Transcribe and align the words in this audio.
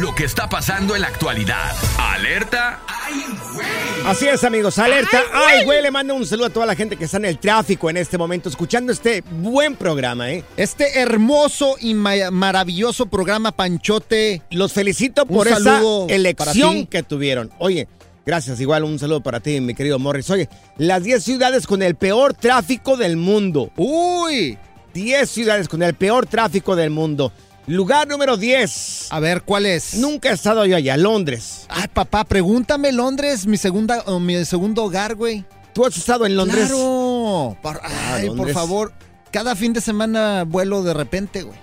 Lo 0.00 0.14
que 0.14 0.24
está 0.24 0.48
pasando 0.48 0.94
en 0.94 1.02
la 1.02 1.08
actualidad. 1.08 1.72
Alerta. 1.98 2.80
Así 4.04 4.26
es, 4.28 4.44
amigos. 4.44 4.78
Alerta. 4.78 5.22
Ay, 5.32 5.64
güey, 5.64 5.82
le 5.82 5.90
mando 5.90 6.14
un 6.14 6.26
saludo 6.26 6.46
a 6.46 6.50
toda 6.50 6.66
la 6.66 6.74
gente 6.74 6.96
que 6.96 7.04
está 7.06 7.16
en 7.16 7.24
el 7.24 7.38
tráfico 7.38 7.88
en 7.88 7.96
este 7.96 8.18
momento, 8.18 8.48
escuchando 8.48 8.92
este 8.92 9.22
buen 9.22 9.74
programa, 9.74 10.30
¿eh? 10.30 10.44
Este 10.56 11.00
hermoso 11.00 11.76
y 11.80 11.94
ma- 11.94 12.30
maravilloso 12.30 13.06
programa 13.06 13.52
Panchote. 13.52 14.42
Los 14.50 14.72
felicito 14.74 15.22
Un 15.22 15.28
por 15.36 15.48
esa 15.48 15.80
elección 16.08 16.86
que 16.86 17.02
tuvieron. 17.02 17.50
Oye, 17.58 17.88
gracias. 18.26 18.60
Igual 18.60 18.84
un 18.84 18.98
saludo 18.98 19.22
para 19.22 19.40
ti, 19.40 19.60
mi 19.60 19.74
querido 19.74 19.98
Morris. 19.98 20.28
Oye, 20.30 20.48
las 20.76 21.02
10 21.04 21.24
ciudades 21.24 21.66
con 21.66 21.82
el 21.82 21.94
peor 21.94 22.34
tráfico 22.34 22.96
del 22.98 23.16
mundo. 23.16 23.70
Uy, 23.76 24.58
10 24.92 25.30
ciudades 25.30 25.68
con 25.68 25.82
el 25.82 25.94
peor 25.94 26.26
tráfico 26.26 26.76
del 26.76 26.90
mundo. 26.90 27.32
Lugar 27.66 28.06
número 28.06 28.36
10. 28.36 29.08
a 29.10 29.20
ver, 29.20 29.42
¿cuál 29.42 29.66
es? 29.66 29.94
Nunca 29.94 30.30
he 30.30 30.32
estado 30.32 30.64
yo 30.66 30.76
allá, 30.76 30.96
Londres. 30.96 31.66
Ay, 31.68 31.88
papá, 31.92 32.24
pregúntame 32.24 32.92
Londres, 32.92 33.46
mi 33.46 33.56
segunda, 33.56 34.04
mi 34.20 34.44
segundo 34.44 34.84
hogar, 34.84 35.16
güey. 35.16 35.44
¿Tú 35.72 35.84
has 35.84 35.96
estado 35.96 36.26
en 36.26 36.36
Londres? 36.36 36.68
Claro. 36.68 37.56
Por, 37.60 37.80
ay, 37.82 38.30
por 38.30 38.50
favor. 38.52 38.92
Cada 39.30 39.56
fin 39.56 39.72
de 39.72 39.80
semana 39.80 40.44
vuelo 40.44 40.82
de 40.82 40.94
repente, 40.94 41.42
güey. 41.42 41.58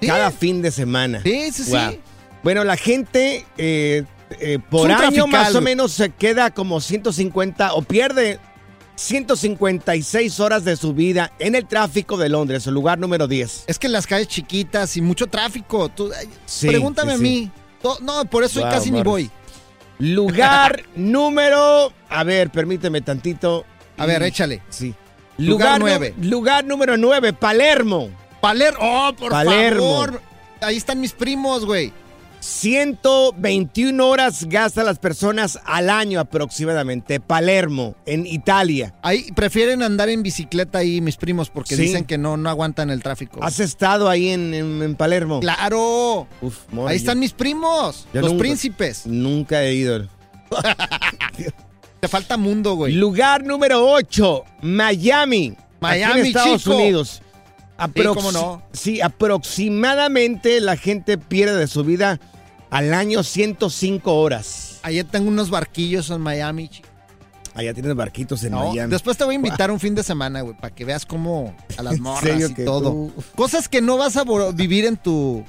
Sí. 0.00 0.08
Cada 0.08 0.30
fin 0.30 0.60
de 0.60 0.70
semana. 0.70 1.22
Sí, 1.22 1.50
sí, 1.52 1.64
sí. 1.64 2.00
Bueno, 2.42 2.64
la 2.64 2.76
gente 2.76 3.46
eh, 3.56 4.04
eh, 4.40 4.58
por 4.68 4.90
año 4.90 5.26
más 5.26 5.54
o 5.54 5.60
menos 5.60 5.92
se 5.92 6.10
queda 6.10 6.50
como 6.50 6.80
150 6.80 7.72
o 7.72 7.82
pierde 7.82 8.38
156 8.96 10.40
horas 10.40 10.64
de 10.64 10.76
su 10.76 10.92
vida 10.94 11.32
en 11.38 11.54
el 11.54 11.66
tráfico 11.66 12.16
de 12.16 12.28
Londres, 12.28 12.66
el 12.66 12.74
lugar 12.74 12.98
número 12.98 13.28
10. 13.28 13.64
Es 13.66 13.78
que 13.78 13.88
las 13.88 14.06
calles 14.06 14.28
chiquitas 14.28 14.96
y 14.96 15.02
mucho 15.02 15.26
tráfico. 15.26 15.88
Tú, 15.88 16.10
Sí, 16.44 16.66
pregúntame 16.68 17.12
sí, 17.12 17.18
a 17.18 17.22
mí. 17.22 17.50
No, 18.02 18.24
por 18.24 18.42
eso 18.42 18.60
Wow, 18.60 18.70
casi 18.70 18.90
ni 18.90 19.02
voy. 19.02 19.30
Lugar 19.98 20.82
número... 20.96 21.92
A 22.08 22.24
ver, 22.24 22.50
permíteme 22.50 23.00
tantito. 23.00 23.64
A 23.96 24.06
ver, 24.06 24.22
échale. 24.22 24.62
Sí. 24.68 24.94
Lugar 25.38 25.78
nueve. 25.80 26.14
Lugar 26.20 26.64
número 26.64 26.96
9, 26.96 27.32
Palermo. 27.32 28.10
Palermo. 28.40 28.78
Oh, 28.80 29.12
por 29.14 29.30
Palermo. 29.30 29.80
favor. 30.04 30.22
Ahí 30.60 30.76
están 30.76 31.00
mis 31.00 31.12
primos, 31.12 31.64
güey. 31.64 31.92
121 32.40 34.06
horas 34.06 34.44
gastan 34.48 34.86
las 34.86 34.98
personas 34.98 35.58
al 35.64 35.90
año 35.90 36.20
aproximadamente. 36.20 37.20
Palermo, 37.20 37.94
en 38.06 38.26
Italia. 38.26 38.94
Ahí 39.02 39.30
prefieren 39.34 39.82
andar 39.82 40.08
en 40.08 40.22
bicicleta 40.22 40.78
ahí 40.78 41.00
mis 41.00 41.16
primos 41.16 41.50
porque 41.50 41.76
Sí. 41.76 41.82
dicen 41.82 42.04
que 42.04 42.18
no, 42.18 42.36
no 42.36 42.48
aguantan 42.50 42.90
el 42.90 43.02
tráfico. 43.02 43.42
¿Has 43.42 43.60
estado 43.60 44.08
ahí 44.08 44.28
en, 44.28 44.54
en- 44.54 44.82
en 44.82 44.94
Palermo? 44.94 45.40
Claro. 45.40 46.26
Uf, 46.40 46.58
Ahí 46.72 46.76
yo- 46.76 46.88
están 46.90 47.18
mis 47.18 47.32
primos, 47.32 48.06
los 48.12 48.24
nunca- 48.32 48.38
príncipes. 48.38 49.06
Nunca 49.06 49.62
he 49.62 49.74
ido. 49.74 50.06
Te 52.00 52.08
falta 52.08 52.36
mundo, 52.36 52.74
güey. 52.74 52.92
Lugar 52.92 53.42
número 53.44 53.84
8, 53.90 54.44
Miami. 54.62 55.56
Miami, 55.80 56.20
Estados 56.28 56.62
chico. 56.62 56.76
Unidos. 56.76 57.22
Aprox- 57.78 58.14
cómo 58.14 58.32
no. 58.32 58.62
Sí, 58.72 59.00
aproximadamente 59.00 60.60
la 60.60 60.76
gente 60.76 61.18
pierde 61.18 61.56
de 61.58 61.66
su 61.66 61.84
vida 61.84 62.18
al 62.70 62.94
año 62.94 63.22
105 63.22 64.14
horas. 64.14 64.78
Allá 64.82 65.04
tengo 65.04 65.28
unos 65.28 65.50
barquillos 65.50 66.10
en 66.10 66.20
Miami. 66.20 66.68
chico. 66.68 66.88
Allá 67.54 67.72
tienes 67.72 67.94
barquitos 67.94 68.44
en 68.44 68.52
No, 68.52 68.68
Miami. 68.68 68.90
Después 68.90 69.16
te 69.16 69.24
voy 69.24 69.34
a 69.34 69.36
invitar 69.36 69.70
un 69.70 69.80
fin 69.80 69.94
de 69.94 70.02
semana, 70.02 70.42
güey, 70.42 70.54
para 70.56 70.74
que 70.74 70.84
veas 70.84 71.06
cómo 71.06 71.54
a 71.78 71.82
las 71.82 71.94
¿En 71.96 72.02
morras 72.02 72.50
y 72.50 72.64
todo. 72.64 72.90
tú- 72.90 73.12
Cosas 73.34 73.68
que 73.68 73.80
no 73.80 73.96
vas 73.96 74.16
a 74.16 74.24
vivir 74.52 74.84
en 74.84 74.96
tu 74.96 75.42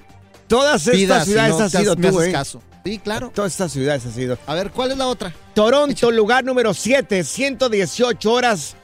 Todas 0.48 0.88
estas 0.88 1.26
si 1.26 1.32
ciudades 1.32 1.58
no 1.58 1.64
has 1.66 1.72
te 1.74 1.78
sido 1.80 1.96
tú, 1.98 2.08
haces 2.08 2.30
¿eh? 2.30 2.32
caso. 2.32 2.62
Sí, 2.86 3.00
claro. 3.00 3.32
Todas 3.36 3.52
estas 3.52 3.74
ciudades 3.74 4.06
has 4.06 4.14
sido. 4.14 4.38
A 4.48 4.54
ver, 4.56 4.72
¿cuál 4.72 4.92
es 4.92 4.98
la 4.98 5.08
otra? 5.08 5.34
Toronto, 5.54 6.10
lugar 6.12 6.46
número 6.46 6.74
7, 6.74 7.26
118 7.26 8.32
horas 8.32 8.76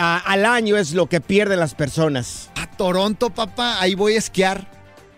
a- 0.00 0.18
al 0.18 0.46
año 0.46 0.76
es 0.76 0.92
lo 0.94 1.06
que 1.06 1.20
pierden 1.20 1.60
las 1.60 1.74
personas. 1.74 2.50
A 2.56 2.66
Toronto, 2.70 3.30
papá. 3.30 3.80
Ahí 3.80 3.94
voy 3.94 4.14
a 4.14 4.18
esquiar. 4.18 4.66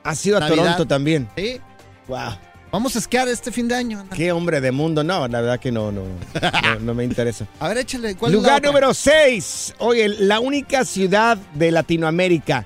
Ha 0.04 0.14
sido 0.14 0.36
a 0.38 0.40
Navidad. 0.40 0.56
Toronto 0.64 0.86
también. 0.86 1.28
Sí. 1.36 1.60
Wow. 2.08 2.36
Vamos 2.72 2.96
a 2.96 2.98
esquiar 3.00 3.28
este 3.28 3.52
fin 3.52 3.68
de 3.68 3.74
año. 3.74 4.00
anda. 4.00 4.16
Qué 4.16 4.32
hombre 4.32 4.60
de 4.60 4.72
mundo. 4.72 5.04
No, 5.04 5.28
la 5.28 5.40
verdad 5.42 5.60
que 5.60 5.70
no, 5.70 5.92
no, 5.92 6.02
no, 6.04 6.78
no 6.80 6.94
me 6.94 7.04
interesa. 7.04 7.46
A 7.60 7.68
ver, 7.68 7.78
échale. 7.78 8.16
¿Cuál 8.16 8.32
Lugar 8.32 8.62
número 8.62 8.94
6. 8.94 9.74
Oye, 9.78 10.08
la 10.08 10.40
única 10.40 10.84
ciudad 10.84 11.36
de 11.54 11.70
Latinoamérica 11.70 12.64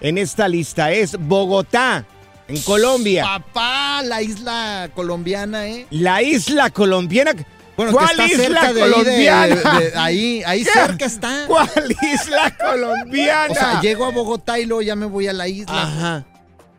en 0.00 0.16
esta 0.18 0.48
lista 0.48 0.90
es 0.90 1.16
Bogotá, 1.18 2.04
en 2.48 2.60
Colombia. 2.62 3.24
Papá, 3.24 4.02
la 4.02 4.22
isla 4.22 4.90
colombiana, 4.94 5.68
¿eh? 5.68 5.86
La 5.90 6.22
isla 6.22 6.70
colombiana. 6.70 7.32
Bueno, 7.76 7.92
¿Cuál 7.92 8.06
que 8.08 8.12
está 8.12 8.26
isla 8.26 8.44
cerca 8.60 8.72
de 8.74 8.82
ahí, 8.82 9.04
de- 9.04 9.92
ahí, 9.96 10.42
ahí 10.44 10.64
cerca 10.64 11.06
está. 11.06 11.44
¿Cuál 11.46 11.70
isla 12.02 12.54
colombiana? 12.58 13.50
O 13.50 13.54
sea, 13.54 13.80
llego 13.80 14.04
a 14.04 14.10
Bogotá 14.10 14.58
y 14.58 14.66
luego 14.66 14.82
ya 14.82 14.94
me 14.94 15.06
voy 15.06 15.26
a 15.28 15.32
la 15.32 15.48
isla 15.48 15.82
Ajá. 15.82 16.24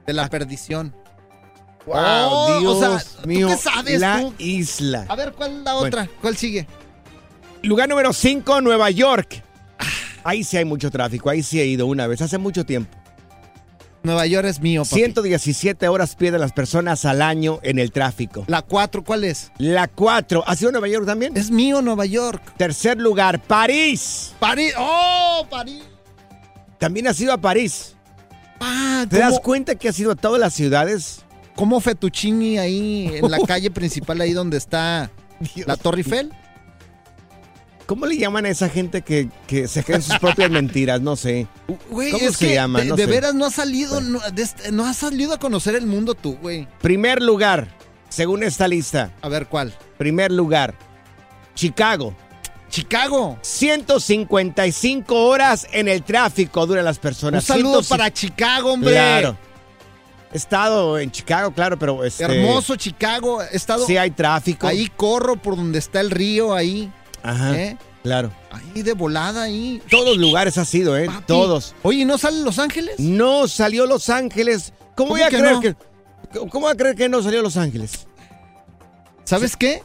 de 0.06 0.14
la 0.14 0.30
perdición. 0.30 0.96
Wow, 1.86 1.96
Oh, 1.98 2.60
Dios 2.60 2.76
o 2.78 2.80
sea, 3.00 3.22
¿tú 3.22 3.28
mío. 3.28 3.48
qué 3.48 3.58
sabes, 3.58 4.00
la 4.00 4.20
tú? 4.22 4.34
isla. 4.38 5.06
A 5.10 5.16
ver, 5.16 5.34
¿cuál 5.34 5.52
es 5.52 5.64
la 5.64 5.74
Bueno. 5.74 5.88
otra? 5.88 6.10
¿Cuál 6.22 6.38
sigue? 6.38 6.68
Lugar 7.64 7.90
número 7.90 8.14
5, 8.14 8.62
Nueva 8.62 8.90
York. 8.92 9.42
Ahí 10.24 10.44
sí 10.46 10.56
hay 10.58 10.64
mucho 10.66 10.90
tráfico. 10.92 11.30
Ahí 11.30 11.44
sí 11.44 11.60
he 11.60 11.66
ido 11.66 11.86
una 11.88 12.08
vez, 12.08 12.22
hace 12.22 12.38
mucho 12.38 12.66
tiempo. 12.66 12.96
Nueva 14.04 14.26
York 14.28 14.48
es 14.48 14.60
mío, 14.60 14.84
papi. 14.84 14.96
117 14.96 15.88
horas 15.88 16.16
pierden 16.16 16.42
las 16.42 16.52
personas 16.52 17.06
al 17.06 17.22
año 17.22 17.60
en 17.64 17.80
el 17.80 17.92
tráfico. 17.92 18.44
La 18.48 18.62
4, 18.62 19.04
¿cuál 19.04 19.24
es? 19.24 19.52
La 19.58 19.88
4. 19.88 20.44
¿Ha 20.46 20.56
sido 20.56 20.72
Nueva 20.72 20.88
York 20.88 21.06
también? 21.06 21.36
Es 21.38 21.50
mío, 21.50 21.82
Nueva 21.82 22.06
York. 22.06 22.42
Tercer 22.58 22.98
lugar, 22.98 23.42
París. 23.42 24.34
París. 24.40 24.74
¡Oh, 24.78 25.48
París! 25.50 25.84
También 26.78 27.08
ha 27.08 27.14
sido 27.14 27.32
a 27.34 27.38
París. 27.38 27.96
Ah, 28.60 29.06
¿Te 29.10 29.20
das 29.20 29.30
¿cómo, 29.30 29.42
cuenta 29.42 29.76
que 29.76 29.90
ha 29.90 29.94
sido 29.94 30.12
a 30.12 30.16
todas 30.16 30.40
las 30.40 30.54
ciudades? 30.54 31.24
cómo 31.56 31.80
Fettuccini 31.80 32.58
ahí 32.58 33.12
en 33.14 33.30
la 33.30 33.40
calle 33.48 33.72
principal, 33.72 34.20
ahí 34.22 34.34
donde 34.34 34.58
está 34.58 35.12
la 35.66 35.78
Torre 35.78 36.00
Eiffel? 36.00 36.34
¿Cómo 37.86 38.06
le 38.06 38.18
llaman 38.18 38.46
a 38.46 38.50
esa 38.50 38.70
gente 38.70 39.02
que, 39.02 39.30
que 39.46 39.68
se 39.68 39.84
cree 39.84 39.98
en 39.98 40.02
sus 40.04 40.18
propias 40.20 40.50
mentiras? 40.52 41.02
No 41.02 41.16
sé. 41.16 41.48
Güey, 41.90 42.12
¿Cómo 42.12 42.26
es 42.30 42.38
se 42.38 42.48
que 42.48 42.54
llama? 42.56 42.80
de, 42.80 42.86
No 42.86 42.96
de 42.96 43.06
sé. 43.06 43.10
veras 43.12 43.34
no 43.36 43.46
has 43.46 43.54
salido, 43.56 44.00
no, 44.02 44.20
de 44.32 44.42
este- 44.42 44.72
no 44.72 44.86
has 44.86 44.98
salido 44.98 45.34
a 45.34 45.40
conocer 45.40 45.76
el 45.76 45.86
mundo 45.86 46.16
tú, 46.16 46.38
güey. 46.42 46.68
Primer 46.82 47.22
lugar, 47.22 47.68
según 48.10 48.44
esta 48.44 48.68
lista. 48.68 49.12
A 49.22 49.28
ver, 49.30 49.48
¿cuál? 49.48 49.74
Primer 49.98 50.32
lugar, 50.32 50.76
Chicago. 51.56 52.16
Chicago. 52.70 53.38
155 53.42 55.16
horas 55.28 55.68
en 55.72 55.88
el 55.88 56.04
tráfico 56.04 56.66
duran 56.66 56.86
las 56.86 56.98
Un 56.98 57.02
personas. 57.02 57.44
saludo 57.44 57.82
105 57.84 57.90
para 57.90 58.12
Chicago, 58.12 58.74
hombre. 58.74 58.92
Claro. 58.94 59.38
He 60.34 60.38
estado 60.38 60.98
en 60.98 61.12
Chicago, 61.12 61.52
claro, 61.54 61.78
pero 61.78 62.04
este, 62.04 62.24
Hermoso 62.24 62.76
Chicago. 62.76 63.44
He 63.44 63.56
estado 63.56 63.86
Sí 63.86 63.98
hay 63.98 64.10
tráfico. 64.10 64.66
ahí, 64.66 64.90
corro 64.96 65.36
por 65.36 65.56
donde 65.56 65.78
está 65.78 66.00
el 66.02 66.10
río, 66.10 66.56
ahí. 66.56 66.92
Ajá. 67.24 67.58
¿eh? 67.58 67.78
Claro. 68.04 68.32
Ahí 68.52 68.82
de 68.82 68.94
volada, 68.94 69.44
ahí. 69.44 69.82
Todos 69.90 70.18
lugares 70.18 70.58
ha 70.58 70.66
sido, 70.66 70.98
¿eh? 70.98 71.06
Papi. 71.06 71.24
Todos. 71.26 71.74
Oye, 71.84 72.04
¿no 72.06 72.18
sale 72.18 72.42
Los 72.42 72.60
Ángeles? 72.60 73.00
No 73.00 73.48
salió 73.48 73.86
Los 73.86 74.10
Ángeles. 74.10 74.74
¿Cómo, 74.78 74.94
¿Cómo 74.96 75.10
voy 75.12 75.22
a 75.22 75.30
que 75.30 75.38
creer 75.38 75.54
no? 75.54 75.62
que 75.62 75.76
¿Cómo 76.50 76.66
voy 76.66 76.72
a 76.72 76.76
creer 76.76 76.96
que 76.96 77.08
no 77.10 77.22
salió 77.24 77.42
Los 77.42 77.58
Ángeles? 77.58 78.08
¿Sabes 79.24 79.56
qué? 79.56 79.82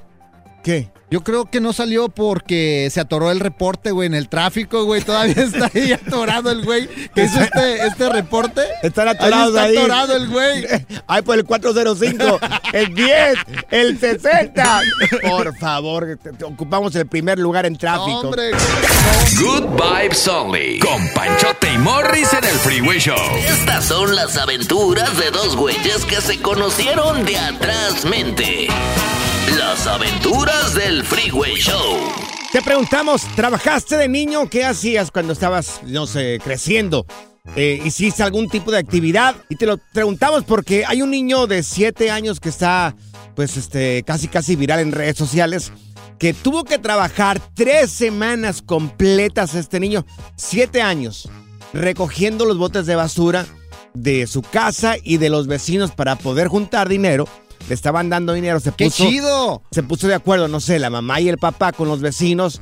¿Qué? 0.68 0.90
Yo 1.10 1.24
creo 1.24 1.46
que 1.46 1.62
no 1.62 1.72
salió 1.72 2.10
porque 2.10 2.90
se 2.92 3.00
atoró 3.00 3.30
el 3.30 3.40
reporte, 3.40 3.90
güey, 3.90 4.06
en 4.06 4.12
el 4.12 4.28
tráfico, 4.28 4.84
güey. 4.84 5.00
Todavía 5.00 5.42
está 5.42 5.70
ahí 5.72 5.92
atorado 6.06 6.50
el 6.50 6.62
güey 6.62 6.86
que 7.14 7.24
hizo 7.24 7.40
este, 7.40 7.86
este 7.86 8.10
reporte. 8.10 8.60
Están 8.82 9.08
atorados 9.08 9.56
ahí. 9.56 9.68
ahí. 9.68 9.70
Está 9.70 9.80
atorado 9.80 10.16
el 10.16 10.28
güey. 10.28 10.66
Ay, 11.06 11.22
por 11.22 11.38
el 11.38 11.46
405, 11.46 12.40
el 12.74 12.94
10, 12.94 13.38
el 13.70 13.98
60. 13.98 14.80
Por 15.22 15.56
favor, 15.56 16.18
ocupamos 16.44 16.94
el 16.96 17.06
primer 17.06 17.38
lugar 17.38 17.64
en 17.64 17.78
tráfico. 17.78 18.20
Hombre, 18.20 18.50
Good 19.40 19.68
Vibes 19.70 20.28
Only. 20.28 20.80
Con 20.80 21.08
Panchote 21.14 21.72
y 21.72 21.78
Morris 21.78 22.30
en 22.34 22.44
el 22.44 22.56
Freeway 22.58 22.98
Show. 22.98 23.16
Estas 23.38 23.86
son 23.86 24.14
las 24.14 24.36
aventuras 24.36 25.18
de 25.18 25.30
dos 25.30 25.56
güeyes 25.56 26.04
que 26.04 26.20
se 26.20 26.38
conocieron 26.42 27.24
de 27.24 27.38
atrás 27.38 28.04
mente. 28.04 28.68
Las 29.56 29.86
aventuras 29.86 30.74
del 30.74 31.02
Freeway 31.04 31.54
Show. 31.54 31.96
Te 32.52 32.60
preguntamos, 32.60 33.22
¿trabajaste 33.34 33.96
de 33.96 34.06
niño? 34.06 34.50
¿Qué 34.50 34.62
hacías 34.62 35.10
cuando 35.10 35.32
estabas, 35.32 35.80
no 35.84 36.06
sé, 36.06 36.38
creciendo? 36.44 37.06
Eh, 37.56 37.80
¿Hiciste 37.82 38.22
algún 38.22 38.50
tipo 38.50 38.70
de 38.70 38.76
actividad? 38.76 39.36
Y 39.48 39.56
te 39.56 39.64
lo 39.64 39.78
preguntamos 39.78 40.44
porque 40.44 40.84
hay 40.84 41.00
un 41.00 41.10
niño 41.10 41.46
de 41.46 41.62
7 41.62 42.10
años 42.10 42.40
que 42.40 42.50
está, 42.50 42.94
pues, 43.34 43.56
este, 43.56 44.02
casi, 44.02 44.28
casi 44.28 44.54
viral 44.54 44.80
en 44.80 44.92
redes 44.92 45.16
sociales, 45.16 45.72
que 46.18 46.34
tuvo 46.34 46.64
que 46.64 46.78
trabajar 46.78 47.40
tres 47.54 47.90
semanas 47.90 48.60
completas 48.60 49.54
este 49.54 49.80
niño, 49.80 50.04
7 50.36 50.82
años, 50.82 51.30
recogiendo 51.72 52.44
los 52.44 52.58
botes 52.58 52.84
de 52.84 52.96
basura 52.96 53.46
de 53.94 54.26
su 54.26 54.42
casa 54.42 54.96
y 55.02 55.16
de 55.16 55.30
los 55.30 55.46
vecinos 55.46 55.92
para 55.92 56.16
poder 56.16 56.48
juntar 56.48 56.88
dinero. 56.88 57.26
Le 57.68 57.74
estaban 57.74 58.08
dando 58.08 58.32
dinero, 58.32 58.60
se 58.60 58.72
¡Qué 58.72 58.86
puso 58.86 59.04
chido! 59.08 59.62
se 59.70 59.82
puso 59.82 60.08
de 60.08 60.14
acuerdo, 60.14 60.48
no 60.48 60.60
sé, 60.60 60.78
la 60.78 60.88
mamá 60.90 61.20
y 61.20 61.28
el 61.28 61.38
papá 61.38 61.72
con 61.72 61.88
los 61.88 62.00
vecinos 62.00 62.60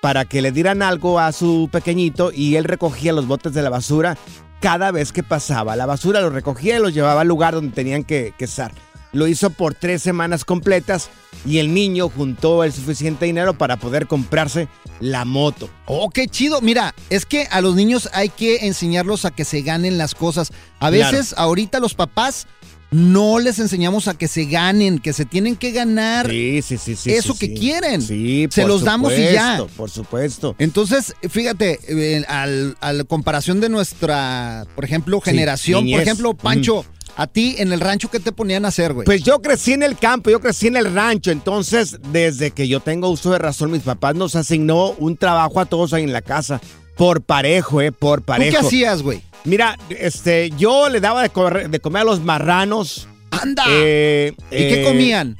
para 0.00 0.24
que 0.24 0.40
le 0.40 0.52
dieran 0.52 0.82
algo 0.82 1.18
a 1.18 1.32
su 1.32 1.68
pequeñito 1.72 2.30
y 2.32 2.54
él 2.56 2.64
recogía 2.64 3.12
los 3.12 3.26
botes 3.26 3.54
de 3.54 3.62
la 3.62 3.70
basura 3.70 4.16
cada 4.60 4.92
vez 4.92 5.10
que 5.12 5.22
pasaba. 5.24 5.74
La 5.74 5.86
basura 5.86 6.20
los 6.20 6.32
recogía 6.32 6.76
y 6.76 6.80
los 6.80 6.94
llevaba 6.94 7.22
al 7.22 7.28
lugar 7.28 7.54
donde 7.54 7.74
tenían 7.74 8.04
que, 8.04 8.32
que 8.38 8.44
estar. 8.44 8.72
Lo 9.12 9.26
hizo 9.26 9.50
por 9.50 9.74
tres 9.74 10.02
semanas 10.02 10.44
completas 10.44 11.08
y 11.46 11.58
el 11.58 11.72
niño 11.72 12.08
juntó 12.08 12.62
el 12.64 12.72
suficiente 12.72 13.24
dinero 13.24 13.56
para 13.56 13.78
poder 13.78 14.06
comprarse 14.06 14.68
la 15.00 15.24
moto. 15.24 15.70
Oh, 15.86 16.10
qué 16.10 16.28
chido. 16.28 16.60
Mira, 16.60 16.94
es 17.08 17.24
que 17.24 17.46
a 17.50 17.60
los 17.60 17.74
niños 17.74 18.10
hay 18.12 18.28
que 18.28 18.66
enseñarlos 18.66 19.24
a 19.24 19.30
que 19.30 19.44
se 19.44 19.62
ganen 19.62 19.96
las 19.98 20.14
cosas. 20.14 20.50
A 20.80 20.90
Claro. 20.90 20.92
veces, 21.16 21.34
ahorita 21.38 21.80
los 21.80 21.94
papás 21.94 22.46
no 22.90 23.38
les 23.38 23.58
enseñamos 23.58 24.08
a 24.08 24.14
que 24.16 24.28
se 24.28 24.44
ganen, 24.44 24.98
que 24.98 25.12
se 25.12 25.24
tienen 25.24 25.56
que 25.56 25.72
ganar. 25.72 26.28
Sí, 26.30 26.62
sí, 26.62 26.78
sí, 26.78 26.96
sí. 26.96 27.10
Eso 27.10 27.34
que 27.38 27.46
sí. 27.46 27.54
quieren. 27.54 28.02
Sí, 28.02 28.46
Se 28.50 28.66
los 28.66 28.84
damos 28.84 29.12
y 29.12 29.22
ya. 29.22 29.56
supuesto, 29.58 29.76
Por 29.76 29.90
supuesto. 29.90 30.56
Entonces, 30.58 31.14
fíjate, 31.28 31.78
eh, 31.88 32.24
al, 32.28 32.76
a 32.80 32.92
la 32.92 33.04
comparación 33.04 33.60
de 33.60 33.68
nuestra, 33.68 34.66
por 34.74 34.84
ejemplo, 34.84 35.20
generación, 35.20 35.88
por 35.90 36.00
ejemplo, 36.00 36.34
Pancho, 36.34 36.84
a 37.16 37.26
ti 37.26 37.56
en 37.58 37.72
el 37.72 37.80
rancho, 37.80 38.10
¿qué 38.10 38.20
te 38.20 38.30
ponían 38.32 38.64
a 38.64 38.68
hacer, 38.68 38.92
güey? 38.92 39.04
Pues 39.06 39.22
yo 39.22 39.40
crecí 39.40 39.72
en 39.72 39.82
el 39.82 39.96
campo, 39.96 40.30
yo 40.30 40.40
crecí 40.40 40.66
en 40.66 40.76
el 40.76 40.92
rancho, 40.94 41.30
entonces 41.30 41.98
desde 42.12 42.50
que 42.50 42.68
yo 42.68 42.80
tengo 42.80 43.08
uso 43.08 43.30
de 43.30 43.38
razón, 43.38 43.70
mis 43.70 43.82
papás 43.82 44.14
nos 44.14 44.36
asignó 44.36 44.90
un 44.92 45.16
trabajo 45.16 45.60
a 45.60 45.64
todos 45.64 45.92
ahí 45.94 46.02
en 46.04 46.12
la 46.12 46.20
casa, 46.22 46.60
por 46.96 47.22
parejo, 47.22 47.80
eh, 47.80 47.92
por 47.92 48.20
¿Tú 48.20 48.26
parejo. 48.26 48.50
qué 48.60 48.66
hacías, 48.66 49.02
güey? 49.02 49.22
Mira, 49.44 49.78
este, 49.90 50.50
yo 50.58 50.88
le 50.88 51.00
daba 51.00 51.22
de, 51.22 51.28
comer 51.30 52.02
a 52.02 52.04
los 52.04 52.20
marranos. 52.20 53.06
¡Anda! 53.30 53.64
eh, 53.68 54.32
¿Y 54.50 54.56
qué 54.56 54.82
eh, 54.82 54.84
comían? 54.84 55.36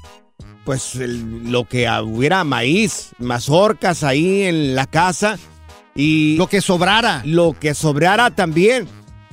Pues 0.64 0.96
el- 0.96 1.50
lo 1.50 1.64
que 1.64 1.88
hubiera 2.04 2.44
maíz, 2.44 3.10
mazorcas 3.18 4.02
ahí 4.02 4.42
en 4.42 4.74
la 4.74 4.86
casa 4.86 5.38
y 5.94 6.36
Lo 6.36 6.46
que 6.48 6.60
sobrara. 6.60 7.22
lo 7.24 7.56
que 7.58 7.74
sobrara 7.74 8.30
también. 8.30 8.86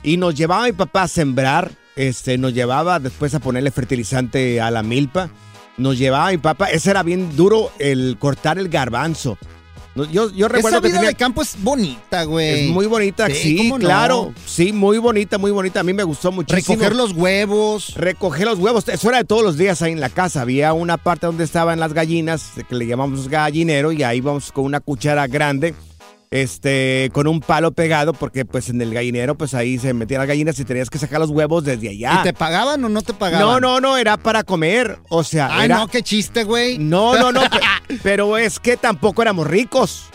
Y 0.04 0.18
nos 0.18 0.36
llevaba 0.36 0.66
mi 0.66 0.74
papá 0.74 1.04
a 1.04 1.08
sembrar, 1.08 1.72
este, 1.96 2.38
nos 2.38 2.54
llevaba 2.54 3.00
después 3.00 3.34
a 3.36 3.40
ponerle 3.40 3.72
fertilizante 3.72 4.60
a 4.62 4.70
la 4.72 4.84
milpa. 4.84 5.30
Nos 5.78 5.98
llevaba 5.98 6.30
mi 6.32 6.38
papá, 6.38 6.68
ese 6.70 6.92
era 6.92 7.04
bien 7.04 7.36
duro 7.36 7.72
el 7.80 8.18
cortar 8.20 8.60
el 8.60 8.70
garbanzo. 8.70 9.38
No, 9.96 10.06
Yo, 10.06 10.32
yo 10.32 10.48
recuerdo 10.48 10.78
Esa 10.78 10.82
que 10.82 10.88
vida 10.88 10.98
tenía- 10.98 11.10
de 11.12 11.16
campo 11.16 11.42
es 11.44 11.56
bonita, 11.62 12.24
güey. 12.24 12.66
es 12.66 12.70
muy 12.72 12.88
bonita, 12.88 13.28
Sí, 13.28 13.34
sí, 13.36 13.58
¿cómo 13.58 13.78
no? 13.78 13.86
claro. 13.86 14.34
Sí, 14.46 14.74
muy 14.74 14.98
bonita, 14.98 15.38
muy 15.38 15.52
bonita. 15.52 15.82
A 15.82 15.84
mí 15.84 15.94
me 15.94 16.04
gustó 16.04 16.32
muchísimo. 16.32 16.76
Recoger 16.76 16.96
los 16.96 17.12
huevos. 17.12 17.94
Recoger 17.96 18.48
los 18.48 18.58
huevos, 18.58 18.88
eso 18.90 19.10
era 19.10 19.20
de 19.20 19.24
todos 19.24 19.44
los 19.44 19.56
días 19.58 19.82
ahí 19.84 19.92
en 19.92 20.00
la 20.00 20.10
casa. 20.10 20.42
Había 20.42 20.74
una 20.74 20.98
parte 20.98 21.28
donde 21.28 21.44
estaban 21.44 21.80
las 21.80 21.94
gallinas, 21.94 22.52
que 22.68 22.74
le 22.76 22.88
llamamos 22.88 23.28
gallinero, 23.30 23.92
y 23.92 24.02
ahí 24.02 24.20
vamos 24.20 24.52
con 24.52 24.66
una 24.66 24.80
cuchara 24.80 25.28
grande, 25.28 25.76
este, 26.34 27.12
con 27.14 27.28
un 27.28 27.42
palo 27.42 27.74
pegado, 27.74 28.12
porque 28.14 28.44
pues 28.44 28.68
en 28.70 28.82
el 28.82 28.92
gallinero, 28.92 29.36
pues 29.36 29.54
ahí 29.54 29.78
se 29.78 29.94
metían 29.94 30.18
las 30.18 30.28
gallinas 30.28 30.60
y 30.60 30.66
tenías 30.66 30.90
que 30.90 30.98
sacar 30.98 31.20
los 31.20 31.30
huevos 31.30 31.64
desde 31.64 31.90
allá. 31.90 32.18
¿Y 32.22 32.24
te 32.24 32.34
pagaban 32.34 32.84
o 32.84 32.90
no 32.90 33.04
te 33.04 33.14
pagaban? 33.14 33.46
No, 33.48 33.60
no, 33.60 33.80
no, 33.80 33.98
era 33.98 34.18
para 34.18 34.44
comer. 34.44 34.98
O 35.10 35.24
sea, 35.24 35.50
Ay, 35.52 35.66
era- 35.66 35.78
no, 35.78 35.88
qué 35.88 36.02
chiste, 36.02 36.44
güey. 36.44 36.80
no, 36.80 37.16
no, 37.20 37.32
no, 37.32 37.42
pe- 37.42 37.98
pero 38.04 38.36
es 38.40 38.60
que 38.60 38.78
tampoco 38.78 39.22
éramos 39.22 39.46
ricos. 39.46 40.06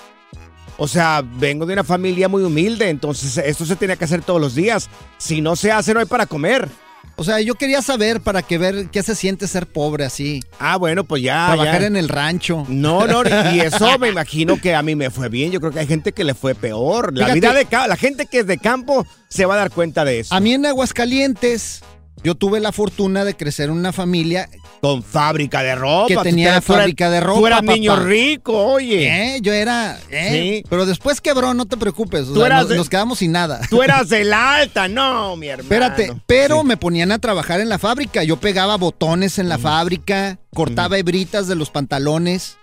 O 0.76 0.88
sea, 0.88 1.22
vengo 1.24 1.66
de 1.66 1.74
una 1.74 1.84
familia 1.84 2.28
muy 2.28 2.42
humilde, 2.42 2.88
entonces 2.88 3.36
esto 3.38 3.64
se 3.64 3.76
tenía 3.76 3.94
que 3.94 4.04
hacer 4.04 4.22
todos 4.22 4.40
los 4.40 4.56
días. 4.56 4.90
Si 5.18 5.40
no 5.40 5.54
se 5.54 5.70
hace, 5.70 5.94
no 5.94 6.00
hay 6.00 6.06
para 6.06 6.26
comer. 6.26 6.68
O 7.16 7.24
sea, 7.24 7.40
yo 7.40 7.54
quería 7.54 7.82
saber 7.82 8.20
para 8.20 8.42
que 8.42 8.58
ver 8.58 8.88
qué 8.90 9.02
se 9.02 9.14
siente 9.14 9.48
ser 9.48 9.66
pobre 9.66 10.04
así. 10.04 10.40
Ah, 10.58 10.76
bueno, 10.76 11.04
pues 11.04 11.22
ya. 11.22 11.46
trabajar 11.48 11.80
ya. 11.80 11.86
en 11.86 11.96
el 11.96 12.08
rancho. 12.08 12.64
No, 12.68 13.06
no, 13.06 13.22
y 13.52 13.60
eso 13.64 13.98
me 13.98 14.08
imagino 14.08 14.60
que 14.60 14.74
a 14.74 14.82
mí 14.82 14.94
me 14.94 15.10
fue 15.10 15.28
bien. 15.28 15.50
Yo 15.50 15.60
creo 15.60 15.72
que 15.72 15.80
hay 15.80 15.86
gente 15.86 16.12
que 16.12 16.24
le 16.24 16.34
fue 16.34 16.54
peor. 16.54 17.16
La 17.16 17.26
Fíjate. 17.26 17.40
vida 17.40 17.80
de 17.82 17.88
la 17.88 17.96
gente 17.96 18.26
que 18.26 18.40
es 18.40 18.46
de 18.46 18.58
campo 18.58 19.06
se 19.28 19.46
va 19.46 19.54
a 19.54 19.58
dar 19.58 19.70
cuenta 19.70 20.04
de 20.04 20.20
eso. 20.20 20.34
A 20.34 20.40
mí 20.40 20.54
en 20.54 20.66
Aguascalientes, 20.66 21.82
yo 22.22 22.34
tuve 22.34 22.60
la 22.60 22.72
fortuna 22.72 23.24
de 23.24 23.36
crecer 23.36 23.68
en 23.68 23.76
una 23.76 23.92
familia 23.92 24.48
Con 24.80 25.02
fábrica 25.02 25.62
de 25.62 25.74
ropa. 25.74 26.06
Que 26.08 26.14
Tú 26.16 26.22
tenía 26.22 26.60
tú 26.60 26.72
fábrica 26.72 27.10
de 27.10 27.20
Tú 27.20 27.26
ropa, 27.26 27.46
eras 27.48 27.62
niño 27.62 27.96
rico, 27.96 28.56
oye. 28.56 29.34
¿Eh? 29.34 29.38
Yo 29.42 29.52
era. 29.52 29.98
¿eh? 30.10 30.60
Sí. 30.62 30.66
Pero 30.70 30.86
después 30.86 31.20
quebró, 31.20 31.52
no 31.54 31.66
te 31.66 31.76
preocupes. 31.76 32.28
o 32.28 32.32
Tú 32.32 32.36
sea, 32.38 32.46
eras 32.46 32.60
nos, 32.62 32.68
de- 32.70 32.76
nos 32.76 32.88
quedamos 32.88 33.18
sin 33.18 33.32
nada. 33.32 33.60
Tú 33.70 33.82
eras 33.82 34.08
del 34.10 34.32
alta, 34.32 34.86
no, 34.88 35.34
mi 35.36 35.48
hermano. 35.48 35.62
Espérate, 35.64 36.12
pero 36.26 36.60
Sí. 36.60 36.66
me 36.66 36.76
ponían 36.76 37.10
a 37.12 37.18
trabajar 37.18 37.60
en 37.60 37.68
la 37.68 37.78
fábrica. 37.78 38.22
Yo 38.22 38.36
pegaba 38.38 38.76
botones 38.76 39.38
en 39.38 39.48
la 39.48 39.58
fábrica, 39.58 40.38
cortaba 40.54 40.96
hebritas 40.98 41.48
de 41.48 41.54
los 41.56 41.70
pantalones. 41.70 42.56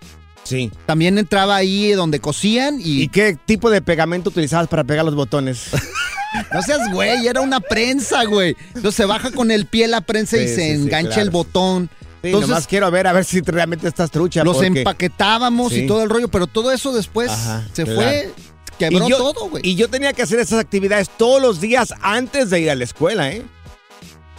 Sí. 0.43 0.71
También 0.85 1.17
entraba 1.17 1.55
ahí 1.55 1.91
donde 1.93 2.19
cosían 2.19 2.79
y. 2.79 3.01
¿Y 3.01 3.07
qué 3.09 3.35
tipo 3.45 3.69
de 3.71 3.81
pegamento 3.81 4.29
utilizabas 4.29 4.67
para 4.67 4.83
pegar 4.83 5.03
los 5.05 5.15
botones? 5.15 5.69
No 6.53 6.61
seas 6.61 6.91
güey, 6.91 7.27
era 7.27 7.39
una 7.39 7.61
prensa, 7.61 8.25
güey. 8.25 8.57
Entonces 8.75 8.95
se 8.95 9.05
baja 9.05 9.31
con 9.31 9.51
el 9.51 9.67
pie 9.67 9.87
la 9.87 10.01
prensa 10.01 10.35
y 10.35 10.49
se 10.49 10.55
sí, 10.55 10.61
sí, 10.63 10.69
engancha 10.71 11.07
claro. 11.11 11.21
el 11.21 11.29
botón. 11.29 11.89
Sí, 12.25 12.29
Entonces 12.29 12.49
nomás 12.49 12.67
quiero 12.67 12.89
ver 12.91 13.07
a 13.07 13.13
ver 13.13 13.25
si 13.25 13.41
realmente 13.41 13.87
estás 13.87 14.09
trucha. 14.11 14.43
los 14.43 14.57
porque- 14.57 14.79
empaquetábamos 14.79 15.73
y 15.73 15.85
todo 15.87 16.03
el 16.03 16.09
rollo, 16.09 16.27
pero 16.27 16.47
todo 16.47 16.71
eso 16.71 16.91
después 16.91 17.31
Ajá, 17.31 17.63
se 17.73 17.83
claro. 17.83 17.99
fue 18.01 18.33
quebró 18.77 19.07
yo, 19.07 19.17
todo, 19.17 19.49
güey. 19.49 19.61
Y 19.65 19.75
yo 19.75 19.89
tenía 19.89 20.11
que 20.13 20.21
hacer 20.23 20.39
esas 20.39 20.59
actividades 20.59 21.09
todos 21.17 21.41
los 21.41 21.61
días 21.61 21.93
antes 22.01 22.49
de 22.49 22.59
ir 22.61 22.69
a 22.69 22.75
la 22.75 22.83
escuela, 22.83 23.31
¿eh? 23.31 23.41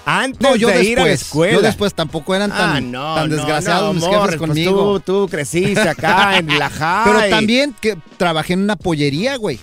Antes 0.09 0.41
No, 0.41 0.55
yo 0.55 0.69
de 0.69 0.85
ir 0.85 0.99
a 1.01 1.03
la 1.03 1.09
después. 1.09 1.23
escuela. 1.23 1.53
Yo 1.55 1.63
después 1.63 1.95
tampoco 1.95 2.35
eran 2.35 2.51
tan, 2.51 2.77
Ah, 2.77 2.81
no, 2.81 3.15
tan 3.17 3.29
no, 3.29 3.37
desgraciados 3.37 3.89
no, 3.89 3.95
mis 3.95 4.05
jefes 4.05 4.37
pues 4.37 4.37
conmigo. 4.37 5.01
tú, 5.01 5.23
tú 5.25 5.29
creciste 5.29 5.81
acá 5.81 6.39
en 6.39 6.47
la. 6.59 6.71
Pero 7.05 7.29
también 7.29 7.75
que 7.81 7.99
trabajé 8.17 8.53
en 8.53 8.61
una 8.63 8.77
pollería, 8.77 9.37
güey. 9.37 9.59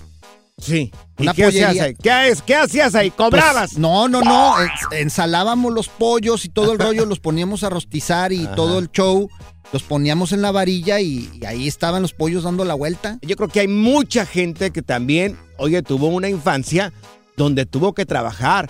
Sí. 0.57 0.91
¿Y 1.17 1.23
Una 1.23 1.33
qué 1.33 1.45
hacías 1.45 1.79
ahí? 1.79 1.93
¿Qué, 2.01 2.27
es- 2.29 2.41
¿Qué 2.41 2.55
hacías 2.55 2.95
ahí? 2.95 3.11
¿Cobrabas? 3.11 3.71
Pues, 3.71 3.79
no, 3.79 4.07
no, 4.07 4.21
no. 4.21 4.55
ens- 4.57 4.93
Ensalábamos 4.97 5.73
los 5.73 5.89
pollos 5.89 6.45
y 6.45 6.49
todo 6.49 6.71
el 6.73 6.79
rollo, 6.79 7.05
los 7.05 7.19
poníamos 7.19 7.63
a 7.63 7.69
rostizar 7.69 8.31
y 8.31 8.45
todo 8.55 8.79
el 8.79 8.89
show. 8.91 9.29
Los 9.71 9.81
poníamos 9.83 10.31
en 10.31 10.43
la 10.43 10.51
varilla 10.51 10.99
y, 10.99 11.29
y 11.33 11.45
ahí 11.45 11.67
estaban 11.67 12.03
los 12.03 12.13
pollos 12.13 12.43
dando 12.43 12.63
la 12.63 12.75
vuelta. 12.75 13.17
Yo 13.23 13.35
creo 13.35 13.49
que 13.49 13.61
hay 13.61 13.67
mucha 13.67 14.25
gente 14.25 14.69
que 14.71 14.83
también, 14.83 15.37
oye, 15.57 15.81
tuvo 15.81 16.07
una 16.07 16.29
infancia 16.29 16.93
donde 17.35 17.65
tuvo 17.65 17.93
que 17.93 18.05
trabajar. 18.05 18.69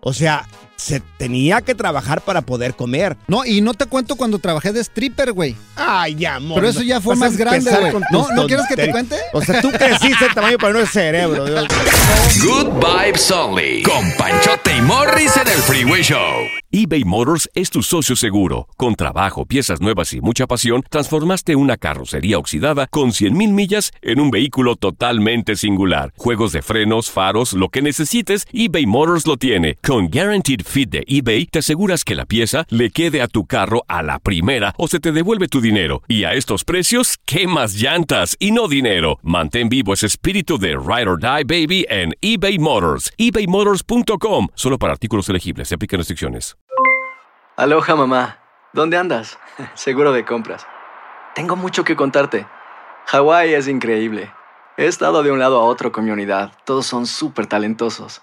O 0.00 0.14
sea, 0.14 0.48
se 0.80 1.00
tenía 1.18 1.60
que 1.60 1.74
trabajar 1.74 2.22
para 2.22 2.40
poder 2.42 2.74
comer. 2.74 3.16
No, 3.28 3.44
y 3.44 3.60
no 3.60 3.74
te 3.74 3.86
cuento 3.86 4.16
cuando 4.16 4.38
trabajé 4.38 4.72
de 4.72 4.80
stripper, 4.80 5.32
güey. 5.32 5.54
Ay, 5.76 6.24
amor. 6.24 6.56
Pero 6.56 6.68
eso 6.68 6.82
ya 6.82 7.00
fue 7.00 7.16
más 7.16 7.36
grande, 7.36 7.70
güey. 7.70 7.92
¿No- 8.10 8.28
no 8.34 8.46
quieres 8.46 8.66
que 8.68 8.76
te 8.76 8.90
cuente? 8.90 9.16
O 9.32 9.42
sea, 9.42 9.60
tú 9.60 9.70
creciste 9.70 10.24
el 10.26 10.34
tamaño 10.34 10.58
para 10.58 10.72
no 10.72 10.80
el 10.80 10.88
cerebro. 10.88 11.44
Dios. 11.44 11.66
Good 12.42 12.68
Vibes 12.80 13.30
Only. 13.30 13.82
Con 13.82 14.10
Panchote 14.16 14.76
y 14.76 14.80
Morris 14.82 15.36
en 15.36 15.48
el 15.48 15.58
Freeway 15.62 16.02
Show. 16.02 16.18
eBay 16.72 17.02
Motors 17.04 17.50
es 17.54 17.68
tu 17.70 17.82
socio 17.82 18.14
seguro. 18.14 18.68
Con 18.76 18.94
trabajo, 18.94 19.44
piezas 19.44 19.80
nuevas 19.80 20.12
y 20.12 20.20
mucha 20.20 20.46
pasión, 20.46 20.84
transformaste 20.88 21.56
una 21.56 21.76
carrocería 21.76 22.38
oxidada 22.38 22.86
con 22.86 23.10
100.000 23.10 23.32
millas 23.52 23.90
en 24.02 24.20
un 24.20 24.30
vehículo 24.30 24.76
totalmente 24.76 25.56
singular. 25.56 26.12
Juegos 26.16 26.52
de 26.52 26.62
frenos, 26.62 27.10
faros, 27.10 27.54
lo 27.54 27.70
que 27.70 27.82
necesites, 27.82 28.46
eBay 28.52 28.86
Motors 28.86 29.26
lo 29.26 29.36
tiene. 29.36 29.78
Con 29.84 30.10
Guaranteed 30.10 30.60
Fit 30.70 30.88
de 30.88 31.02
eBay, 31.04 31.46
te 31.46 31.58
aseguras 31.58 32.04
que 32.04 32.14
la 32.14 32.26
pieza 32.26 32.64
le 32.68 32.90
quede 32.90 33.22
a 33.22 33.26
tu 33.26 33.44
carro 33.44 33.82
a 33.88 34.04
la 34.04 34.20
primera 34.20 34.72
o 34.78 34.86
se 34.86 35.00
te 35.00 35.10
devuelve 35.10 35.48
tu 35.48 35.60
dinero. 35.60 36.04
Y 36.06 36.22
a 36.22 36.34
estos 36.34 36.64
precios, 36.64 37.18
¿qué 37.26 37.48
más 37.48 37.74
llantas 37.74 38.36
y 38.38 38.52
no 38.52 38.68
dinero? 38.68 39.18
Mantén 39.22 39.68
vivo 39.68 39.94
ese 39.94 40.06
espíritu 40.06 40.58
de 40.58 40.78
Ride 40.78 41.10
or 41.10 41.18
Die 41.18 41.44
Baby 41.44 41.86
en 41.90 42.14
eBay 42.20 42.58
Motors. 42.60 43.12
ebaymotors.com. 43.18 44.46
Solo 44.54 44.78
para 44.78 44.92
artículos 44.92 45.28
elegibles. 45.28 45.66
Se 45.66 45.74
aplican 45.74 45.98
restricciones. 45.98 46.56
Aloha 47.56 47.96
mamá, 47.96 48.38
¿dónde 48.72 48.96
andas? 48.96 49.40
Seguro 49.74 50.12
de 50.12 50.24
compras. 50.24 50.66
Tengo 51.34 51.56
mucho 51.56 51.82
que 51.82 51.96
contarte. 51.96 52.46
Hawái 53.06 53.54
es 53.54 53.66
increíble. 53.66 54.32
He 54.76 54.86
estado 54.86 55.24
de 55.24 55.32
un 55.32 55.40
lado 55.40 55.58
a 55.58 55.64
otro 55.64 55.90
con 55.90 56.04
mi 56.04 56.12
unidad. 56.12 56.52
Todos 56.64 56.86
son 56.86 57.06
súper 57.06 57.48
talentosos. 57.48 58.22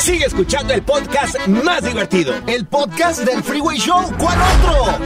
Sigue 0.00 0.26
escuchando 0.26 0.74
el 0.74 0.82
podcast 0.82 1.46
más 1.46 1.82
divertido. 1.82 2.34
El 2.46 2.66
podcast 2.66 3.20
del 3.20 3.42
Freeway 3.42 3.78
Show. 3.78 4.02
¿Cuál 4.18 4.38
otro? 4.40 4.98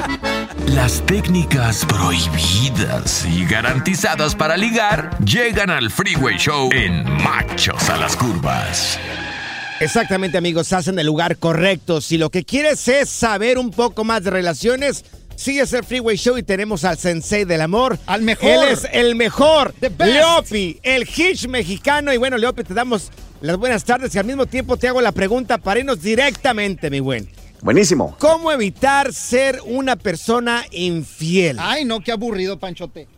Las 0.74 1.04
técnicas 1.06 1.84
prohibidas 1.84 3.24
y 3.26 3.44
garantizadas 3.44 4.34
para 4.34 4.56
ligar 4.56 5.16
llegan 5.24 5.70
al 5.70 5.90
Freeway 5.90 6.36
Show 6.36 6.70
en 6.72 7.04
Machos 7.22 7.88
a 7.90 7.96
las 7.96 8.16
Curvas. 8.16 8.98
Exactamente, 9.78 10.38
amigos, 10.38 10.62
estás 10.66 10.88
en 10.88 10.98
el 10.98 11.06
lugar 11.06 11.36
correcto. 11.36 12.00
Si 12.00 12.18
lo 12.18 12.30
que 12.30 12.44
quieres 12.44 12.88
es 12.88 13.08
saber 13.08 13.58
un 13.58 13.70
poco 13.70 14.02
más 14.02 14.24
de 14.24 14.30
relaciones, 14.30 15.04
sigues 15.36 15.72
el 15.74 15.84
Freeway 15.84 16.16
Show 16.16 16.38
y 16.38 16.42
tenemos 16.42 16.84
al 16.84 16.98
sensei 16.98 17.44
del 17.44 17.60
amor. 17.60 18.00
Al 18.06 18.22
mejor. 18.22 18.48
Él 18.48 18.62
es 18.72 18.88
el 18.90 19.14
mejor. 19.14 19.74
Leopi, 19.98 20.80
el 20.82 21.02
hitch 21.02 21.46
mexicano. 21.46 22.12
Y 22.12 22.16
bueno, 22.16 22.36
Leopi, 22.36 22.64
te 22.64 22.74
damos 22.74 23.12
las 23.40 23.56
buenas 23.56 23.84
tardes 23.84 24.14
y 24.14 24.18
al 24.18 24.24
mismo 24.24 24.46
tiempo 24.46 24.76
te 24.76 24.88
hago 24.88 25.00
la 25.00 25.12
pregunta 25.12 25.58
para 25.58 25.80
irnos 25.80 26.02
directamente, 26.02 26.90
mi 26.90 27.00
buen. 27.00 27.28
Buenísimo. 27.60 28.16
¿Cómo 28.18 28.52
evitar 28.52 29.12
ser 29.12 29.60
una 29.64 29.96
persona 29.96 30.64
infiel? 30.70 31.56
Ay, 31.60 31.84
no, 31.84 32.00
qué 32.00 32.12
aburrido, 32.12 32.58
Panchote. 32.58 33.08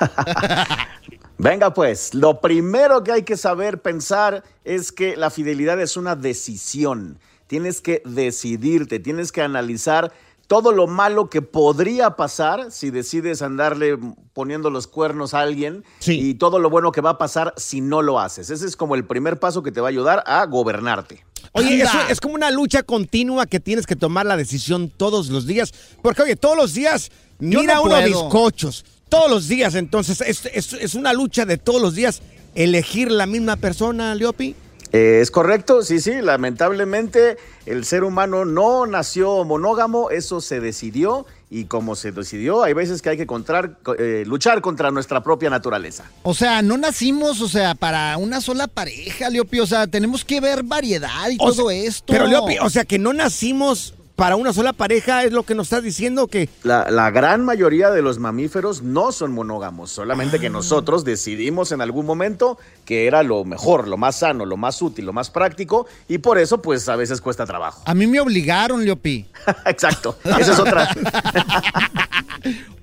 Venga 1.38 1.74
pues, 1.74 2.14
lo 2.14 2.40
primero 2.40 3.04
que 3.04 3.12
hay 3.12 3.22
que 3.22 3.36
saber 3.36 3.82
pensar 3.82 4.42
es 4.64 4.92
que 4.92 5.16
la 5.16 5.30
fidelidad 5.30 5.80
es 5.80 5.96
una 5.96 6.16
decisión. 6.16 7.18
Tienes 7.46 7.80
que 7.80 8.02
decidirte, 8.06 9.00
tienes 9.00 9.32
que 9.32 9.42
analizar 9.42 10.12
todo 10.46 10.72
lo 10.72 10.86
malo 10.86 11.30
que 11.30 11.42
podría 11.42 12.16
pasar 12.16 12.70
si 12.70 12.90
decides 12.90 13.40
andarle 13.42 13.98
poniendo 14.32 14.70
los 14.70 14.86
cuernos 14.86 15.32
a 15.34 15.40
alguien 15.40 15.84
y 16.06 16.34
todo 16.34 16.58
lo 16.58 16.68
bueno 16.70 16.92
que 16.92 17.00
va 17.00 17.10
a 17.10 17.18
pasar 17.18 17.54
si 17.56 17.80
no 17.80 18.02
lo 18.02 18.20
haces. 18.20 18.50
Ese 18.50 18.66
es 18.66 18.76
como 18.76 18.94
el 18.94 19.04
primer 19.06 19.38
paso 19.40 19.62
que 19.62 19.72
te 19.72 19.80
va 19.80 19.88
a 19.88 19.90
ayudar 19.90 20.22
a 20.26 20.44
gobernarte. 20.46 21.24
Oye, 21.52 21.80
eso 21.82 21.98
es 22.08 22.20
como 22.20 22.34
una 22.34 22.50
lucha 22.50 22.82
continua 22.82 23.46
que 23.46 23.60
tienes 23.60 23.86
que 23.86 23.96
tomar 23.96 24.26
la 24.26 24.36
decisión 24.36 24.90
todos 24.90 25.28
los 25.28 25.46
días. 25.46 25.72
Porque, 26.02 26.22
oye, 26.22 26.36
todos 26.36 26.56
los 26.56 26.74
días 26.74 27.10
mira 27.38 27.74
no 27.76 27.82
uno 27.82 27.90
puedo. 27.92 28.06
bizcochos. 28.06 28.84
Todos 29.08 29.30
los 29.30 29.46
días. 29.48 29.74
Entonces, 29.76 30.20
es, 30.22 30.46
es- 30.52 30.72
es 30.72 30.94
una 30.94 31.12
lucha 31.12 31.44
de 31.44 31.56
todos 31.58 31.80
los 31.80 31.94
días 31.94 32.22
elegir 32.54 33.10
la 33.10 33.26
misma 33.26 33.56
persona, 33.56 34.14
Leopi. 34.14 34.56
Eh, 34.94 35.18
es 35.20 35.32
correcto, 35.32 35.82
sí, 35.82 35.98
sí, 35.98 36.22
lamentablemente 36.22 37.36
el 37.66 37.84
ser 37.84 38.04
humano 38.04 38.44
no 38.44 38.86
nació 38.86 39.42
monógamo, 39.42 40.10
eso 40.10 40.40
se 40.40 40.60
decidió 40.60 41.26
y 41.50 41.64
como 41.64 41.96
se 41.96 42.12
decidió, 42.12 42.62
hay 42.62 42.74
veces 42.74 43.02
que 43.02 43.10
hay 43.10 43.16
que 43.16 43.24
encontrar, 43.24 43.76
eh, 43.98 44.22
luchar 44.24 44.60
contra 44.60 44.92
nuestra 44.92 45.20
propia 45.24 45.50
naturaleza. 45.50 46.04
O 46.22 46.32
sea, 46.32 46.62
no 46.62 46.76
nacimos, 46.78 47.40
o 47.40 47.48
sea, 47.48 47.74
para 47.74 48.16
una 48.18 48.40
sola 48.40 48.68
pareja, 48.68 49.30
Leopi. 49.30 49.58
O 49.58 49.66
sea, 49.66 49.88
tenemos 49.88 50.24
que 50.24 50.40
ver 50.40 50.62
variedad 50.62 51.28
y 51.28 51.38
O 51.40 51.52
todo 51.52 51.70
sea, 51.70 51.78
esto. 51.78 52.12
Pero, 52.12 52.28
Leopi, 52.28 52.58
o 52.60 52.70
sea, 52.70 52.84
que 52.84 53.00
no 53.00 53.12
nacimos 53.12 53.93
para 54.16 54.36
una 54.36 54.52
sola 54.52 54.72
pareja, 54.72 55.24
es 55.24 55.32
lo 55.32 55.42
que 55.42 55.54
nos 55.54 55.66
estás 55.66 55.82
diciendo 55.82 56.28
que... 56.28 56.48
La, 56.62 56.90
la 56.90 57.10
gran 57.10 57.44
mayoría 57.44 57.90
de 57.90 58.00
los 58.00 58.18
mamíferos 58.18 58.82
no 58.82 59.10
son 59.10 59.32
monógamos, 59.32 59.90
solamente 59.90 60.38
que 60.38 60.50
nosotros 60.50 61.04
decidimos 61.04 61.72
en 61.72 61.80
algún 61.80 62.06
momento 62.06 62.58
que 62.84 63.06
era 63.06 63.22
lo 63.22 63.44
mejor, 63.44 63.88
lo 63.88 63.96
más 63.96 64.16
sano, 64.16 64.46
lo 64.46 64.56
más 64.56 64.80
útil, 64.82 65.06
lo 65.06 65.12
más 65.12 65.30
práctico 65.30 65.86
y 66.08 66.18
por 66.18 66.38
eso 66.38 66.62
pues 66.62 66.88
a 66.88 66.96
veces 66.96 67.20
cuesta 67.20 67.44
trabajo. 67.44 67.82
A 67.86 67.94
mí 67.94 68.06
me 68.06 68.20
obligaron, 68.20 68.84
Leopi. 68.84 69.26
Exacto, 69.66 70.16
esa 70.24 70.52
es 70.52 70.58
otra. 70.58 70.88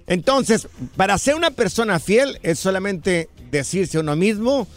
Entonces, 0.08 0.68
para 0.98 1.18
ser 1.18 1.36
una 1.36 1.52
persona 1.52 2.00
fiel 2.00 2.40
es 2.44 2.60
solamente 2.60 3.30
decirse 3.52 3.98
a 3.98 4.02
uno 4.02 4.18
mismo, 4.18 4.68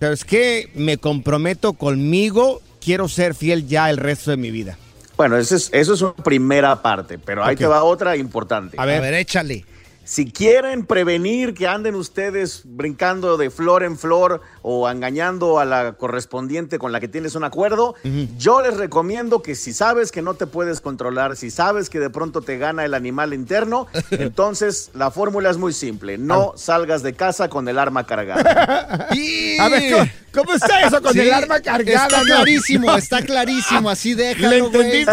¿sabes 0.00 0.24
qué? 0.24 0.70
Me 0.74 0.96
comprometo 0.96 1.74
conmigo, 1.74 2.62
quiero 2.80 3.08
ser 3.08 3.34
fiel 3.34 3.66
ya 3.66 3.90
el 3.90 3.98
resto 3.98 4.30
de 4.30 4.38
mi 4.38 4.50
vida. 4.50 4.78
Bueno, 5.18 5.36
eso 5.36 5.56
es, 5.56 5.68
eso 5.72 5.94
es 5.94 6.00
una 6.00 6.14
primera 6.14 6.80
parte, 6.80 7.18
pero 7.18 7.44
ahí 7.44 7.56
te 7.56 7.66
va 7.66 7.82
otra 7.82 8.16
importante. 8.16 8.76
A 8.78 8.86
ver. 8.86 8.98
A 8.98 9.00
ver, 9.00 9.14
échale. 9.14 9.64
Si 10.04 10.30
quieren 10.30 10.86
prevenir 10.86 11.52
que 11.52 11.66
anden 11.66 11.94
ustedes 11.94 12.62
brincando 12.64 13.36
de 13.36 13.50
flor 13.50 13.82
en 13.82 13.98
flor 13.98 14.40
o 14.62 14.88
engañando 14.88 15.58
a 15.58 15.66
la 15.66 15.94
correspondiente 15.94 16.78
con 16.78 16.92
la 16.92 17.00
que 17.00 17.08
tienes 17.08 17.34
un 17.34 17.44
acuerdo, 17.44 17.94
yo 18.38 18.62
les 18.62 18.78
recomiendo 18.78 19.42
que 19.42 19.54
si 19.54 19.74
sabes 19.74 20.10
que 20.10 20.22
no 20.22 20.32
te 20.32 20.46
puedes 20.46 20.80
controlar, 20.80 21.36
si 21.36 21.50
sabes 21.50 21.90
que 21.90 21.98
de 21.98 22.08
pronto 22.08 22.40
te 22.40 22.56
gana 22.56 22.86
el 22.86 22.94
animal 22.94 23.34
interno, 23.34 23.86
entonces 24.12 24.92
la 24.94 25.10
fórmula 25.10 25.50
es 25.50 25.58
muy 25.58 25.74
simple. 25.74 26.16
No 26.16 26.54
salgas 26.56 27.02
de 27.02 27.12
casa 27.12 27.50
con 27.50 27.68
el 27.68 27.78
arma 27.78 28.06
cargada. 28.06 29.08
A 29.60 29.68
ver, 29.68 30.10
¿cómo, 30.42 30.52
¿Cómo 30.52 30.54
está 30.54 30.80
eso 30.86 31.02
con 31.02 31.12
Sí, 31.12 31.20
el 31.20 31.32
arma 31.32 31.60
cargada? 31.60 32.06
Está 32.06 32.18
no? 32.18 32.24
clarísimo, 32.24 32.96
está 32.96 33.22
clarísimo. 33.22 33.90
Así 33.90 34.14
déjalo, 34.14 34.50
¿Le 34.50 34.58
entendiste? 34.58 35.12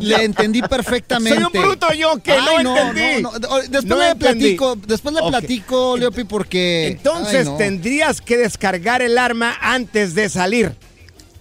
Le 0.00 0.24
entendí 0.24 0.62
perfectamente. 0.62 1.40
Soy 1.40 1.50
un 1.52 1.62
bruto 1.62 1.92
yo 1.92 2.22
que 2.22 2.36
no 2.36 2.48
Ay, 2.58 2.66
entendí. 2.66 3.22
no, 3.22 3.32
no. 3.32 3.38
Después 3.60 3.84
No 3.84 3.96
le 3.98 4.08
entendí. 4.10 4.56
platico, 4.56 4.76
después 4.86 5.14
le 5.14 5.22
platico, 5.22 5.96
Leopi, 5.96 6.24
porque. 6.24 6.86
Entonces 6.88 7.48
Ay, 7.48 7.54
tendrías 7.58 8.20
que 8.20 8.36
descargar 8.36 9.02
el 9.02 9.18
arma 9.18 9.56
antes 9.60 10.14
de 10.14 10.28
salir. 10.28 10.72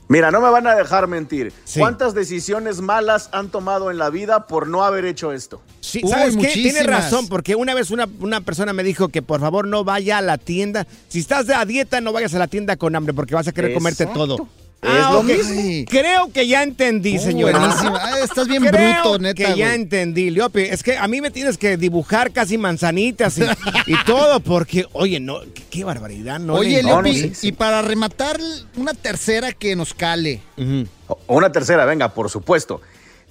Mira, 0.09 0.31
no 0.31 0.39
me 0.39 0.49
van 0.49 0.65
a 0.67 0.75
dejar 0.75 1.07
mentir. 1.07 1.51
Sí. 1.65 1.79
¿Cuántas 1.79 2.13
decisiones 2.13 2.79
malas 2.81 3.29
han 3.33 3.49
tomado 3.49 3.91
en 3.91 3.97
la 3.97 4.09
vida 4.09 4.47
por 4.47 4.67
no 4.67 4.83
haber 4.83 5.03
hecho 5.05 5.33
esto? 5.33 5.61
Sí, 5.81 5.99
Uy, 6.03 6.09
¿sabes 6.09 6.35
qué? 6.37 6.47
Tienes 6.47 6.73
muchísimas. 6.73 6.85
razón, 7.03 7.27
porque 7.27 7.55
una 7.55 7.73
vez 7.73 7.91
una, 7.91 8.07
una 8.19 8.41
persona 8.41 8.71
me 8.73 8.83
dijo 8.83 9.09
que 9.09 9.21
por 9.21 9.41
favor 9.41 9.67
no 9.67 9.83
vaya 9.83 10.19
a 10.19 10.21
la 10.21 10.37
tienda. 10.37 10.87
Si 11.09 11.19
estás 11.19 11.47
de 11.47 11.55
a 11.55 11.65
dieta, 11.65 11.99
no 11.99 12.13
vayas 12.13 12.33
a 12.35 12.39
la 12.39 12.47
tienda 12.47 12.77
con 12.77 12.95
hambre 12.95 13.13
porque 13.13 13.35
vas 13.35 13.47
a 13.47 13.51
querer 13.51 13.73
comerte 13.73 14.05
todo. 14.05 14.47
Es 14.79 14.89
Ah, 14.89 15.09
lo 15.11 15.19
ok. 15.19 15.25
mismo. 15.25 15.85
Creo 15.89 16.31
que 16.31 16.47
ya 16.47 16.61
entendí, 16.61 17.17
Oh, 17.17 17.21
señor. 17.21 17.51
buenísima. 17.51 17.99
Ah, 17.99 18.19
estás 18.23 18.47
bien 18.47 18.63
Creo 18.63 18.93
bruto, 19.01 19.19
neta, 19.19 19.33
que 19.33 19.57
ya 19.57 19.73
entendí, 19.73 20.29
Leopi. 20.29 20.61
Es 20.61 20.83
que 20.83 20.95
a 20.95 21.07
mí 21.07 21.19
me 21.19 21.31
tienes 21.31 21.57
que 21.57 21.77
dibujar 21.77 22.31
casi 22.31 22.59
manzanitas 22.59 23.39
y, 23.39 23.43
y 23.87 23.95
todo 24.05 24.39
porque, 24.39 24.85
oye, 24.93 25.19
no, 25.19 25.39
qué, 25.55 25.63
qué 25.71 25.83
barbaridad, 25.83 26.39
¿no? 26.39 26.53
Oye, 26.53 26.83
le- 26.83 26.89
no, 26.89 27.03
sí, 27.03 27.31
sí. 27.33 27.47
y 27.47 27.51
para 27.53 27.81
rematar, 27.81 28.39
una 28.75 28.93
tercera 28.93 29.51
que 29.51 29.75
nos 29.75 29.95
cale. 29.95 30.41
Una 31.25 31.51
tercera, 31.51 31.83
venga, 31.85 32.13
por 32.13 32.29
supuesto. 32.29 32.79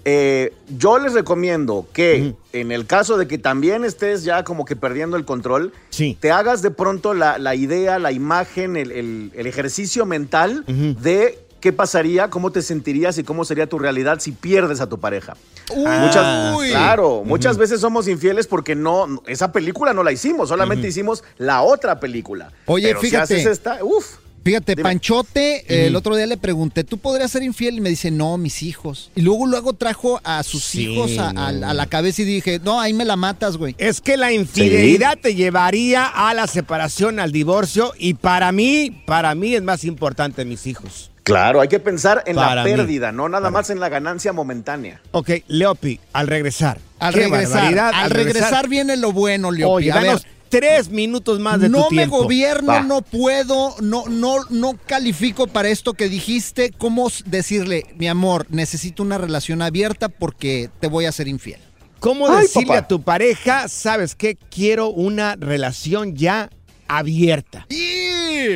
Eh, 0.09 0.53
yo 0.79 1.01
les 1.01 1.15
recomiendo 1.15 1.85
que 1.93 2.35
en 2.53 2.71
el 2.71 2.87
caso 2.87 3.17
de 3.17 3.27
que 3.27 3.39
también 3.39 3.85
estés 3.85 4.23
ya 4.23 4.45
como 4.45 4.65
que 4.65 4.77
perdiendo 4.77 5.17
el 5.17 5.25
control, 5.25 5.73
Sí. 5.91 6.17
te 6.21 6.31
hagas 6.31 6.63
de 6.63 6.71
pronto 6.71 7.13
la, 7.13 7.39
la 7.39 7.57
idea, 7.57 7.99
la 7.99 8.13
imagen, 8.13 8.77
el, 8.77 8.93
el- 8.93 9.33
el 9.35 9.47
ejercicio 9.49 10.07
mental 10.07 10.65
de 10.67 11.41
qué 11.61 11.73
pasaría, 11.73 12.31
cómo 12.31 12.53
te 12.53 12.63
sentirías 12.63 13.19
y 13.19 13.25
cómo 13.25 13.45
sería 13.45 13.67
tu 13.67 13.81
realidad 13.81 14.21
si 14.21 14.31
pierdes 14.31 14.81
a 14.81 14.89
tu 14.89 15.01
pareja. 15.01 15.37
muchas, 15.75 16.57
Uy. 16.57 16.69
claro, 16.71 17.25
muchas 17.25 17.59
veces 17.59 17.81
somos 17.81 18.07
infieles 18.07 18.47
porque 18.47 18.77
no, 18.77 19.21
esa 19.27 19.51
película 19.51 19.93
no 19.93 20.05
la 20.05 20.13
hicimos, 20.13 20.51
solamente 20.51 20.87
hicimos 20.87 21.25
la 21.39 21.63
otra 21.63 21.99
película. 21.99 22.53
Oye, 22.67 22.87
Pero 22.89 23.01
fíjate. 23.01 23.27
Si 23.27 23.35
haces 23.41 23.47
esta, 23.59 23.79
uf. 23.83 24.19
Fíjate, 24.47 24.77
Dime. 24.77 24.85
Panchote, 24.85 25.87
el 25.89 25.97
otro 25.97 26.15
día 26.15 26.25
le 26.27 26.37
pregunté, 26.37 26.85
¿tú 26.85 26.99
podrías 26.99 27.33
ser 27.33 27.43
infiel? 27.43 27.79
Y 27.79 27.81
me 27.81 27.89
dice, 27.89 28.13
no, 28.13 28.39
mis 28.39 28.63
hijos. 28.63 29.11
Y 29.17 29.23
luego, 29.23 29.45
luego 29.47 29.73
trajo 29.73 30.21
a 30.23 30.41
sus 30.45 30.63
Sí, 30.63 30.83
hijos 30.93 31.19
a, 31.19 31.31
a- 31.31 31.49
a 31.49 31.75
la 31.75 31.87
cabeza 31.87 32.23
y 32.23 32.27
dije, 32.27 32.61
no, 32.63 32.81
ahí 32.81 32.93
me 32.93 33.05
la 33.05 33.17
matas, 33.17 33.57
güey. 33.57 33.75
Es 33.79 34.01
que 34.01 34.17
la 34.17 34.33
infidelidad 34.33 35.19
te 35.21 35.35
llevaría 35.35 36.05
a 36.07 36.33
la 36.33 36.47
separación, 36.47 37.19
al 37.19 37.33
divorcio, 37.33 37.93
y 37.99 38.15
para 38.15 38.53
mí, 38.53 39.03
para 39.05 39.35
mí 39.35 39.53
es 39.57 39.63
más 39.65 39.83
importante 39.83 40.45
mis 40.45 40.69
hijos. 40.69 41.11
Claro, 41.25 41.61
hay 41.61 41.67
que 41.67 41.81
pensar 41.81 42.23
en 42.27 42.37
Para 42.37 42.55
la 42.55 42.63
mí. 42.65 42.71
pérdida, 42.71 43.11
no 43.11 43.29
nada 43.29 43.51
más 43.51 43.69
en 43.71 43.81
la 43.81 43.89
ganancia 43.89 44.33
momentánea. 44.33 45.01
Ok, 45.11 45.31
Leopi, 45.49 45.99
al 46.13 46.29
regresar. 46.29 46.79
Al 47.01 47.15
regresar, 47.15 47.77
al 47.93 48.11
regresar 48.11 48.69
viene 48.69 48.97
lo 48.97 49.11
bueno, 49.11 49.51
Leopi. 49.51 49.73
Oye, 49.91 49.91
a 49.93 49.99
ver, 50.01 50.21
tres 50.49 50.89
minutos 50.91 51.41
más 51.41 51.61
de 51.61 51.69
no 51.69 51.85
tu 51.89 51.95
me 51.95 52.03
tiempo. 52.03 52.23
gobierno, 52.23 52.69
Va. 52.73 52.81
no 52.81 53.03
puedo, 53.03 53.75
no, 53.81 54.05
no, 54.09 54.45
no 54.51 54.79
califico 54.87 55.47
para 55.47 55.69
esto 55.69 55.95
que 55.95 56.09
dijiste. 56.09 56.71
¿Cómo 56.77 57.11
decirle, 57.25 57.85
mi 57.97 58.09
amor, 58.09 58.47
necesito 58.51 59.03
una 59.03 59.19
relación 59.19 59.63
abierta 59.63 60.09
porque 60.09 60.71
te 60.81 60.87
voy 60.89 61.05
a 61.07 61.13
ser 61.13 61.29
infiel? 61.29 61.61
¿Cómo 62.01 62.29
Ay, 62.29 62.43
decirle 62.43 62.69
papá. 62.69 62.79
a 62.79 62.89
tu 62.89 63.03
pareja, 63.03 63.69
sabes 63.69 64.15
qué? 64.15 64.37
Quiero 64.51 64.89
una 64.89 65.35
relación 65.37 66.15
ya 66.15 66.51
abierta. 66.89 67.67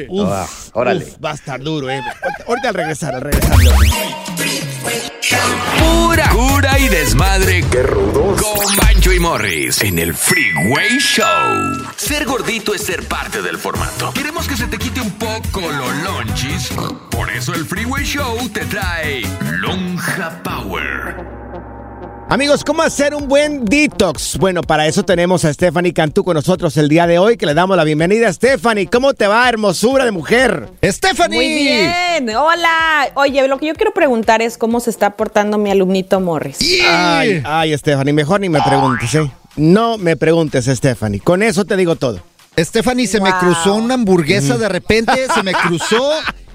Uf, 0.08 0.28
Ah, 0.30 0.46
órale. 0.74 1.04
uf, 1.04 1.16
va 1.24 1.32
a 1.32 1.34
estar 1.34 1.60
duro, 1.60 1.90
eh. 1.90 2.00
Ahorita 2.46 2.68
al 2.68 2.74
regresar, 2.74 3.14
al 3.14 3.20
regresar. 3.22 3.56
Pura 5.78 6.28
cura 6.30 6.78
y 6.78 6.88
desmadre. 6.88 7.64
¡Qué 7.70 7.82
rudos! 7.82 8.40
Con 8.40 8.76
Bancho 8.76 9.12
y 9.12 9.18
Morris 9.20 9.82
en 9.82 9.98
el 9.98 10.14
Freeway 10.14 10.98
Show. 10.98 11.84
Ser 11.96 12.24
gordito 12.24 12.74
es 12.74 12.82
ser 12.82 13.02
parte 13.06 13.42
del 13.42 13.58
formato. 13.58 14.12
Queremos 14.12 14.46
que 14.48 14.56
se 14.56 14.66
te 14.66 14.78
quite 14.78 15.00
un 15.00 15.12
poco 15.12 15.60
los 15.60 15.96
lonchis. 16.02 16.70
Por 17.10 17.30
eso 17.30 17.54
el 17.54 17.64
Freeway 17.64 18.04
Show 18.04 18.48
te 18.50 18.64
trae 18.66 19.22
Lonja 19.58 20.42
Power. 20.42 21.16
Amigos, 22.32 22.62
¿cómo 22.62 22.82
hacer 22.82 23.12
un 23.12 23.26
buen 23.26 23.64
detox? 23.64 24.38
Bueno, 24.38 24.62
para 24.62 24.86
eso 24.86 25.02
tenemos 25.02 25.44
a 25.44 25.52
Stephanie 25.52 25.92
Cantú 25.92 26.22
con 26.22 26.34
nosotros 26.34 26.76
el 26.76 26.88
día 26.88 27.08
de 27.08 27.18
hoy, 27.18 27.36
que 27.36 27.44
le 27.44 27.54
damos 27.54 27.76
la 27.76 27.82
bienvenida. 27.82 28.32
Stephanie, 28.32 28.86
¿cómo 28.86 29.14
te 29.14 29.26
va, 29.26 29.48
hermosura 29.48 30.04
de 30.04 30.12
mujer? 30.12 30.68
¡Stephanie! 30.80 31.36
Muy 31.36 31.48
bien, 31.48 32.36
hola. 32.36 33.08
Oye, 33.16 33.48
lo 33.48 33.58
que 33.58 33.66
yo 33.66 33.74
quiero 33.74 33.92
preguntar 33.92 34.42
es 34.42 34.58
cómo 34.58 34.78
se 34.78 34.90
está 34.90 35.16
portando 35.16 35.58
mi 35.58 35.72
alumnito 35.72 36.20
Morris. 36.20 36.58
Ay, 36.88 37.42
ay, 37.44 37.76
Stephanie, 37.76 38.12
mejor 38.12 38.40
ni 38.40 38.48
me 38.48 38.62
preguntes, 38.62 39.12
¿eh? 39.16 39.28
No 39.56 39.98
me 39.98 40.16
preguntes, 40.16 40.66
Stephanie. 40.66 41.18
Con 41.18 41.42
eso 41.42 41.64
te 41.64 41.76
digo 41.76 41.96
todo. 41.96 42.20
Stephanie, 42.56 43.08
se 43.08 43.20
me 43.20 43.32
cruzó 43.40 43.74
una 43.74 43.94
hamburguesa 43.94 44.56
de 44.56 44.68
repente, 44.68 45.12
se 45.34 45.42
me 45.42 45.52
cruzó 45.52 46.12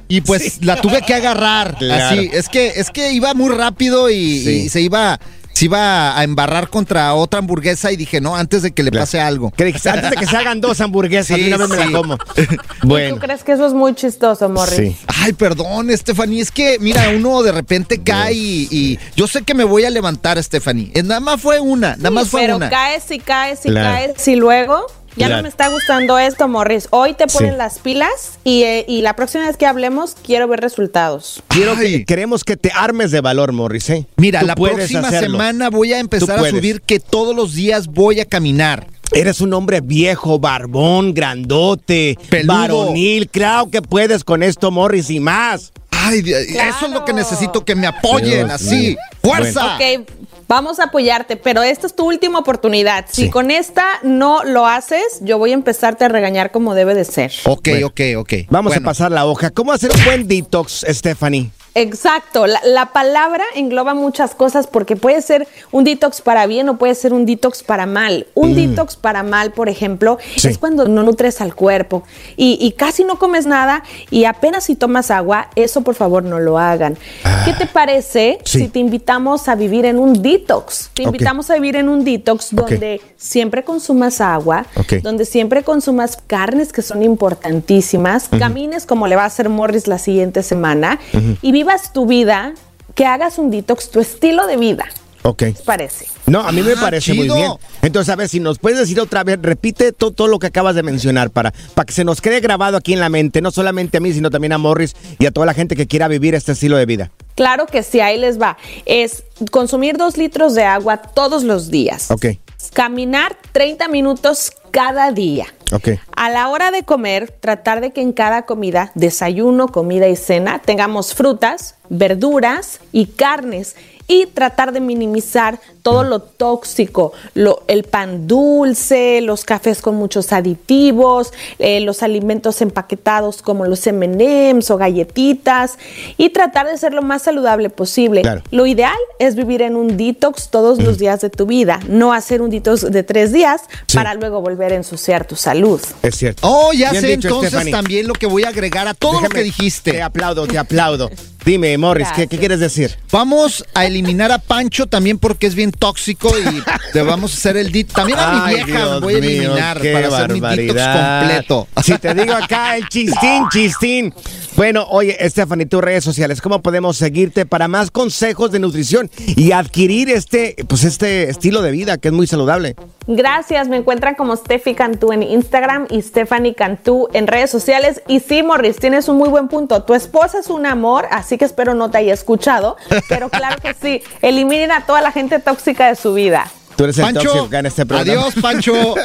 y 0.07 0.21
pues 0.21 0.63
la 0.63 0.79
tuve 0.79 1.01
que 1.01 1.13
agarrar. 1.15 1.75
Claro. 1.77 2.05
Así, 2.15 2.29
es 2.31 2.47
que, 2.47 2.67
es 2.77 2.91
que 2.91 3.11
iba 3.11 3.33
muy 3.33 3.49
rápido 3.53 4.09
y, 4.09 4.39
Sí. 4.39 4.49
y 4.65 4.69
se 4.69 4.81
iba, 4.81 5.19
se 5.55 5.65
iba 5.65 6.17
a 6.19 6.23
embarrar 6.25 6.69
contra 6.69 7.13
otra 7.13 7.39
hamburguesa 7.39 7.89
y 7.89 7.95
dije, 7.95 8.19
no, 8.19 8.35
antes 8.35 8.61
de 8.61 8.73
que 8.73 8.83
le 8.83 8.91
pase 8.91 9.21
algo. 9.21 9.51
¿Qué 9.51 9.63
dijiste? 9.63 9.89
Antes 9.89 10.09
de 10.09 10.17
que 10.17 10.25
se 10.27 10.35
hagan 10.35 10.59
dos 10.59 10.81
hamburguesas, 10.81 11.37
Sí, 11.37 11.47
una 11.47 11.55
vez 11.57 11.69
me 11.69 11.77
sí. 11.77 11.91
la 11.91 11.97
como. 11.97 12.17
¿Tú 12.35 12.43
Bueno, 12.83 13.17
crees 13.19 13.41
que 13.43 13.53
eso 13.53 13.65
es 13.65 13.73
muy 13.73 13.95
chistoso, 13.95 14.49
Morris? 14.49 14.75
sí. 14.75 14.97
Ay, 15.07 15.31
perdón, 15.31 15.89
Stephanie, 15.97 16.41
es 16.41 16.51
que, 16.51 16.77
mira, 16.81 17.09
uno 17.15 17.41
de 17.41 17.53
repente 17.53 18.01
cae 18.03 18.33
y, 18.33 18.67
y 18.69 18.99
yo 19.15 19.27
sé 19.27 19.43
que 19.43 19.53
me 19.53 19.63
voy 19.63 19.85
a 19.85 19.89
levantar, 19.89 20.41
Stephanie. 20.43 20.91
Eh, 20.93 21.03
Nada 21.03 21.21
más 21.21 21.39
fue 21.39 21.61
una, 21.61 21.95
nada 21.95 22.11
más 22.11 22.27
fue 22.27 22.41
Pero 22.41 22.57
una. 22.57 22.69
caes 22.69 23.09
y 23.11 23.19
caes 23.19 23.65
y 23.65 23.69
Claro. 23.69 23.95
caes 24.13 24.27
y 24.27 24.35
luego 24.35 24.85
ya 25.15 25.27
Claro. 25.27 25.35
no 25.37 25.43
me 25.43 25.49
está 25.49 25.67
gustando 25.69 26.17
esto, 26.19 26.47
Morris. 26.47 26.87
Hoy 26.91 27.13
te 27.13 27.27
ponen 27.27 27.51
Sí. 27.53 27.57
las 27.57 27.79
pilas 27.79 28.37
y, 28.43 28.63
eh, 28.63 28.85
y 28.87 29.01
la 29.01 29.15
próxima 29.15 29.45
vez 29.47 29.57
que 29.57 29.65
hablemos 29.65 30.15
quiero 30.23 30.47
ver 30.47 30.59
resultados. 30.59 31.41
Quiero 31.47 31.75
que, 31.77 32.05
queremos 32.05 32.43
que 32.43 32.57
te 32.57 32.71
armes 32.73 33.11
de 33.11 33.21
valor, 33.21 33.51
Morris, 33.53 33.89
¿eh? 33.89 34.05
Mira, 34.17 34.41
Tú 34.41 34.45
la 34.47 34.55
próxima 34.55 35.07
hacerlo. 35.07 35.37
semana 35.37 35.69
voy 35.69 35.93
a 35.93 35.99
empezar 35.99 36.39
a 36.39 36.49
subir 36.49 36.81
que 36.81 36.99
todos 36.99 37.35
los 37.35 37.53
días 37.53 37.87
voy 37.87 38.19
a 38.19 38.25
caminar. 38.25 38.87
Eres 39.13 39.39
un 39.39 39.53
hombre 39.53 39.81
viejo, 39.81 40.39
barbón, 40.39 41.13
grandote, 41.13 42.17
Peludo. 42.29 42.53
varonil. 42.57 43.29
Claro 43.29 43.69
que 43.69 43.81
puedes 43.81 44.23
con 44.23 44.43
esto, 44.43 44.71
Morris, 44.71 45.09
y 45.09 45.19
más. 45.19 45.71
Ay, 45.91 46.21
Dios, 46.21 46.39
eso 46.41 46.85
es 46.87 46.91
lo 46.91 47.05
que 47.05 47.13
necesito, 47.13 47.63
que 47.63 47.73
me 47.75 47.87
apoyen 47.87 48.47
Dios 48.47 48.51
así. 48.51 48.75
mío. 48.75 48.97
¡Fuerza! 49.21 49.75
Ok, 49.75 50.07
vamos 50.47 50.79
a 50.79 50.85
apoyarte, 50.85 51.37
pero 51.37 51.63
esta 51.63 51.87
es 51.87 51.95
tu 51.95 52.05
última 52.05 52.39
oportunidad. 52.39 53.05
Si 53.09 53.23
Sí. 53.23 53.29
con 53.29 53.51
esta 53.51 53.85
no 54.03 54.43
lo 54.43 54.65
haces, 54.67 55.19
yo 55.21 55.37
voy 55.37 55.51
a 55.51 55.53
empezarte 55.55 56.05
a 56.05 56.07
regañar 56.07 56.51
como 56.51 56.75
debe 56.75 56.93
de 56.95 57.05
ser. 57.05 57.31
Ok, 57.45 57.67
Bueno. 57.69 57.87
ok, 57.87 58.01
ok. 58.17 58.33
Vamos 58.49 58.71
Bueno, 58.71 58.85
a 58.87 58.91
pasar 58.91 59.11
la 59.11 59.25
hoja. 59.25 59.49
¿Cómo 59.51 59.71
hacer 59.71 59.91
un 59.91 60.03
buen 60.05 60.27
detox, 60.27 60.85
Stephanie? 60.89 61.49
Exacto, 61.77 62.47
la, 62.47 62.59
la 62.63 62.87
palabra 62.93 63.43
engloba 63.53 63.93
muchas 63.93 64.33
cosas 64.33 64.65
porque 64.65 64.95
puede 64.95 65.21
ser 65.21 65.45
un 65.73 65.83
detox 65.83 66.21
para 66.21 66.45
bien 66.47 66.69
o 66.69 66.77
puede 66.77 66.95
ser 66.95 67.11
un 67.13 67.25
detox 67.25 67.63
para 67.63 67.85
mal. 67.85 68.27
Un 68.33 68.55
detox 68.55 68.95
para 68.95 69.23
mal, 69.23 69.51
por 69.51 69.67
ejemplo, 69.69 70.17
Sí. 70.37 70.47
es 70.47 70.57
cuando 70.57 70.87
no 70.87 71.03
nutres 71.03 71.41
al 71.41 71.53
cuerpo 71.53 72.03
y, 72.37 72.57
y 72.61 72.71
casi 72.71 73.03
no 73.03 73.19
comes 73.19 73.45
nada 73.45 73.83
y 74.09 74.23
apenas 74.25 74.63
si 74.63 74.75
tomas 74.75 75.11
agua, 75.11 75.49
eso 75.55 75.81
por 75.81 75.95
favor 75.95 76.23
no 76.23 76.39
lo 76.39 76.57
hagan. 76.57 76.97
¿Qué 77.43 77.53
te 77.53 77.65
parece 77.65 78.39
sí. 78.45 78.59
si 78.59 78.67
te 78.69 78.79
invitamos 78.79 79.47
a 79.49 79.55
vivir 79.55 79.85
en 79.85 79.99
un 79.99 80.21
detox? 80.21 80.91
Te 80.93 81.03
invitamos 81.03 81.49
a 81.49 81.55
vivir 81.55 81.75
en 81.75 81.89
un 81.89 82.05
detox 82.05 82.55
donde 82.55 83.01
siempre 83.17 83.63
consumas 83.65 84.21
agua, 84.21 84.65
donde 85.03 85.25
siempre 85.25 85.63
consumas 85.63 86.17
carnes 86.25 86.71
que 86.71 86.81
son 86.81 87.03
importantísimas, 87.03 88.29
camines 88.29 88.85
como 88.85 89.07
le 89.07 89.15
va 89.17 89.23
a 89.23 89.25
hacer 89.27 89.49
Morris 89.49 89.87
la 89.87 89.97
siguiente 89.99 90.41
semana 90.41 90.99
y 91.41 91.51
vivas 91.65 91.91
tu 91.93 92.05
vida, 92.05 92.53
que 92.93 93.07
hagas 93.07 93.39
un 93.39 93.49
detox, 93.49 93.89
tu 93.89 93.99
estilo 93.99 94.45
de 94.45 94.55
vida. 94.55 94.85
Ok. 95.23 95.39
¿Qué 95.39 95.51
te 95.53 95.63
parece? 95.63 96.05
No, 96.27 96.41
a 96.41 96.51
mí 96.51 96.61
me 96.61 96.73
Ah, 96.73 96.77
parece 96.79 97.15
muy 97.15 97.27
bien. 97.27 97.53
Entonces, 97.81 98.13
a 98.13 98.15
ver, 98.15 98.29
si 98.29 98.39
nos 98.39 98.59
puedes 98.59 98.77
decir 98.77 98.99
otra 98.99 99.23
vez, 99.23 99.39
repite 99.41 99.91
to- 99.91 100.11
todo 100.11 100.27
lo 100.27 100.37
que 100.37 100.45
acabas 100.45 100.75
de 100.75 100.83
mencionar 100.83 101.31
para, 101.31 101.51
para 101.73 101.85
que 101.87 101.93
se 101.93 102.03
nos 102.03 102.21
quede 102.21 102.39
grabado 102.39 102.77
aquí 102.77 102.93
en 102.93 102.99
la 102.99 103.09
mente, 103.09 103.41
no 103.41 103.49
solamente 103.49 103.97
a 103.97 103.99
mí, 103.99 104.13
sino 104.13 104.29
también 104.29 104.53
a 104.53 104.59
Morris 104.59 104.95
y 105.17 105.25
a 105.25 105.31
toda 105.31 105.47
la 105.47 105.55
gente 105.55 105.75
que 105.75 105.87
quiera 105.87 106.07
vivir 106.07 106.35
este 106.35 106.51
estilo 106.51 106.77
de 106.77 106.85
vida. 106.85 107.11
Claro 107.33 107.65
que 107.65 107.81
sí, 107.81 107.99
ahí 107.99 108.19
les 108.19 108.39
va. 108.39 108.57
Es 108.85 109.23
consumir 109.49 109.97
dos 109.97 110.17
litros 110.17 110.53
de 110.53 110.65
agua 110.65 110.97
todos 110.97 111.43
los 111.43 111.71
días. 111.71 112.11
Ok, 112.11 112.27
Caminar 112.73 113.37
30 113.51 113.87
minutos 113.87 114.51
cada 114.71 115.11
día. 115.11 115.45
Ok. 115.71 115.89
A 116.15 116.29
la 116.29 116.49
hora 116.49 116.71
de 116.71 116.83
comer, 116.83 117.31
tratar 117.31 117.81
de 117.81 117.91
que 117.91 118.01
en 118.01 118.13
cada 118.13 118.43
comida, 118.43 118.91
desayuno, 118.95 119.67
comida 119.67 120.07
y 120.07 120.15
cena, 120.15 120.61
tengamos 120.63 121.13
frutas, 121.13 121.75
verduras 121.89 122.79
y 122.91 123.07
carnes. 123.07 123.75
Y 124.07 124.27
tratar 124.27 124.71
de 124.71 124.79
minimizar 124.81 125.59
todo 125.81 126.03
lo 126.03 126.19
tóxico, 126.19 127.13
lo, 127.33 127.63
el 127.67 127.83
pan 127.83 128.27
dulce, 128.27 129.21
los 129.21 129.45
cafés 129.45 129.81
con 129.81 129.95
muchos 129.95 130.33
aditivos, 130.33 131.31
eh, 131.59 131.79
los 131.79 132.03
alimentos 132.03 132.61
empaquetados 132.61 133.41
como 133.41 133.65
los 133.65 133.85
M&M's 133.85 134.71
o 134.71 134.77
galletitas 134.77 135.77
y 136.17 136.29
tratar 136.29 136.67
de 136.67 136.77
ser 136.77 136.93
lo 136.93 137.01
más 137.01 137.23
saludable 137.23 137.69
posible. 137.69 138.23
Lo 138.51 138.65
ideal 138.65 138.97
es 139.19 139.35
vivir 139.35 139.61
en 139.61 139.75
un 139.75 139.97
detox 139.97 140.49
todos 140.49 140.81
los 140.81 140.97
días 140.97 141.21
de 141.21 141.29
tu 141.29 141.45
vida, 141.45 141.79
no 141.87 142.13
hacer 142.13 142.41
un 142.41 142.49
detox 142.49 142.91
de 142.91 143.03
tres 143.03 143.31
días 143.31 143.61
para 143.93 144.13
luego 144.13 144.41
volver 144.41 144.73
a 144.73 144.75
ensuciar 144.75 145.27
tu 145.27 145.35
salud. 145.35 145.81
Es 146.01 146.15
cierto. 146.15 146.41
Oh, 146.47 146.73
ya 146.73 146.91
Bien 146.91 147.01
sé 147.01 147.07
dicho, 147.07 147.27
entonces 147.27 147.49
Stephanie. 147.49 147.71
también 147.71 148.07
lo 148.07 148.13
que 148.13 148.27
voy 148.27 148.43
a 148.43 148.49
agregar 148.49 148.87
a 148.87 148.93
todo 148.93 149.21
lo 149.21 149.29
que 149.29 149.43
dijiste. 149.43 149.91
Te 149.91 150.01
aplaudo, 150.01 150.47
te 150.47 150.57
aplaudo. 150.57 151.09
Dime, 151.45 151.77
Morris, 151.77 152.07
¿qué, 152.15 152.25
qué 152.27 152.39
quieres 152.39 152.59
decir? 152.59 152.97
Vamos 153.11 153.63
a 153.75 153.85
eliminar 153.85 154.31
a 154.31 154.39
Pancho 154.39 154.87
también 154.87 155.19
porque 155.19 155.45
es 155.45 155.53
bien 155.53 155.71
tóxico 155.71 156.31
y 156.39 156.63
te 156.91 157.03
vamos 157.03 157.33
a 157.33 157.37
hacer 157.37 157.55
el 157.55 157.71
dit. 157.71 157.91
También 157.93 158.17
a 158.17 158.47
mi 158.47 158.55
vieja 158.55 158.65
Dios 158.65 159.01
voy 159.01 159.15
a 159.15 159.19
mío, 159.19 159.29
eliminar 159.29 159.79
qué 159.79 159.93
para 159.93 160.07
hacer 160.07 160.33
mi 160.33 160.39
detox 160.39 160.81
completo. 160.81 161.67
Si 161.83 161.97
te 161.99 162.15
digo 162.15 162.33
acá 162.33 162.75
el 162.77 162.89
chistín, 162.89 163.43
chistín. 163.51 164.13
Bueno, 164.55 164.87
oye, 164.89 165.17
Stephanie, 165.29 165.65
tus 165.65 165.81
redes 165.81 166.03
sociales, 166.03 166.41
¿cómo 166.41 166.61
podemos 166.61 166.97
seguirte 166.97 167.45
para 167.45 167.67
más 167.67 167.91
consejos 167.91 168.51
de 168.51 168.59
nutrición 168.59 169.11
y 169.27 169.51
adquirir 169.51 170.09
este, 170.09 170.55
pues 170.67 170.83
este 170.85 171.29
estilo 171.29 171.61
de 171.61 171.71
vida 171.71 171.97
que 171.97 172.07
es 172.07 172.13
muy 172.13 172.25
saludable? 172.25 172.75
Gracias, 173.07 173.67
me 173.67 173.77
encuentran 173.77 174.15
como 174.15 174.35
Steffi 174.35 174.73
Cantú 174.73 175.11
en 175.11 175.21
Instagram 175.21 175.85
y 175.91 176.01
Stephanie 176.01 176.55
Cantú 176.55 177.07
en 177.13 177.27
redes 177.27 177.51
sociales. 177.51 178.01
Y 178.07 178.19
sí, 178.21 178.41
Morris, 178.41 178.77
tienes 178.77 179.07
un 179.09 179.17
muy 179.17 179.29
buen 179.29 179.47
punto. 179.47 179.83
Tu 179.83 179.93
esposa 179.93 180.39
es 180.39 180.47
un 180.47 180.65
amor, 180.65 181.05
así 181.11 181.34
que 181.37 181.45
espero 181.45 181.73
no 181.73 181.89
te 181.91 181.97
haya 181.99 182.13
escuchado. 182.13 182.77
Pero 183.09 183.29
claro 183.29 183.57
que 183.61 183.73
sí, 183.73 184.01
eliminen 184.21 184.71
a 184.71 184.85
toda 184.85 185.01
la 185.01 185.11
gente 185.11 185.39
tóxica 185.39 185.87
de 185.87 185.95
su 185.95 186.13
vida. 186.13 186.47
Tú 186.75 186.83
eres 186.83 186.97
el 186.97 187.05
Pancho, 187.05 187.31
tóxico 187.31 187.55
en 187.55 187.65
este 187.65 187.85
programa. 187.85 188.11
adiós, 188.11 188.35
Pancho. 188.41 188.95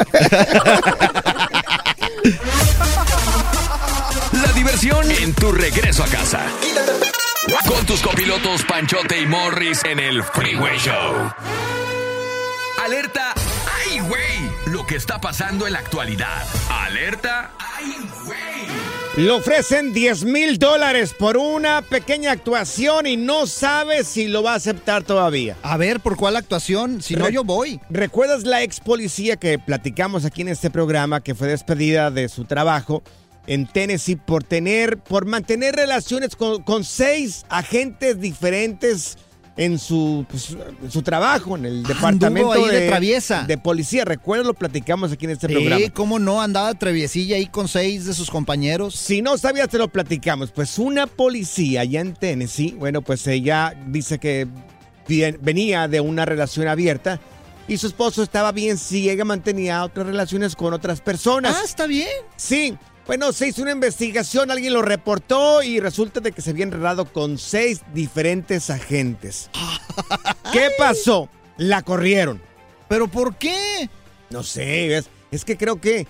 La 4.32 4.52
diversión 4.54 5.10
en 5.10 5.34
tu 5.34 5.52
regreso 5.52 6.02
a 6.02 6.06
casa. 6.06 6.40
Con 7.66 7.84
tus 7.86 8.00
copilotos 8.00 8.64
Panchote 8.64 9.20
y 9.20 9.26
Morris 9.26 9.84
en 9.84 9.98
el 9.98 10.22
Freeway 10.22 10.78
Show. 10.78 11.32
Alerta, 12.84 13.34
¡ay, 13.86 14.00
güey! 14.00 14.50
Lo 14.66 14.86
que 14.86 14.96
está 14.96 15.20
pasando 15.20 15.66
en 15.66 15.74
la 15.74 15.78
actualidad. 15.80 16.44
Alerta, 16.70 17.52
¡ay, 17.58 17.96
güey! 18.24 18.99
Le 19.16 19.28
ofrecen 19.32 19.92
10 19.92 20.24
mil 20.24 20.56
dólares 20.56 21.14
por 21.18 21.36
una 21.36 21.82
pequeña 21.82 22.30
actuación 22.30 23.08
y 23.08 23.16
no 23.16 23.48
sabe 23.48 24.04
si 24.04 24.28
lo 24.28 24.44
va 24.44 24.52
a 24.52 24.56
aceptar 24.56 25.02
todavía. 25.02 25.56
A 25.62 25.76
ver, 25.76 25.98
¿por 25.98 26.16
cuál 26.16 26.36
actuación? 26.36 27.02
Si 27.02 27.16
no, 27.16 27.28
yo 27.28 27.42
voy. 27.42 27.80
¿Recuerdas 27.90 28.44
la 28.44 28.62
ex 28.62 28.78
policía 28.78 29.36
que 29.36 29.58
platicamos 29.58 30.24
aquí 30.24 30.42
en 30.42 30.48
este 30.48 30.70
programa 30.70 31.22
que 31.22 31.34
fue 31.34 31.48
despedida 31.48 32.12
de 32.12 32.28
su 32.28 32.44
trabajo 32.44 33.02
en 33.48 33.66
Tennessee 33.66 34.14
por 34.14 34.44
tener, 34.44 34.98
por 34.98 35.26
mantener 35.26 35.74
relaciones 35.74 36.36
con, 36.36 36.62
con 36.62 36.84
seis 36.84 37.44
agentes 37.48 38.20
diferentes 38.20 39.18
en 39.56 39.78
su, 39.78 40.24
pues, 40.30 40.56
en 40.82 40.90
su 40.90 41.02
trabajo, 41.02 41.56
en 41.56 41.66
el 41.66 41.82
departamento 41.82 42.52
ahí 42.52 42.66
de 42.68 42.88
traviesa. 42.88 43.44
de 43.46 43.58
policía? 43.58 44.04
¿Recuerdas? 44.04 44.46
Lo 44.46 44.54
platicamos 44.54 45.12
aquí 45.12 45.26
en 45.26 45.32
este 45.32 45.48
Sí, 45.48 45.52
programa. 45.54 45.84
cómo 45.92 46.18
no, 46.18 46.40
andaba 46.40 46.72
treviesilla 46.74 47.36
ahí 47.36 47.46
con 47.46 47.68
seis 47.68 48.06
de 48.06 48.14
sus 48.14 48.30
compañeros. 48.30 48.94
Si 48.94 49.20
no 49.22 49.36
sabías, 49.36 49.68
te 49.68 49.78
lo 49.78 49.88
platicamos. 49.88 50.50
Pues 50.52 50.78
una 50.78 51.06
policía 51.06 51.82
allá 51.82 52.00
en 52.00 52.14
Tennessee, 52.14 52.74
bueno, 52.78 53.02
pues 53.02 53.26
ella 53.26 53.74
dice 53.88 54.18
que 54.18 54.46
bien- 55.08 55.38
venía 55.42 55.88
de 55.88 56.00
una 56.00 56.24
relación 56.24 56.68
abierta 56.68 57.20
y 57.68 57.76
su 57.76 57.86
esposo 57.88 58.22
estaba 58.22 58.52
bien 58.52 58.78
si 58.78 59.10
ella 59.10 59.24
mantenía 59.24 59.84
otras 59.84 60.06
relaciones 60.06 60.56
con 60.56 60.72
otras 60.72 61.00
personas. 61.00 61.56
Ah, 61.60 61.62
está 61.64 61.86
bien. 61.86 62.08
Sí. 62.36 62.76
Bueno, 63.10 63.32
se 63.32 63.48
hizo 63.48 63.62
una 63.62 63.72
investigación, 63.72 64.52
alguien 64.52 64.72
lo 64.72 64.82
reportó 64.82 65.64
y 65.64 65.80
resulta 65.80 66.20
de 66.20 66.30
que 66.30 66.42
se 66.42 66.50
había 66.50 66.62
enredado 66.62 67.06
con 67.06 67.38
seis 67.38 67.80
diferentes 67.92 68.70
agentes. 68.70 69.50
¿Qué 70.52 70.68
pasó? 70.78 71.28
La 71.56 71.82
corrieron. 71.82 72.40
¿Pero 72.88 73.08
por 73.08 73.34
qué? 73.34 73.90
No 74.30 74.44
sé, 74.44 74.96
es, 74.96 75.06
es 75.32 75.44
que 75.44 75.56
creo 75.56 75.80
que 75.80 76.06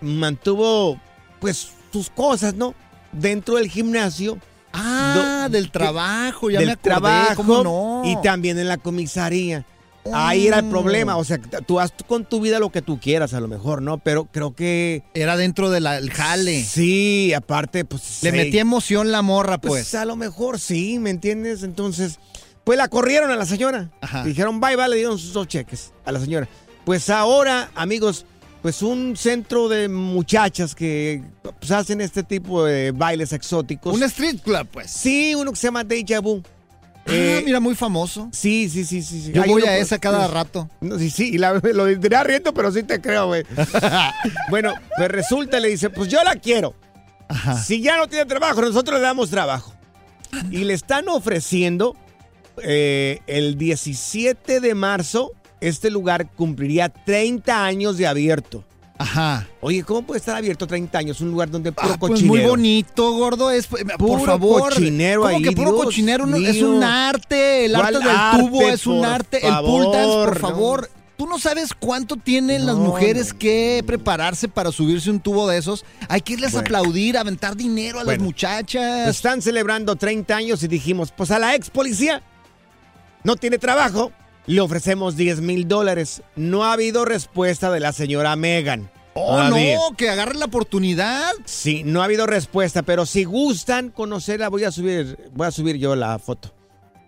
mantuvo 0.00 1.00
pues 1.40 1.70
sus 1.92 2.10
cosas, 2.10 2.54
¿no? 2.54 2.76
Dentro 3.10 3.56
del 3.56 3.68
gimnasio. 3.68 4.38
Ah, 4.72 5.46
Do- 5.48 5.52
del 5.52 5.72
trabajo, 5.72 6.48
ya 6.48 6.60
del 6.60 6.68
me 6.68 6.72
acordé, 6.74 6.90
trabajo 6.94 7.34
¿cómo 7.34 7.64
no? 7.64 8.02
y 8.04 8.22
también 8.22 8.56
en 8.60 8.68
la 8.68 8.76
comisaría. 8.76 9.64
Ahí 10.12 10.46
era 10.46 10.58
el 10.60 10.66
Oh. 10.66 10.70
problema, 10.70 11.16
o 11.16 11.24
sea, 11.24 11.38
tú 11.38 11.80
haz 11.80 11.92
con 12.06 12.24
tu 12.24 12.40
vida 12.40 12.58
lo 12.58 12.70
que 12.70 12.82
tú 12.82 12.98
quieras 13.00 13.34
a 13.34 13.40
lo 13.40 13.48
mejor, 13.48 13.82
¿no? 13.82 13.98
Pero 13.98 14.24
creo 14.26 14.54
que... 14.54 15.02
Era 15.14 15.36
dentro 15.36 15.70
del 15.70 16.10
jale. 16.10 16.62
Sí, 16.64 17.32
aparte, 17.34 17.84
pues... 17.84 18.22
Le 18.22 18.30
sí. 18.30 18.36
metí 18.36 18.58
emoción 18.58 19.10
la 19.12 19.22
morra, 19.22 19.58
Pues, 19.58 19.72
pues. 19.84 19.94
a 19.94 20.04
lo 20.04 20.16
mejor 20.16 20.60
sí, 20.60 20.98
¿me 20.98 21.10
entiendes? 21.10 21.62
Entonces, 21.62 22.18
pues 22.64 22.76
la 22.78 22.88
corrieron 22.88 23.30
a 23.30 23.36
la 23.36 23.46
señora. 23.46 23.90
Ajá. 24.00 24.24
Dijeron, 24.24 24.60
bye, 24.60 24.76
bye, 24.76 24.88
le 24.88 24.96
dieron 24.96 25.18
sus 25.18 25.32
dos 25.32 25.46
cheques 25.48 25.92
a 26.04 26.12
la 26.12 26.20
señora. 26.20 26.48
Pues 26.84 27.10
ahora, 27.10 27.70
amigos, 27.74 28.26
pues 28.62 28.82
un 28.82 29.16
centro 29.16 29.68
de 29.68 29.88
muchachas 29.88 30.74
que 30.74 31.22
pues, 31.42 31.70
hacen 31.70 32.00
este 32.00 32.22
tipo 32.22 32.64
de 32.64 32.90
bailes 32.92 33.32
exóticos. 33.32 33.94
Un 33.94 34.02
street 34.02 34.40
club, 34.42 34.66
pues. 34.72 34.90
Sí, 34.90 35.34
uno 35.36 35.52
que 35.52 35.56
se 35.56 35.68
llama 35.68 35.84
Deja 35.84 36.20
Vu. 36.20 36.42
Ah, 37.08 37.12
Eh, 37.12 37.42
mira, 37.44 37.60
muy 37.60 37.74
famoso. 37.74 38.28
Sí, 38.32 38.68
sí, 38.68 38.84
sí, 38.84 39.02
sí. 39.02 39.22
sí. 39.22 39.32
Yo 39.32 39.44
voy 39.44 39.62
a 39.62 39.76
esa 39.78 39.98
cada 39.98 40.26
rato. 40.26 40.68
no, 40.80 40.98
sí, 40.98 41.10
sí, 41.10 41.30
y 41.34 41.38
la- 41.38 41.54
lo 41.62 41.86
dirá 41.86 42.24
riendo, 42.24 42.52
pero 42.52 42.72
sí 42.72 42.82
te 42.82 43.00
creo, 43.00 43.28
güey. 43.28 43.44
bueno, 44.50 44.74
pues 44.96 45.08
resulta, 45.10 45.60
le 45.60 45.68
dice, 45.68 45.90
pues 45.90 46.08
yo 46.08 46.22
la 46.24 46.34
quiero. 46.36 46.74
Si 47.64 47.80
ya 47.80 47.96
no 47.96 48.06
tiene 48.08 48.24
trabajo, 48.26 48.60
nosotros 48.60 48.98
le 49.00 49.06
damos 49.06 49.30
trabajo. 49.30 49.72
Y 50.50 50.58
le 50.64 50.74
están 50.74 51.08
ofreciendo 51.08 51.96
eh, 52.62 53.20
el 53.26 53.56
17 53.58 54.60
de 54.60 54.74
marzo, 54.74 55.32
este 55.60 55.90
lugar 55.90 56.30
cumpliría 56.32 56.88
30 56.88 57.64
años 57.64 57.98
de 57.98 58.06
abierto. 58.06 58.64
Ajá. 58.98 59.46
Oye, 59.60 59.82
¿cómo 59.82 60.02
puede 60.02 60.18
estar 60.20 60.36
abierto 60.36 60.66
30 60.66 60.98
años? 60.98 61.20
Un 61.20 61.30
lugar 61.30 61.50
donde 61.50 61.70
puro 61.72 61.92
Ah, 61.92 61.96
pues 61.98 62.12
cochinero. 62.12 62.34
muy 62.34 62.48
bonito, 62.48 63.12
gordo. 63.12 63.50
Es, 63.50 63.66
por 63.66 63.84
Puro 63.98 64.24
favor. 64.24 64.60
cochinero 64.74 65.22
¿Cómo 65.22 65.36
ahí, 65.36 65.42
que 65.42 65.52
puro 65.52 65.72
Dios? 65.90 65.98
No, 66.26 66.36
es 66.36 66.62
un 66.62 66.82
arte. 66.82 67.66
El 67.66 67.72
¿Cuál 67.72 67.96
arte 67.96 67.98
del 68.08 68.16
arte, 68.16 68.42
tubo 68.42 68.62
es 68.62 68.86
un 68.86 68.98
por 69.00 69.06
arte. 69.06 69.46
el 69.46 69.54
pool 69.58 69.92
dance, 69.92 70.14
por 70.14 70.38
favor. 70.38 70.90
Tú 71.18 71.26
no 71.26 71.38
sabes 71.38 71.70
cuánto 71.78 72.16
tienen 72.16 72.66
las 72.66 72.76
No, 72.76 72.84
mujeres 72.84 73.32
que 73.32 73.82
prepararse 73.86 74.48
para 74.48 74.70
subirse 74.70 75.10
un 75.10 75.20
tubo 75.20 75.46
de 75.48 75.56
esos. 75.58 75.84
Hay 76.08 76.20
que 76.20 76.34
irles 76.34 76.54
a 76.54 76.60
aplaudir, 76.60 77.16
aventar 77.16 77.56
dinero 77.56 78.00
a 78.00 78.04
las 78.04 78.18
muchachas. 78.18 79.08
Están 79.08 79.40
celebrando 79.40 79.96
30 79.96 80.36
años 80.36 80.62
y 80.62 80.68
dijimos, 80.68 81.12
pues 81.16 81.30
a 81.30 81.38
la 81.38 81.54
ex 81.54 81.70
policía 81.70 82.22
no 83.24 83.36
tiene 83.36 83.56
trabajo, 83.58 84.12
le 84.46 84.60
ofrecemos 84.60 85.16
10 85.16 85.40
mil 85.40 85.66
dólares. 85.68 86.22
No 86.36 86.64
ha 86.64 86.72
habido 86.72 87.04
respuesta 87.04 87.70
de 87.70 87.80
la 87.80 87.92
señora 87.92 88.36
Megan. 88.36 88.90
oh, 89.14 89.42
no, 89.44 89.96
que 89.96 90.10
agarren 90.10 90.38
la 90.38 90.46
oportunidad. 90.46 91.30
Sí, 91.44 91.82
no 91.84 92.02
ha 92.02 92.04
habido 92.04 92.26
respuesta, 92.26 92.82
pero 92.82 93.06
si 93.06 93.24
gustan 93.24 93.90
conocerla, 93.90 94.48
voy 94.48 94.64
a 94.64 94.70
subir, 94.70 95.18
voy 95.34 95.46
a 95.46 95.50
subir 95.50 95.76
yo 95.76 95.96
la 95.96 96.18
foto. 96.18 96.52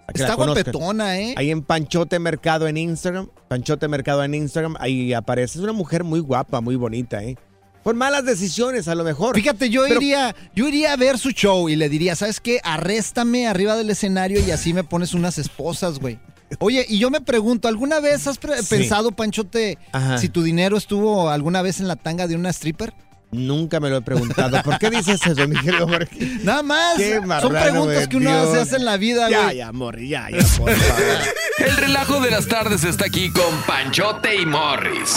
la 0.07 0.13
Está 0.15 0.35
guapetona, 0.35 1.19
¿eh? 1.21 1.35
Ahí 1.37 1.51
en 1.51 1.63
Panchote 1.63 2.19
Mercado 2.19 2.67
en 2.67 2.77
Instagram. 2.77 3.29
Panchote 3.49 3.89
Mercado 3.89 4.25
en 4.25 4.35
Instagram, 4.35 4.77
ahí 4.81 5.13
aparece. 5.13 5.59
Es 5.59 5.65
una 5.65 5.73
mujer 5.75 6.03
muy 6.05 6.21
guapa, 6.21 6.61
muy 6.61 6.77
bonita, 6.77 7.23
¿eh? 7.23 7.37
Por 7.85 7.95
malas 7.95 8.25
decisiones, 8.25 8.89
a 8.89 8.95
lo 8.95 9.05
mejor. 9.05 9.35
Fíjate, 9.35 9.71
yo 9.71 9.83
Pero- 9.87 10.01
iría, 10.01 10.35
yo 10.55 10.67
iría 10.69 10.93
a 10.93 10.97
ver 10.97 11.17
su 11.19 11.31
show 11.31 11.69
y 11.69 11.77
le 11.77 11.89
diría, 11.89 12.17
¿sabes 12.17 12.41
qué? 12.41 12.61
Arréstame 12.65 13.47
arriba 13.47 13.77
del 13.77 13.89
escenario 13.91 14.41
y 14.45 14.51
así 14.51 14.75
me 14.75 14.83
pones 14.85 15.15
unas 15.15 15.39
esposas, 15.39 15.99
güey. 15.99 16.19
Oye, 16.61 16.85
y 16.89 16.99
yo 16.99 17.11
me 17.11 17.21
pregunto, 17.21 17.69
¿alguna 17.69 18.01
vez 18.01 18.27
has 18.27 18.37
Sí. 18.37 18.67
pensado, 18.69 19.13
Panchote, 19.13 19.79
Ajá. 19.93 20.19
si 20.19 20.29
tu 20.29 20.43
dinero 20.43 20.77
estuvo 20.77 21.31
alguna 21.31 21.63
vez 21.63 21.81
en 21.81 21.89
la 21.89 21.97
tanga 21.97 22.27
de 22.27 22.37
una 22.37 22.51
stripper? 22.51 22.95
Nunca 23.31 23.79
me 23.79 23.91
lo 23.91 23.99
he 23.99 24.01
preguntado. 24.01 24.63
¿Por 24.63 24.79
qué 24.79 24.89
dices 24.89 25.21
eso, 25.27 25.47
mi 25.47 25.61
querido 25.61 25.87
Marquín? 25.87 26.41
Nada 26.45 26.63
más. 26.63 26.97
Qué 26.97 27.21
Son 27.43 27.53
preguntas 27.53 28.09
que 28.09 28.17
uno 28.17 28.31
Dios. 28.31 28.55
se 28.55 28.61
hace 28.63 28.77
en 28.77 28.87
la 28.87 28.97
vida, 28.97 29.29
Ya, 29.29 29.53
ya, 29.53 29.71
Morri, 29.73 30.09
ya, 30.09 30.29
ya, 30.31 30.39
por 30.57 30.71
favor. 30.75 30.75
El 31.59 31.77
relajo 31.77 32.21
de 32.21 32.31
las 32.31 32.47
tardes 32.49 32.85
está 32.85 33.05
aquí 33.05 33.31
con 33.31 33.55
Panchote 33.67 34.35
y 34.41 34.47
Morris. 34.47 35.17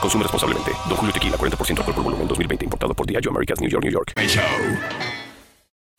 Consume 0.00 0.24
responsablemente. 0.24 0.72
Don 0.88 0.96
Julio 0.96 1.12
Tequila, 1.12 1.36
40% 1.36 1.78
alcohol 1.78 1.94
por 1.94 2.04
volumen, 2.04 2.28
2020. 2.28 2.64
Importado 2.64 2.94
por 2.94 3.06
Diageo 3.06 3.30
Americas, 3.30 3.60
New 3.60 3.70
York, 3.70 3.84
New 3.84 3.92
York. 3.92 4.12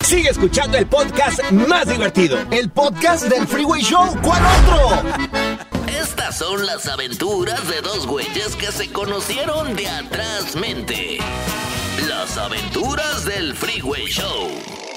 Sigue 0.05 0.29
escuchando 0.29 0.77
el 0.77 0.87
podcast 0.87 1.51
más 1.51 1.87
divertido. 1.87 2.39
El 2.49 2.71
podcast 2.71 3.25
del 3.25 3.45
Freeway 3.47 3.83
Show. 3.83 4.17
¿Cuál 4.23 4.41
otro? 4.43 5.03
Estas 5.87 6.37
son 6.39 6.65
las 6.65 6.87
aventuras 6.87 7.67
de 7.69 7.81
dos 7.81 8.07
güeyes 8.07 8.55
que 8.55 8.71
se 8.71 8.91
conocieron 8.91 9.75
de 9.75 9.87
atrás 9.87 10.55
mente. 10.55 11.19
Las 12.07 12.37
aventuras 12.37 13.25
del 13.25 13.53
Freeway 13.55 14.07
Show. 14.07 14.49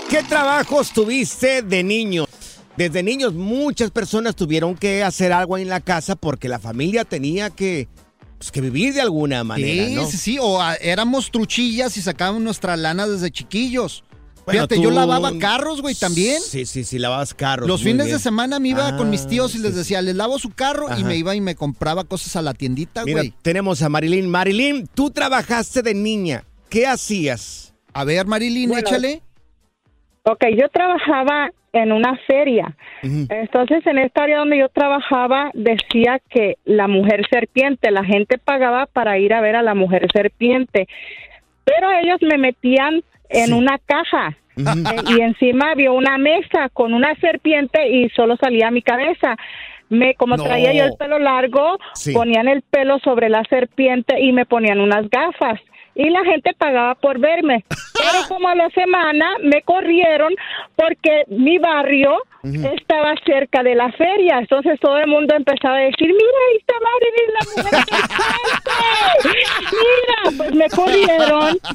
¿Qué 0.08 0.22
trabajos 0.22 0.92
tuviste 0.92 1.62
de 1.62 1.82
niño? 1.82 2.24
Desde 2.76 3.02
niños 3.02 3.34
muchas 3.34 3.90
personas 3.90 4.34
tuvieron 4.34 4.76
que 4.76 5.02
hacer 5.02 5.32
algo 5.32 5.58
en 5.58 5.68
la 5.68 5.80
casa 5.80 6.16
porque 6.16 6.48
la 6.48 6.58
familia 6.58 7.04
tenía 7.04 7.50
que, 7.50 7.88
pues, 8.44 8.52
que 8.52 8.60
vivir 8.60 8.94
de 8.94 9.00
alguna 9.00 9.44
manera, 9.44 9.86
Sí, 9.88 9.94
¿no? 9.94 10.06
sí, 10.06 10.16
sí. 10.16 10.38
O 10.40 10.60
ah, 10.60 10.74
éramos 10.76 11.30
truchillas 11.30 11.96
y 11.96 12.02
sacábamos 12.02 12.42
nuestra 12.42 12.76
lana 12.76 13.06
desde 13.06 13.30
chiquillos. 13.30 14.04
Bueno, 14.44 14.58
Fíjate, 14.62 14.74
tú- 14.76 14.82
yo 14.82 14.90
lavaba 14.90 15.30
carros, 15.38 15.80
güey, 15.82 15.94
también. 15.94 16.40
Sí, 16.42 16.66
sí, 16.66 16.82
sí, 16.82 16.98
lavabas 16.98 17.32
carros. 17.32 17.68
Los 17.68 17.82
fines 17.82 18.06
bien. 18.06 18.16
de 18.16 18.22
semana 18.22 18.58
me 18.58 18.70
iba 18.70 18.96
con 18.96 19.08
mis 19.08 19.22
Ah, 19.22 19.28
tíos 19.28 19.54
y 19.54 19.58
les 19.58 19.76
decía, 19.76 20.02
les 20.02 20.16
lavo 20.16 20.36
su 20.40 20.50
carro 20.50 20.88
y 20.98 21.04
me 21.04 21.16
iba 21.16 21.34
y 21.36 21.40
me 21.40 21.54
compraba 21.54 22.02
cosas 22.02 22.34
a 22.34 22.42
la 22.42 22.52
tiendita, 22.52 23.04
Mira, 23.04 23.20
güey. 23.20 23.34
tenemos 23.42 23.82
a 23.82 23.88
Marilyn. 23.88 24.28
Marilyn, 24.28 24.88
tú 24.92 25.10
trabajaste 25.10 25.82
de 25.82 25.94
niña. 25.94 26.44
¿Qué 26.68 26.88
hacías? 26.88 27.72
A 27.92 28.02
ver, 28.04 28.26
Marilyn, 28.26 28.70
Bueno, 28.70 28.88
échale. 28.88 29.22
Ok, 30.24 30.42
yo 30.58 30.68
trabajaba 30.70 31.50
en 31.72 31.92
una 31.92 32.16
feria. 32.26 32.74
Entonces, 33.02 33.86
en 33.86 33.98
esta 33.98 34.24
área 34.24 34.38
donde 34.38 34.58
yo 34.58 34.68
trabajaba, 34.68 35.50
decía 35.54 36.20
que 36.28 36.56
la 36.64 36.86
mujer 36.88 37.24
serpiente, 37.30 37.90
la 37.90 38.04
gente 38.04 38.38
pagaba 38.38 38.86
para 38.86 39.18
ir 39.18 39.32
a 39.32 39.40
ver 39.40 39.56
a 39.56 39.62
la 39.62 39.74
mujer 39.74 40.06
serpiente. 40.12 40.86
Pero 41.64 41.90
ellos 41.92 42.18
me 42.22 42.38
metían 42.38 43.02
en 43.30 43.52
una 43.54 43.78
caja 43.78 44.36
eh, 44.56 44.62
y 45.16 45.20
encima 45.22 45.70
había 45.70 45.90
una 45.92 46.18
mesa 46.18 46.68
con 46.72 46.92
una 46.92 47.14
serpiente 47.16 47.88
y 47.88 48.08
solo 48.10 48.36
salía 48.36 48.70
mi 48.70 48.82
cabeza. 48.82 49.36
Me, 49.88 50.14
como 50.14 50.36
No. 50.36 50.44
traía 50.44 50.72
yo 50.74 50.84
el 50.84 50.92
pelo 50.98 51.18
largo, 51.18 51.78
Sí. 51.94 52.12
ponían 52.12 52.48
el 52.48 52.62
pelo 52.62 52.98
sobre 53.00 53.28
la 53.28 53.44
serpiente 53.44 54.20
y 54.20 54.32
me 54.32 54.44
ponían 54.46 54.80
unas 54.80 55.08
gafas. 55.10 55.60
Y 55.94 56.08
la 56.10 56.24
gente 56.24 56.52
pagaba 56.56 56.94
por 56.94 57.18
verme. 57.18 57.64
Pero 57.94 58.26
como 58.28 58.48
a 58.48 58.54
la 58.54 58.70
semana 58.70 59.36
me 59.42 59.62
corrieron 59.62 60.34
porque 60.76 61.24
mi 61.28 61.58
barrio 61.58 62.18
estaba 62.42 63.14
cerca 63.24 63.62
de 63.62 63.74
la 63.74 63.92
feria. 63.92 64.38
Entonces 64.38 64.80
todo 64.80 64.98
el 64.98 65.06
mundo 65.06 65.34
empezaba 65.36 65.76
a 65.76 65.80
decir, 65.80 66.08
mira, 66.08 66.38
ahí 66.50 66.56
está 66.58 66.74
Marilyn, 66.82 67.32
la 67.34 67.44
mujer 67.44 67.84
serpiente". 67.84 69.32
Mira, 69.72 70.36
pues 70.38 70.54
me 70.54 70.68
corrieron. 70.70 71.58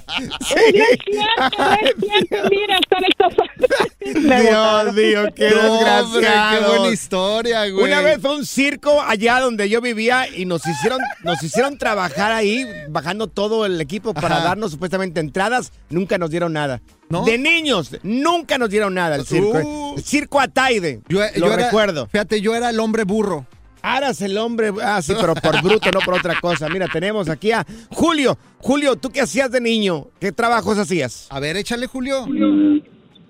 No 0.47 0.83
es 0.83 0.99
cierto, 1.05 1.57
no 1.57 1.73
es 1.73 1.95
cierto, 1.99 2.49
mira, 2.49 2.77
están 2.77 3.03
estafando. 3.05 3.67
Dios 4.13 4.93
mío, 4.93 5.25
qué 5.35 5.45
desgraciado. 5.45 6.19
qué 6.19 6.67
buena 6.67 6.93
historia, 6.93 7.69
güey. 7.69 7.85
Una 7.85 8.01
vez 8.01 8.19
fue 8.21 8.35
un 8.35 8.45
circo 8.45 9.01
allá 9.01 9.39
donde 9.39 9.69
yo 9.69 9.81
vivía 9.81 10.27
y 10.35 10.45
nos 10.45 10.65
hicieron, 10.65 10.99
nos 11.23 11.41
hicieron 11.43 11.77
trabajar 11.77 12.31
ahí, 12.31 12.65
bajando 12.89 13.27
todo 13.27 13.65
el 13.65 13.79
equipo 13.81 14.13
para 14.13 14.37
Ajá. 14.37 14.45
darnos 14.45 14.71
supuestamente 14.71 15.19
entradas. 15.19 15.71
Nunca 15.89 16.17
nos 16.17 16.29
dieron 16.29 16.53
nada. 16.53 16.81
¿No? 17.09 17.23
De 17.23 17.37
niños, 17.37 17.91
nunca 18.03 18.57
nos 18.57 18.69
dieron 18.69 18.93
nada 18.93 19.15
el 19.15 19.25
circo. 19.25 19.57
Uh. 19.59 19.95
El 19.97 20.03
circo 20.03 20.39
Ataide. 20.39 21.01
Yo, 21.07 21.19
lo 21.35 21.47
yo 21.47 21.53
era- 21.53 21.65
recuerdo. 21.65 22.07
Fíjate, 22.07 22.41
yo 22.41 22.53
era 22.55 22.69
el 22.69 22.79
hombre 22.79 23.03
burro. 23.03 23.45
Aras 23.81 24.21
el 24.21 24.37
hombre, 24.37 24.73
ah, 24.83 25.01
sí, 25.01 25.13
pero 25.21 25.33
por 25.35 25.61
bruto, 25.61 25.89
no 25.91 25.99
por 25.99 26.15
otra 26.15 26.37
cosa. 26.41 26.67
Mira, 26.67 26.87
tenemos 26.91 27.29
aquí 27.29 27.51
a 27.53 27.65
Julio. 27.91 28.37
Julio, 28.57 28.97
¿tú 28.97 29.09
qué 29.11 29.21
hacías 29.21 29.49
de 29.51 29.61
niño? 29.61 30.07
¿Qué 30.19 30.33
trabajos 30.33 30.77
hacías? 30.77 31.27
A 31.29 31.39
ver, 31.39 31.55
échale, 31.55 31.87
Julio. 31.87 32.25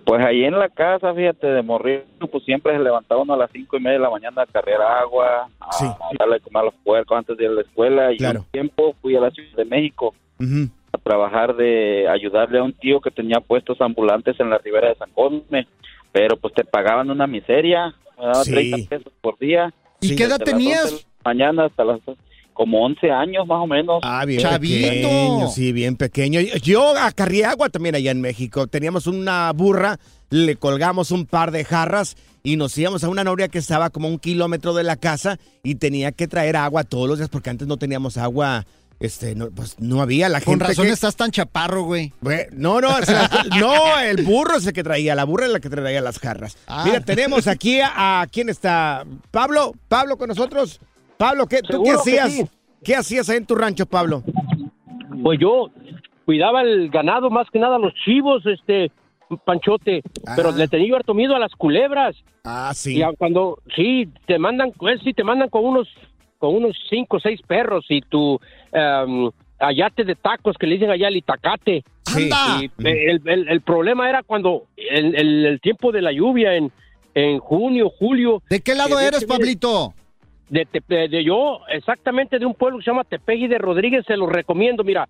Pues 0.08 0.24
ahí 0.24 0.46
en 0.46 0.58
la 0.58 0.70
casa, 0.70 1.14
fíjate, 1.14 1.48
de 1.48 1.62
morir, 1.62 2.06
pues 2.32 2.42
siempre 2.46 2.72
se 2.72 2.80
levantaba 2.82 3.22
uno 3.24 3.34
a 3.34 3.38
las 3.38 3.52
cinco 3.52 3.76
y 3.76 3.82
media 3.82 3.98
de 3.98 4.04
la 4.04 4.10
mañana 4.10 4.44
a 4.44 4.46
cargar 4.46 4.82
agua, 4.82 5.50
a 5.60 5.98
darle 6.18 6.36
de 6.36 6.40
comer 6.40 6.62
a 6.62 6.66
los 6.68 6.74
puercos 6.76 7.18
antes 7.18 7.36
de 7.38 7.44
ir 7.44 7.50
a 7.50 7.54
la 7.56 7.62
escuela. 7.62 8.14
Y 8.14 8.18
Claro. 8.18 8.40
un 8.40 8.46
tiempo 8.46 8.96
fui 9.02 9.18
a 9.18 9.20
la 9.20 9.32
Ciudad 9.32 9.58
de 9.58 9.66
México 9.66 10.16
a 10.94 10.98
trabajar 11.00 11.58
de 11.58 12.08
ayudarle 12.08 12.60
a 12.60 12.64
un 12.64 12.72
tío 12.72 13.02
que 13.02 13.12
tenía 13.12 13.42
puestos 13.42 13.82
ambulantes 13.82 14.40
en 14.40 14.50
la 14.50 14.60
ribera 14.60 14.88
de 14.88 14.96
San 14.96 15.10
Cosme, 15.12 15.68
pero 16.14 16.38
pues 16.38 16.54
te 16.54 16.64
pagaban 16.64 17.12
una 17.12 17.28
miseria, 17.28 17.94
me 18.18 18.26
daban 18.28 18.46
Sí. 18.46 18.52
30 18.54 18.90
pesos 18.90 19.12
por 19.20 19.38
día. 19.40 19.74
¿Y 20.00 20.16
qué 20.16 20.24
edad 20.24 20.40
tenías? 20.40 20.86
11 20.86 20.96
de 20.96 21.02
la 21.02 21.22
mañana 21.26 21.66
hasta 21.66 21.84
las 21.84 22.00
como 22.58 22.84
11 22.84 23.12
años 23.12 23.46
más 23.48 23.60
o 23.64 23.68
menos. 23.68 24.00
Ah, 24.04 24.26
bien 24.26 24.42
pequeño, 24.42 25.48
sí, 25.50 25.72
bien 25.72 25.96
pequeño. 25.96 26.40
Yo 26.64 26.98
acarrié 26.98 27.46
agua 27.46 27.70
también 27.70 27.94
allá 27.96 28.10
en 28.12 28.20
México. 28.20 28.66
Teníamos 28.68 29.06
una 29.08 29.52
burra, 29.54 30.00
le 30.32 30.56
colgamos 30.56 31.12
un 31.12 31.26
par 31.28 31.52
de 31.52 31.64
jarras 31.64 32.16
y 32.44 32.56
nos 32.58 32.76
íbamos 32.78 33.04
a 33.04 33.10
una 33.10 33.24
noria 33.24 33.48
que 33.48 33.60
estaba 33.60 33.92
como 33.92 34.08
a 34.08 34.12
un 34.12 34.18
kilómetro 34.20 34.74
de 34.74 34.84
la 34.84 34.96
casa 34.96 35.38
y 35.64 35.76
tenía 35.76 36.12
que 36.12 36.28
traer 36.28 36.56
agua 36.56 36.84
todos 36.84 37.08
los 37.08 37.20
días 37.20 37.30
porque 37.30 37.52
antes 37.52 37.68
no 37.68 37.78
teníamos 37.78 38.18
agua. 38.18 38.66
Este, 39.00 39.36
no, 39.36 39.52
pues 39.52 39.76
no 39.78 40.02
había 40.02 40.28
la 40.28 40.42
Con 40.42 40.54
gente. 40.54 40.66
razón 40.70 40.88
que- 40.88 40.92
estás 40.94 41.16
tan 41.16 41.30
chaparro, 41.30 41.84
güey. 41.84 42.12
No, 42.54 42.82
no, 42.82 43.00
la- 43.00 43.46
no, 43.60 44.00
el 44.00 44.24
burro 44.24 44.58
es 44.58 44.66
el 44.66 44.74
que 44.74 44.84
traía, 44.84 45.14
la 45.14 45.24
burra 45.24 45.46
es 45.46 45.52
la 45.52 45.60
que 45.60 45.70
traía 45.70 46.02
las 46.02 46.18
jarras. 46.18 46.58
Ah. 46.66 46.82
Mira, 46.84 47.02
tenemos 47.02 47.46
aquí 47.46 47.80
a, 47.80 48.22
a- 48.22 48.26
quién 48.26 48.50
está, 48.50 49.04
Pablo, 49.30 49.74
Pablo 49.88 50.18
con 50.18 50.30
nosotros. 50.30 50.80
Pablo, 51.18 51.48
¿qué, 51.48 51.62
¿tú 51.62 51.84
qué 51.84 51.92
hacías? 51.92 52.32
sí. 52.34 52.46
¿Qué 52.84 52.96
hacías 52.96 53.28
ahí 53.30 53.38
en 53.38 53.46
tu 53.46 53.56
rancho, 53.56 53.86
Pablo? 53.86 54.24
Pues 55.24 55.40
yo 55.40 55.70
cuidaba 56.26 56.62
el 56.62 56.90
ganado, 56.90 57.30
más 57.30 57.50
que 57.52 57.60
nada 57.60 57.78
los 57.80 57.94
chivos, 58.06 58.46
este, 58.46 58.92
Panchote, 59.46 60.04
pero 60.36 60.52
le 60.52 60.68
tenía 60.68 60.96
harto 60.96 61.14
miedo 61.14 61.36
a 61.36 61.40
las 61.40 61.52
culebras. 61.54 62.16
Ah, 62.46 62.72
sí. 62.74 63.02
Y 63.02 63.16
cuando, 63.18 63.58
sí, 63.76 64.08
te 64.28 64.38
mandan, 64.38 64.72
pues 64.78 65.02
sí, 65.04 65.14
te 65.14 65.24
mandan 65.24 65.50
con 65.50 65.66
unos, 65.66 65.88
con 66.38 66.56
unos 66.56 66.78
cinco 66.90 67.18
o 67.18 67.20
seis 67.20 67.42
perros 67.46 67.84
y 67.90 68.02
tu 68.02 68.40
em, 68.72 69.30
ayate 69.60 70.04
de 70.04 70.16
tacos 70.16 70.56
que 70.58 70.68
le 70.68 70.76
dicen 70.76 70.92
allá 70.92 71.08
el 71.08 71.18
itacate. 71.18 71.84
Sí. 72.06 72.30
Y 72.80 72.88
el, 72.88 73.22
el- 73.26 73.50
el 73.50 73.62
problema 73.62 74.08
era 74.08 74.22
cuando 74.24 74.64
el, 74.78 75.16
el- 75.46 75.60
tiempo 75.62 75.92
de 75.92 76.02
la 76.04 76.12
lluvia 76.14 76.56
en, 76.56 76.72
en 77.16 77.40
junio, 77.40 77.90
julio. 77.90 78.42
¿De 78.50 78.62
qué 78.62 78.76
lado 78.76 78.98
que 78.98 79.06
eres, 79.08 79.20
viene- 79.28 79.44
De, 80.50 80.66
Tepe- 80.66 81.10
de 81.10 81.24
yo, 81.24 81.60
exactamente 81.70 82.40
de 82.40 82.46
un 82.46 82.54
pueblo 82.54 82.78
que 82.78 82.86
se 82.86 82.92
llama 82.92 83.04
Tepegui 83.04 83.48
de 83.48 83.58
Rodríguez, 83.58 84.06
se 84.06 84.16
lo 84.16 84.28
recomiendo. 84.28 84.84
Mira, 84.84 85.08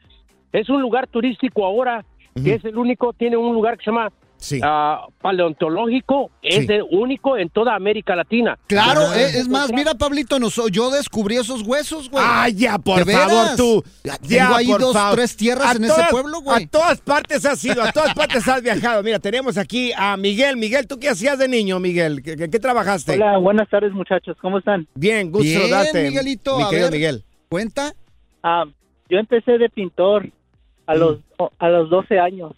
es 0.52 0.68
un 0.70 0.82
lugar 0.82 1.08
turístico 1.08 1.64
ahora, 1.64 2.04
que 2.44 2.56
es 2.56 2.66
el 2.66 2.78
único, 2.78 3.14
tiene 3.14 3.38
un 3.38 3.54
lugar 3.54 3.78
que 3.78 3.84
se 3.86 3.92
llama 3.92 4.12
Sí. 4.40 4.60
ah, 4.64 5.08
paleontológico, 5.22 6.30
es 6.42 6.66
Sí. 6.68 6.74
el 6.74 6.84
único 6.92 7.38
en 7.38 7.50
toda 7.50 7.76
América 7.76 8.16
Latina. 8.16 8.58
Claro, 8.68 9.02
Ah. 9.10 9.20
es, 9.20 9.36
es 9.36 9.50
más, 9.50 9.72
mira, 9.74 9.94
Pablito, 9.96 10.40
nos- 10.40 10.62
yo 10.72 10.92
descubrí 10.92 11.38
esos 11.38 11.64
huesos, 11.64 12.10
güey. 12.10 12.24
Ay, 12.28 12.54
ya, 12.54 12.78
por 12.78 13.04
¿De 13.04 13.12
favor, 13.14 13.30
veras? 13.30 13.56
tú. 13.56 13.84
Ya 14.04 14.18
Ya, 14.22 14.44
Tengo 14.44 14.56
ahí 14.56 14.68
por 14.68 14.82
dos, 14.82 14.94
favor. 14.94 15.16
tres 15.16 15.36
tierras 15.38 15.68
A 15.68 15.72
en 15.78 15.88
todas- 15.88 16.00
ese 16.00 16.08
pueblo, 16.12 16.42
güey. 16.42 16.64
A 16.64 16.68
todas 16.68 17.02
partes 17.02 17.46
has 17.46 17.64
ido, 17.66 17.82
a 17.82 17.92
todas 17.92 18.14
partes 18.14 18.48
has 18.48 18.62
viajado. 18.62 19.02
Mira, 19.04 19.20
tenemos 19.20 19.58
aquí 19.58 19.92
a 19.98 20.16
Miguel. 20.18 20.58
Miguel, 20.58 20.88
¿tú 20.88 21.00
qué 21.00 21.10
hacías 21.10 21.40
de 21.40 21.48
niño, 21.48 21.80
Miguel? 21.80 22.22
¿Qué, 22.24 22.36
qué- 22.38 22.50
qué 22.50 22.60
trabajaste? 22.60 23.14
Hola, 23.14 23.38
buenas 23.38 23.68
tardes 23.70 23.92
muchachos, 23.94 24.38
¿cómo 24.42 24.60
están? 24.60 24.88
Bien, 24.96 25.32
gusto 25.32 25.44
Bien, 25.44 25.62
saludarte. 25.62 26.04
Miguelito, 26.10 26.58
mi 26.58 26.64
a 26.64 26.70
querido 26.70 26.88
ver. 26.88 26.94
Miguel. 26.94 27.24
¿Cuenta? 27.50 27.94
Ah, 28.44 28.66
yo 29.10 29.18
empecé 29.18 29.58
de 29.58 29.70
pintor 29.70 30.30
a 30.86 30.96
Mm. 30.96 31.00
los 31.00 31.18
a 31.60 31.70
los 31.70 31.90
12 31.90 32.20
años. 32.20 32.54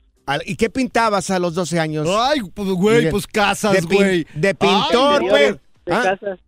¿Y 0.46 0.56
qué 0.56 0.70
pintabas 0.70 1.30
a 1.32 1.39
los 1.39 1.54
12 1.56 1.80
años? 1.80 2.08
Ay, 2.10 2.39
pues, 2.54 2.70
güey, 2.70 2.98
Miguel. 2.98 3.12
pues 3.12 3.28
casas, 3.28 3.74
De 3.74 3.82
pin- 3.84 3.98
güey. 3.98 4.28
De 4.34 4.54
pintor, 4.56 5.22
Ay, 5.24 5.30
pues. 5.30 5.56
De 5.86 5.94
Ah, 5.94 6.02
casas. 6.04 6.39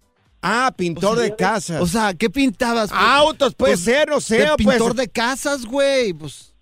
ah, 0.41 0.73
pintor 0.75 1.17
de 1.17 1.35
casas. 1.35 1.81
O 1.81 1.87
sea, 1.87 2.13
¿qué 2.13 2.29
pintabas? 2.29 2.89
güey? 2.91 3.01
Autos, 3.03 3.55
puede 3.55 3.73
Pues, 3.73 3.83
ser, 3.83 4.09
no 4.09 4.19
sé. 4.21 4.37
de 4.39 4.49
o 4.51 4.55
pues- 4.57 4.67
pintor 4.77 4.93
de 4.95 5.07
casas, 5.07 5.65
güey. 5.65 6.13
Pues, 6.13 6.53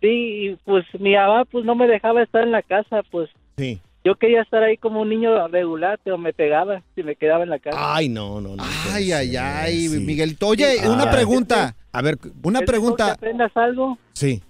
sí, 0.01 0.07
y 0.07 0.55
pues 0.65 0.85
mi 0.99 1.15
mamá 1.15 1.45
pues 1.45 1.65
no 1.65 1.75
me 1.75 1.87
dejaba 1.87 2.23
estar 2.23 2.43
en 2.43 2.51
la 2.51 2.61
casa, 2.61 3.01
pues 3.11 3.29
Sí. 3.57 3.81
yo 4.03 4.15
quería 4.15 4.41
estar 4.41 4.63
ahí 4.63 4.77
como 4.77 5.01
un 5.01 5.09
niño 5.09 5.47
regular, 5.49 5.99
pero 6.03 6.17
me 6.17 6.33
pegaba 6.33 6.81
si 6.95 7.03
me 7.03 7.15
quedaba 7.15 7.43
en 7.43 7.49
la 7.49 7.59
casa. 7.59 7.77
Ay, 7.95 8.09
no, 8.09 8.39
no, 8.41 8.55
no. 8.55 8.63
ay, 8.93 9.11
ay, 9.11 9.35
ay, 9.35 9.87
sí. 9.89 9.99
Miguelito. 9.99 10.47
Oye, 10.47 10.79
Sí. 10.79 10.87
una 10.87 11.03
Ah. 11.03 11.11
pregunta. 11.11 11.75
A 11.91 12.01
ver, 12.01 12.17
Una 12.43 12.61
pregunta. 12.61 13.05
Que 13.07 13.11
aprendas 13.11 13.51
algo, 13.55 13.97
sí. 14.13 14.41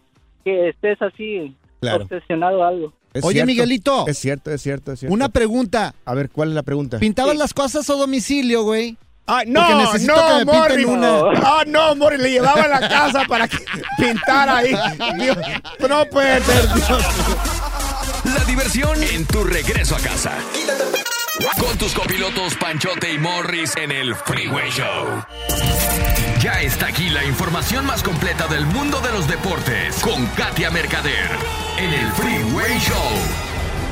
Que 0.49 0.69
estés 0.69 1.01
así 1.01 1.55
Claro. 1.81 2.03
obsesionado 2.03 2.63
a 2.63 2.67
algo. 2.69 2.93
es 3.13 3.23
Oye, 3.23 3.33
cierto. 3.35 3.47
Miguelito. 3.47 4.07
Es 4.07 4.17
cierto, 4.17 4.51
es 4.51 4.61
cierto, 4.61 4.91
es 4.91 4.99
cierto. 4.99 5.13
Una 5.13 5.29
pregunta. 5.29 5.95
A 6.05 6.13
ver, 6.13 6.29
¿cuál 6.29 6.49
es 6.49 6.55
la 6.55 6.63
pregunta? 6.63 6.99
¿Pintabas 6.99 7.37
las 7.37 7.53
cosas 7.53 7.89
a 7.89 7.93
domicilio, 7.93 8.63
güey? 8.63 8.97
Ay, 9.31 9.45
Porque 9.45 9.51
no, 10.07 10.43
no, 10.83 10.91
una. 10.91 11.19
Ah, 11.43 11.63
no, 11.67 11.95
Morris, 11.95 12.19
le 12.19 12.31
llevaba 12.31 12.63
a 12.63 12.67
la 12.67 12.89
casa 12.89 13.23
para 13.27 13.47
que 13.47 13.57
pintara 13.97 14.57
ahí. 14.57 14.73
Dios, 15.19 15.37
no 15.87 16.05
puede 16.07 16.41
ser, 16.41 16.73
Dios. 16.73 17.03
La 18.25 18.43
diversión 18.45 19.01
en 19.03 19.25
tu 19.25 19.43
regreso 19.43 19.95
a 19.95 19.99
casa. 19.99 20.33
Con 21.59 21.77
tus 21.77 21.93
copilotos 21.93 22.55
Panchote 22.55 23.13
y 23.13 23.17
Morris 23.19 23.75
en 23.77 23.91
el 23.91 24.15
Freeway 24.15 24.69
Show. 24.71 25.23
Ya 26.41 26.53
está 26.61 26.87
aquí 26.87 27.09
la 27.09 27.23
información 27.25 27.85
más 27.85 28.01
completa 28.01 28.47
del 28.47 28.65
mundo 28.65 29.01
de 29.01 29.11
los 29.11 29.27
deportes 29.27 29.95
con 30.01 30.25
Katia 30.27 30.69
Mercader 30.71 31.27
en 31.77 31.93
el 31.93 32.11
Freeway 32.13 32.79
Show. 32.79 32.95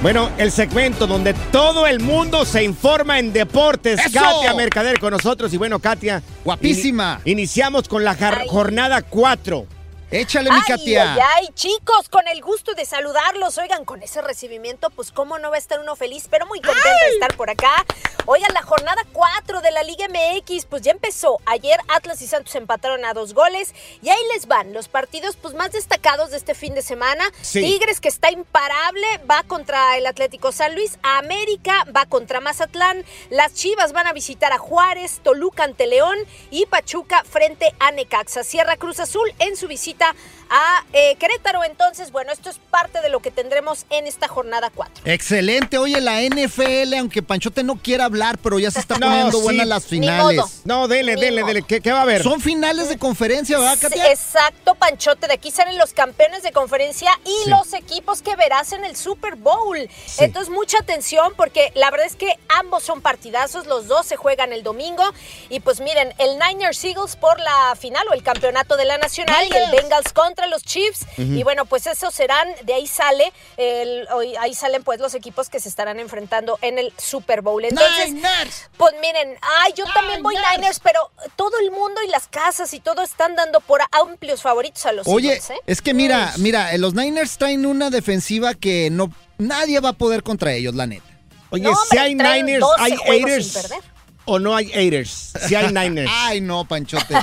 Bueno, 0.02 0.30
el 0.38 0.52
segmento 0.52 1.08
donde 1.08 1.34
todo 1.52 1.88
el 1.88 2.00
mundo 2.00 2.46
se 2.46 2.64
informa 2.64 3.20
en 3.20 3.34
deportes. 3.34 4.00
¡Eso! 4.00 4.20
Katia 4.20 4.54
Mercader 4.54 5.00
con 5.00 5.12
nosotros. 5.12 5.52
Y 5.54 5.58
bueno, 5.58 5.80
Katia. 5.80 6.22
Guapísima. 6.46 7.20
ini- 7.26 7.32
iniciamos 7.32 7.88
con 7.90 8.04
la 8.06 8.16
jornada 8.48 9.02
4. 9.02 9.66
Échale, 10.10 10.50
mi 10.50 10.56
Ay, 10.56 10.62
Katia. 10.66 11.14
ay, 11.16 11.20
ay, 11.36 11.48
chicos, 11.54 12.08
con 12.08 12.26
el 12.30 12.42
gusto 12.42 12.74
de 12.76 12.86
saludarlos. 12.86 13.58
Oigan, 13.58 13.84
con 13.84 14.02
ese 14.02 14.22
recibimiento, 14.22 14.90
pues 14.90 15.12
cómo 15.12 15.38
no 15.38 15.50
va 15.50 15.56
a 15.56 15.60
estar 15.60 15.82
uno 15.82 15.98
feliz, 15.98 16.28
pero 16.30 16.46
muy 16.46 16.62
contenta 16.62 16.90
de 17.08 17.14
estar 17.16 17.36
por 17.36 17.50
acá. 17.50 17.86
Oigan, 18.26 18.54
la 18.54 18.62
jornada 18.62 19.02
4 19.12 19.60
de 19.62 19.72
la 19.72 19.84
Liga 19.84 20.08
MX, 20.08 20.66
pues 20.66 20.82
ya 20.82 20.92
empezó. 20.92 21.40
Ayer 21.46 21.78
Atlas 21.90 22.22
y 22.22 22.28
Santos 22.28 22.56
empataron 22.56 23.04
a 23.04 23.14
dos 23.14 23.34
goles 23.34 23.74
y 24.02 24.08
ahí 24.10 24.20
les 24.34 24.48
van 24.48 24.72
los 24.74 24.88
partidos 24.88 25.36
pues 25.36 25.54
más 25.54 25.74
destacados 25.74 26.32
de 26.32 26.38
este 26.38 26.54
fin 26.56 26.74
de 26.74 26.82
semana. 26.82 27.26
Sí. 27.42 27.62
Tigres 27.62 28.00
que 28.00 28.08
está 28.10 28.32
imparable, 28.32 29.06
va 29.30 29.44
contra 29.44 29.98
el 29.98 30.06
Atlético 30.06 30.54
San 30.54 30.74
Luis. 30.76 31.00
América 31.04 31.86
va 31.94 32.06
contra 32.06 32.40
Mazatlán. 32.40 33.04
Las 33.30 33.54
Chivas 33.54 33.92
van 33.92 34.08
a 34.08 34.14
visitar 34.14 34.54
a 34.54 34.58
Juárez, 34.58 35.20
Toluca 35.22 35.66
ante 35.66 35.86
León 35.86 36.18
y 36.50 36.66
Pachuca 36.66 37.26
frente 37.26 37.74
a 37.80 37.92
Necaxa. 37.92 38.46
Sierra 38.46 38.78
Cruz 38.78 39.02
Azul 39.02 39.34
en 39.40 39.58
su 39.58 39.68
visita 39.68 39.97
vita 39.98 40.14
a 40.50 40.84
eh, 40.94 41.16
Querétaro. 41.18 41.64
Entonces, 41.64 42.12
bueno, 42.12 42.32
esto 42.32 42.50
es 42.50 42.58
parte 42.70 43.02
de 43.02 43.10
lo 43.10 43.20
que 43.20 43.32
tendremos 43.32 43.86
en 43.90 44.08
esta 44.08 44.28
jornada 44.28 44.72
4. 44.74 45.04
Excelente. 45.06 45.78
Oye, 45.78 46.00
la 46.02 46.22
NFL, 46.22 46.94
aunque 47.00 47.22
Panchote 47.22 47.64
no 47.64 47.76
quiera 47.78 48.06
hablar, 48.06 48.38
pero 48.38 48.60
ya 48.60 48.72
se 48.72 48.80
está 48.80 48.98
No, 48.98 49.08
poniendo 49.08 49.38
sí. 49.38 49.44
buenas 49.44 49.68
las 49.68 49.84
Ni 49.84 49.90
finales. 50.00 50.38
modo. 50.38 50.50
No, 50.66 50.88
dele, 50.88 51.16
Ni 51.16 51.22
dele, 51.22 51.42
modo. 51.42 51.54
dele. 51.54 51.62
¿Qué, 51.68 51.82
qué 51.82 51.92
va 51.92 52.00
a 52.00 52.02
haber? 52.04 52.24
Son 52.24 52.40
finales 52.42 52.90
de 52.90 52.98
conferencia, 52.98 53.58
¿verdad, 53.58 53.76
Sí, 53.76 53.82
Katia? 53.82 54.12
Exacto, 54.12 54.76
Panchote. 54.76 55.28
De 55.28 55.34
aquí 55.34 55.52
salen 55.52 55.78
los 55.78 55.94
campeones 55.94 56.44
de 56.44 56.52
conferencia 56.52 57.12
y 57.26 57.44
Sí. 57.44 57.50
los 57.50 57.74
equipos 57.74 58.22
que 58.22 58.36
verás 58.36 58.72
en 58.74 58.86
el 58.86 58.96
Super 58.96 59.36
Bowl. 59.36 59.78
Sí. 60.06 60.24
Entonces, 60.24 60.50
mucha 60.54 60.78
atención 60.80 61.34
porque 61.36 61.72
la 61.76 61.92
verdad 61.92 62.08
es 62.08 62.16
que 62.16 62.38
ambos 62.60 62.84
son 62.84 63.02
partidazos. 63.02 63.66
Los 63.68 63.88
dos 63.88 64.06
se 64.06 64.16
juegan 64.16 64.54
el 64.54 64.64
domingo. 64.64 65.04
Y 65.50 65.60
pues 65.60 65.80
miren, 65.80 66.14
el 66.18 66.38
Niners 66.40 66.84
Eagles 66.84 67.16
por 67.16 67.40
la 67.40 67.76
final 67.80 68.06
o 68.10 68.14
el 68.14 68.24
campeonato 68.24 68.78
de 68.78 68.86
la 68.86 68.98
Nacional 68.98 69.46
y 69.52 69.56
el. 69.56 69.72
Bengals 69.72 70.14
contra 70.14 70.37
los 70.46 70.62
Chiefs. 70.62 71.08
Y 71.18 71.42
bueno, 71.42 71.66
pues 71.66 71.88
esos 71.88 72.14
serán, 72.14 72.48
de 72.64 72.76
ahí 72.76 72.86
sale, 72.86 73.34
el, 73.58 74.08
hoy- 74.14 74.36
ahí 74.36 74.54
salen 74.54 74.84
pues 74.84 75.00
los 75.00 75.16
equipos 75.16 75.50
que 75.50 75.60
se 75.60 75.70
estarán 75.70 76.00
enfrentando 76.00 76.60
en 76.62 76.78
el 76.78 76.94
Super 76.98 77.42
Bowl. 77.42 77.66
Entonces, 77.66 78.14
Niners. 78.14 78.70
pues 78.78 78.94
miren, 79.02 79.36
ay, 79.42 79.74
yo 79.76 79.86
también 79.94 80.22
voy 80.22 80.36
Niners, 80.54 80.80
pero 80.80 81.00
todo 81.36 81.58
el 81.60 81.72
mundo 81.72 82.00
y 82.06 82.10
las 82.10 82.28
casas 82.28 82.72
y 82.76 82.80
todo 82.80 83.02
están 83.02 83.36
dando 83.36 83.60
por 83.62 83.82
amplios 83.92 84.44
favoritos 84.44 84.86
a 84.86 84.92
los 84.92 85.08
Oye, 85.08 85.30
Eagles, 85.30 85.50
¿eh? 85.50 85.60
es 85.66 85.82
que 85.82 85.96
mira, 85.96 86.34
mira, 86.38 86.78
los 86.78 86.94
Niners 86.94 87.38
traen 87.40 87.66
una 87.66 87.90
defensiva 87.90 88.54
que 88.54 88.90
no 88.92 89.12
nadie 89.40 89.80
va 89.80 89.90
a 89.90 89.94
poder 89.94 90.22
contra 90.22 90.52
ellos, 90.54 90.76
la 90.76 90.86
neta. 90.86 91.04
Oye, 91.50 91.64
No, 91.64 91.76
si 91.90 91.98
hay 91.98 92.14
Niners, 92.14 92.60
12 92.60 92.82
hay 92.84 92.96
juegos 92.98 93.06
sin 93.08 93.14
Aiders. 93.24 93.54
perder. 93.54 93.97
¿O 94.28 94.40
no 94.40 94.56
hay 94.56 94.72
Aiders? 94.74 95.34
Si 95.48 95.56
hay 95.56 95.68
Niners. 95.74 96.12
Ay, 96.14 96.42
no, 96.42 96.66
Panchote. 96.66 97.16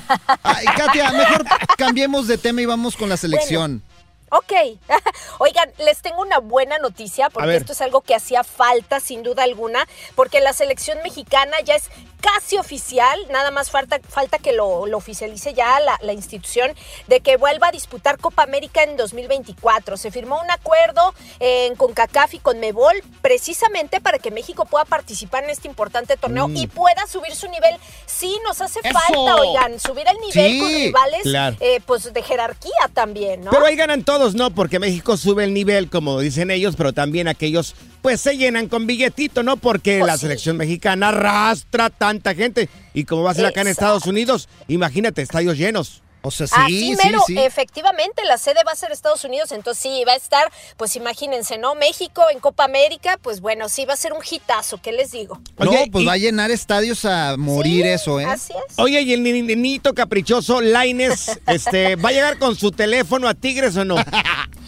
Ay, 0.43 0.65
Katia, 0.77 1.13
mejor 1.13 1.45
cambiemos 1.77 2.27
de 2.27 2.39
tema 2.39 2.63
y 2.63 2.67
vamos 2.67 2.97
con 2.97 3.09
la 3.11 3.19
selección. 3.19 3.83
Ok. 4.31 4.53
Oigan, 5.39 5.71
les 5.79 6.01
tengo 6.01 6.23
una 6.23 6.39
buena 6.39 6.79
noticia 6.79 7.29
porque 7.31 7.57
esto 7.57 7.73
es 7.73 7.81
algo 7.83 8.01
que 8.01 8.15
hacía 8.15 8.43
falta 8.43 9.01
sin 9.01 9.23
duda 9.23 9.45
alguna, 9.45 9.87
porque 10.15 10.41
la 10.41 10.53
selección 10.55 10.99
mexicana 11.05 11.61
ya 11.65 11.75
es 11.75 11.91
casi 12.25 12.57
oficial, 12.57 13.19
nada 13.31 13.51
más 13.51 13.71
falta, 13.71 14.01
falta 14.09 14.39
que 14.39 14.53
lo, 14.55 14.87
lo 14.87 14.97
oficialice 14.97 15.53
ya 15.53 15.79
la, 15.81 15.99
la 16.01 16.15
institución 16.15 16.73
de 17.07 17.21
que 17.21 17.37
vuelva 17.37 17.69
a 17.69 17.71
disputar 17.71 18.17
Copa 18.19 18.43
América 18.45 18.83
en 18.83 18.97
2024. 18.97 19.99
Se 19.99 20.11
firmó 20.11 20.41
un 20.41 20.51
acuerdo 20.51 21.13
eh, 21.41 21.67
en 21.67 21.77
CONCACAF 21.77 22.33
y 22.35 22.39
con 22.39 22.61
Mebol 22.61 22.95
precisamente 23.21 24.01
para 24.01 24.19
que 24.19 24.31
México 24.31 24.65
pueda 24.65 24.85
participar 24.87 25.45
en 25.45 25.51
este 25.51 25.69
importante 25.69 26.17
torneo 26.17 26.49
Mm. 26.49 26.57
y 26.57 26.67
pueda 26.67 27.07
subir 27.07 27.35
su 27.35 27.49
nivel. 27.49 27.77
Sí, 28.07 28.39
nos 28.47 28.61
hace 28.63 28.81
¡Eso! 28.83 28.99
falta, 28.99 29.37
oigan, 29.37 29.79
subir 29.79 30.07
el 30.09 30.17
nivel 30.19 30.53
Sí, 30.53 30.61
con 30.61 30.69
rivales 30.71 31.23
claro. 31.23 31.57
eh, 31.61 31.81
pues 31.85 32.13
de 32.13 32.23
jerarquía 32.23 32.73
también, 32.95 33.43
¿no? 33.45 33.51
Pero 33.51 33.67
ahí 33.67 33.77
ganan 33.77 34.03
todos, 34.05 34.35
¿no? 34.35 34.51
Porque 34.51 34.79
México 34.79 35.17
sube 35.17 35.45
el 35.45 35.53
nivel, 35.53 35.91
como 35.91 36.21
dicen 36.21 36.51
ellos, 36.51 36.75
pero 36.77 36.93
también 36.93 37.29
aquellos, 37.29 37.75
pues 38.05 38.21
se 38.21 38.37
llenan 38.37 38.69
con 38.69 38.87
billetito, 38.87 39.43
¿no? 39.43 39.57
Porque 39.57 40.01
Pues 40.01 40.07
la 40.07 40.19
sí. 40.19 40.21
selección 40.27 40.59
mexicana 40.59 41.09
arrastra 41.09 41.89
tanta 41.89 42.35
gente. 42.35 42.69
Y 42.93 43.05
como 43.05 43.23
va 43.23 43.31
a 43.31 43.35
ser 43.35 43.47
acá 43.47 43.63
en. 43.63 43.69
Estados 43.69 44.05
Unidos, 44.05 44.47
imagínate, 44.69 45.23
estadios 45.23 45.57
llenos. 45.57 46.03
O 46.27 46.31
sea, 46.31 46.47
sí, 46.47 46.55
Así 46.57 46.97
sí, 46.97 46.99
mero, 47.05 47.21
sí. 47.27 47.39
efectivamente, 47.39 48.25
la 48.25 48.39
sede 48.39 48.61
va 48.67 48.73
a 48.73 48.77
ser 48.77 48.91
Estados 48.93 49.25
Unidos, 49.25 49.53
entonces 49.53 49.83
sí, 49.83 50.05
va 50.07 50.13
a 50.13 50.17
estar, 50.17 50.51
pues 50.79 50.97
imagínense, 50.97 51.59
¿no? 51.59 51.75
México 51.75 52.25
en 52.33 52.41
Copa 52.41 52.65
América, 52.65 53.19
pues 53.21 53.41
bueno, 53.43 53.69
sí 53.69 53.85
va 53.85 53.93
a 53.93 53.97
ser 53.99 54.15
un 54.15 54.23
hitazo, 54.29 54.79
¿qué 54.81 54.93
les 54.93 55.11
digo? 55.13 55.39
No, 55.59 55.71
pues 55.93 56.03
y- 56.03 56.07
va 56.07 56.15
a 56.15 56.17
llenar 56.17 56.51
estadios 56.51 57.05
a 57.05 57.37
morir 57.37 57.85
Sí, 57.85 57.91
eso, 57.91 58.21
¿eh? 58.21 58.25
Así 58.25 58.55
es. 58.69 58.79
Oye, 58.79 59.03
¿y 59.03 59.13
el 59.13 59.23
ni- 59.23 59.43
niñito 59.43 59.93
caprichoso, 59.95 60.63
Laines, 60.63 61.39
este, 61.47 61.97
va 61.97 62.09
a 62.09 62.13
llegar 62.13 62.39
con 62.39 62.57
su 62.57 62.71
teléfono 62.71 63.29
a 63.29 63.35
Tigres 63.35 63.77
o 63.77 63.85
no? 63.85 63.97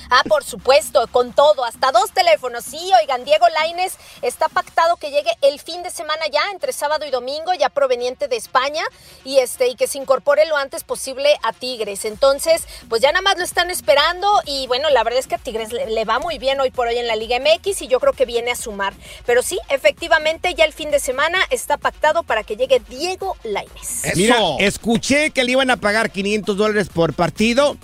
Ah, 0.09 0.23
por 0.29 0.45
supuesto, 0.45 1.05
con 1.11 1.33
todo, 1.33 1.65
hasta 1.65 1.91
dos 1.91 2.13
teléfonos. 2.13 2.63
Sí, 2.65 2.79
oigan, 3.03 3.25
Diego 3.25 3.45
Laines 3.49 3.95
está 4.23 4.49
pactado 4.49 4.95
que 4.99 5.11
llegue 5.11 5.33
el 5.43 5.59
fin 5.59 5.83
de 5.83 5.91
semana 5.91 6.27
ya, 6.31 6.43
entre 6.53 6.73
sábado 6.73 7.05
y 7.07 7.11
domingo, 7.11 7.53
ya 7.55 7.71
proveniente 7.71 8.29
de 8.29 8.37
España, 8.37 8.85
y 9.25 9.39
este, 9.39 9.67
y 9.67 9.75
que 9.75 9.89
se 9.89 9.99
incorpore 9.99 10.47
lo 10.47 10.57
antes 10.57 10.85
posible 10.85 11.37
a 11.47 11.53
Tigres. 11.53 12.05
Entonces, 12.05 12.65
pues 12.89 13.03
ya 13.03 13.13
nada 13.13 13.23
más 13.23 13.39
lo 13.39 13.45
están 13.45 13.71
esperando, 13.71 14.29
y 14.47 14.67
bueno, 14.67 14.91
la 14.91 15.05
verdad 15.05 15.21
es 15.21 15.27
que 15.27 15.37
a 15.37 15.39
Tigres 15.39 15.73
le, 15.73 15.87
le 15.87 16.05
va 16.05 16.19
muy 16.19 16.39
bien 16.39 16.61
hoy 16.61 16.71
por 16.71 16.89
hoy 16.89 16.97
en 16.97 17.07
la 17.07 17.17
Liga 17.17 17.39
MX, 17.39 17.83
y 17.83 17.89
yo 17.89 18.01
creo 18.01 18.13
que 18.13 18.25
viene 18.27 18.51
a 18.51 18.57
sumar. 18.57 18.95
Pero 19.25 19.43
sí, 19.43 19.59
efectivamente, 19.69 20.55
ya 20.55 20.65
el 20.65 20.73
fin 20.73 20.91
de 20.91 20.99
semana 20.99 21.39
está 21.51 21.77
pactado 21.77 22.23
para 22.23 22.45
que 22.45 22.57
llegue 22.57 22.81
Diego 22.89 23.37
Laines. 23.45 24.05
Eso. 24.05 24.17
Mira, 24.17 24.39
escuché 24.59 25.31
que 25.31 25.45
le 25.45 25.53
iban 25.53 25.71
a 25.71 25.77
pagar 25.77 26.11
500 26.11 26.57
dólares 26.57 26.89
por 26.93 27.15
partido. 27.15 27.77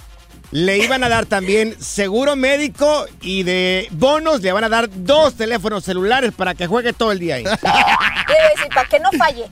Le 0.51 0.77
iban 0.77 1.03
a 1.03 1.09
dar 1.09 1.25
también 1.25 1.83
seguro 1.83 2.37
médico 2.37 3.07
y 3.23 3.43
de 3.43 3.89
bonos 3.91 4.43
le 4.43 4.53
van 4.53 4.65
a 4.65 4.69
dar 4.69 4.87
dos 4.91 5.35
teléfonos 5.35 5.83
celulares 5.83 6.33
para 6.37 6.55
que 6.55 6.67
juegue 6.67 6.93
todo 6.93 7.11
el 7.11 7.21
día 7.21 7.37
ahí. 7.37 7.45
Debe 7.45 8.49
decir, 8.55 8.69
para 8.75 8.87
que 8.87 9.01
no 9.01 9.11
falle. 9.13 9.47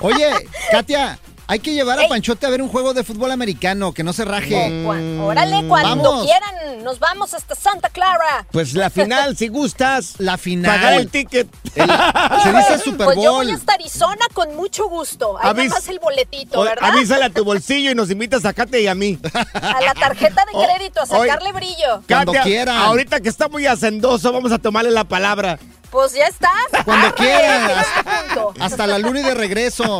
Oye, 0.00 0.30
Katia, 0.70 1.18
Hay 1.50 1.60
que 1.60 1.72
llevar 1.72 1.98
a 1.98 2.06
Panchote 2.08 2.44
a 2.46 2.50
ver 2.50 2.60
un 2.60 2.68
juego 2.68 2.92
de 2.92 3.02
fútbol 3.04 3.32
americano, 3.32 3.92
que 3.94 4.04
no 4.04 4.12
se 4.12 4.26
raje. 4.26 4.82
Cuan- 4.84 5.18
órale, 5.20 5.66
cuando 5.66 6.10
Vamos. 6.10 6.24
quieran, 6.26 6.84
nos 6.84 6.98
vamos 6.98 7.32
hasta 7.32 7.54
Santa 7.54 7.88
Clara. 7.88 8.46
Pues 8.52 8.74
la 8.74 8.90
final, 8.90 9.34
si 9.36 9.48
gustas. 9.48 10.16
La 10.18 10.36
final. 10.36 10.76
Pagar 10.76 10.94
el 10.94 11.08
ticket. 11.08 11.48
se 11.74 12.52
dice 12.52 12.78
Super 12.84 13.06
Pues 13.06 13.16
yo 13.16 13.32
Bowl. 13.32 13.44
voy 13.46 13.54
hasta 13.54 13.72
Arizona 13.72 14.26
con 14.34 14.54
mucho 14.56 14.88
gusto. 14.90 15.38
Ahí 15.40 15.50
Avis- 15.50 15.68
nada 15.68 15.80
más 15.80 15.88
el 15.88 15.98
boletito, 16.00 16.60
¿verdad? 16.62 16.90
Avísale 16.90 17.24
a 17.24 17.30
tu 17.30 17.44
bolsillo 17.46 17.90
y 17.92 17.94
nos 17.94 18.10
invitas 18.10 18.44
a 18.44 18.52
Kate 18.52 18.82
y 18.82 18.86
a 18.86 18.94
mí. 18.94 19.18
A 19.54 19.80
la 19.80 19.94
tarjeta 19.94 20.44
de 20.52 20.66
crédito, 20.66 21.00
a 21.00 21.06
sacarle 21.06 21.52
brillo. 21.52 22.02
Katia, 22.06 22.44
Ahorita 22.84 23.20
que 23.20 23.30
está 23.30 23.48
muy 23.48 23.66
hacendoso, 23.66 24.32
vamos 24.32 24.52
a 24.52 24.58
tomarle 24.58 24.90
la 24.90 25.04
palabra. 25.04 25.58
Pues 25.90 26.12
ya 26.12 26.26
estás. 26.26 26.50
Cuando 26.84 27.06
Arre, 27.08 27.14
quieras. 27.16 27.86
este. 27.96 28.62
Hasta 28.62 28.86
la 28.86 28.98
luna 28.98 29.20
y 29.20 29.22
de 29.22 29.34
regreso. 29.34 29.98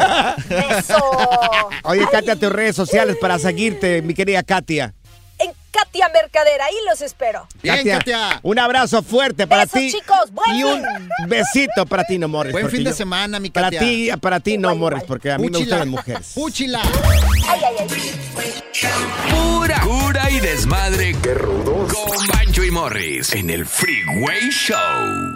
Eso. 0.51 0.97
Oye, 1.85 2.07
Katia, 2.11 2.37
tus 2.37 2.51
redes 2.53 2.77
sociales 2.77 3.17
para 3.21 3.39
seguirte, 3.39 4.03
mi 4.03 4.13
querida 4.15 4.43
Katia. 4.43 4.95
En 5.39 5.53
Katia 5.71 6.09
Mercader, 6.09 6.61
ahí 6.61 6.75
los 6.89 7.01
espero. 7.01 7.47
Un 8.43 8.59
abrazo 8.59 9.03
fuerte 9.03 9.47
para 9.47 9.65
Besos, 9.65 9.81
ti. 9.81 9.93
chicos. 9.93 10.31
Buen 10.33 10.57
y 10.57 10.65
un 10.65 10.83
besito 11.29 11.87
para 11.87 12.05
ti, 12.05 12.19
no 12.19 12.29
Morris. 12.29 12.53
Buen 12.53 12.69
fin 12.71 12.85
de 12.85 12.93
semana, 12.93 13.39
mi 13.41 13.49
Para 13.51 13.67
Katia. 13.71 13.81
ti, 13.81 14.11
para 14.21 14.41
ti 14.41 14.59
no, 14.59 14.75
Morris, 14.75 15.05
porque 15.05 15.31
a 15.31 15.39
mí 15.39 15.45
me 15.45 15.51
Púchila. 15.53 15.65
gustan 15.65 15.79
las 15.79 15.89
mujeres. 15.89 16.33
Púchila. 16.35 16.81
Ay, 17.49 17.61
ay, 17.65 17.77
ay. 17.81 18.28
Pura 19.31 19.81
cura 19.81 20.31
y 20.31 20.39
desmadre. 20.39 21.15
Qué 21.23 21.35
rudos. 21.35 21.93
Con 21.93 22.27
Bancho 22.29 22.63
y 22.65 22.71
Morris 22.71 23.33
en 23.33 23.51
el 23.51 23.67
Freeway 23.67 24.51
Show. 24.51 24.79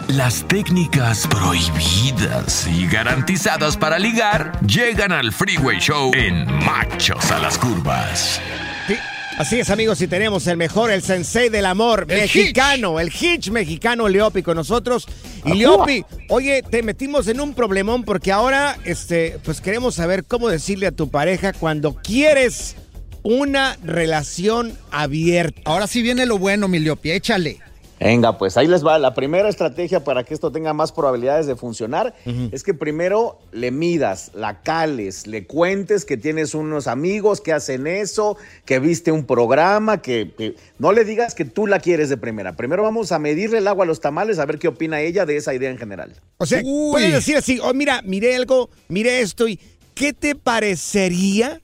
Las 0.07 0.47
técnicas 0.47 1.27
prohibidas 1.27 2.65
y 2.67 2.87
garantizadas 2.87 3.75
para 3.75 3.99
ligar 3.99 4.57
llegan 4.65 5.11
al 5.11 5.33
Freeway 5.33 5.79
Show 5.79 6.11
en 6.13 6.45
Machos 6.65 7.31
a 7.31 7.39
las 7.39 7.57
Curvas. 7.57 8.39
Sí, 8.87 8.95
Así 9.37 9.59
es, 9.59 9.69
amigos, 9.69 9.99
y 10.01 10.07
tenemos 10.07 10.45
el 10.47 10.57
mejor, 10.57 10.91
el 10.91 11.01
sensei 11.01 11.49
del 11.49 11.65
amor 11.65 12.05
El 12.07 12.21
mexicano, 12.21 12.99
el 12.99 13.09
hitch 13.09 13.49
mexicano 13.49 14.07
Leopi 14.07 14.43
con 14.43 14.55
nosotros. 14.55 15.07
Y 15.43 15.55
Leopi, 15.55 16.05
oye, 16.29 16.61
te 16.61 16.83
metimos 16.83 17.27
en 17.27 17.41
un 17.41 17.53
problemón 17.53 18.03
porque 18.03 18.31
ahora, 18.31 18.77
este, 18.85 19.39
pues 19.43 19.59
queremos 19.59 19.95
saber 19.95 20.23
cómo 20.23 20.47
decirle 20.49 20.87
a 20.87 20.91
tu 20.91 21.09
pareja 21.09 21.51
cuando 21.51 21.95
quieres 21.95 22.75
una 23.23 23.77
relación 23.83 24.77
abierta. 24.91 25.61
Ahora 25.65 25.87
sí 25.87 26.01
viene 26.01 26.25
lo 26.25 26.37
bueno, 26.37 26.67
mi 26.67 26.79
Leopi, 26.79 27.11
échale. 27.11 27.59
Venga, 27.99 28.37
pues 28.37 28.57
ahí 28.57 28.67
les 28.67 28.85
va. 28.85 28.99
La 28.99 29.13
primera 29.13 29.47
estrategia 29.47 30.03
para 30.03 30.25
que 30.25 30.33
esto 30.33 30.51
tenga 30.51 30.73
más 30.73 30.91
probabilidades 30.91 31.45
de 31.47 31.55
funcionar 31.55 32.13
es 32.51 32.61
que 32.61 32.73
primero 32.73 33.39
le 33.53 33.71
midas, 33.71 34.31
la 34.33 34.61
cales, 34.61 35.25
le 35.25 35.45
cuentes 35.47 36.03
que 36.03 36.17
tienes 36.17 36.53
unos 36.53 36.87
amigos 36.87 37.39
que 37.39 37.53
hacen 37.53 37.87
eso, 37.87 38.35
que 38.65 38.79
viste 38.79 39.13
un 39.13 39.25
programa, 39.25 40.01
que, 40.01 40.33
que- 40.37 40.55
no 40.79 40.91
le 40.91 41.05
digas 41.05 41.33
que 41.33 41.45
tú 41.45 41.65
la 41.65 41.79
quieres 41.79 42.09
de 42.09 42.17
primera. 42.17 42.57
Primero 42.57 42.83
vamos 42.83 43.13
a 43.13 43.19
medirle 43.19 43.59
el 43.59 43.67
agua 43.69 43.85
a 43.85 43.87
los 43.87 44.01
tamales 44.01 44.37
a 44.37 44.45
ver 44.45 44.59
qué 44.59 44.67
opina 44.67 44.99
ella 44.99 45.25
de 45.25 45.37
esa 45.37 45.53
idea 45.53 45.69
en 45.69 45.77
general. 45.77 46.13
O 46.39 46.45
sea, 46.45 46.61
puedes 46.61 47.13
decir 47.13 47.37
así, 47.37 47.57
oh, 47.63 47.73
mira, 47.73 48.01
miré 48.01 48.35
algo, 48.35 48.69
miré 48.89 49.21
esto 49.21 49.47
y 49.47 49.57
¿qué 49.95 50.11
te 50.11 50.35
parecería 50.35 51.61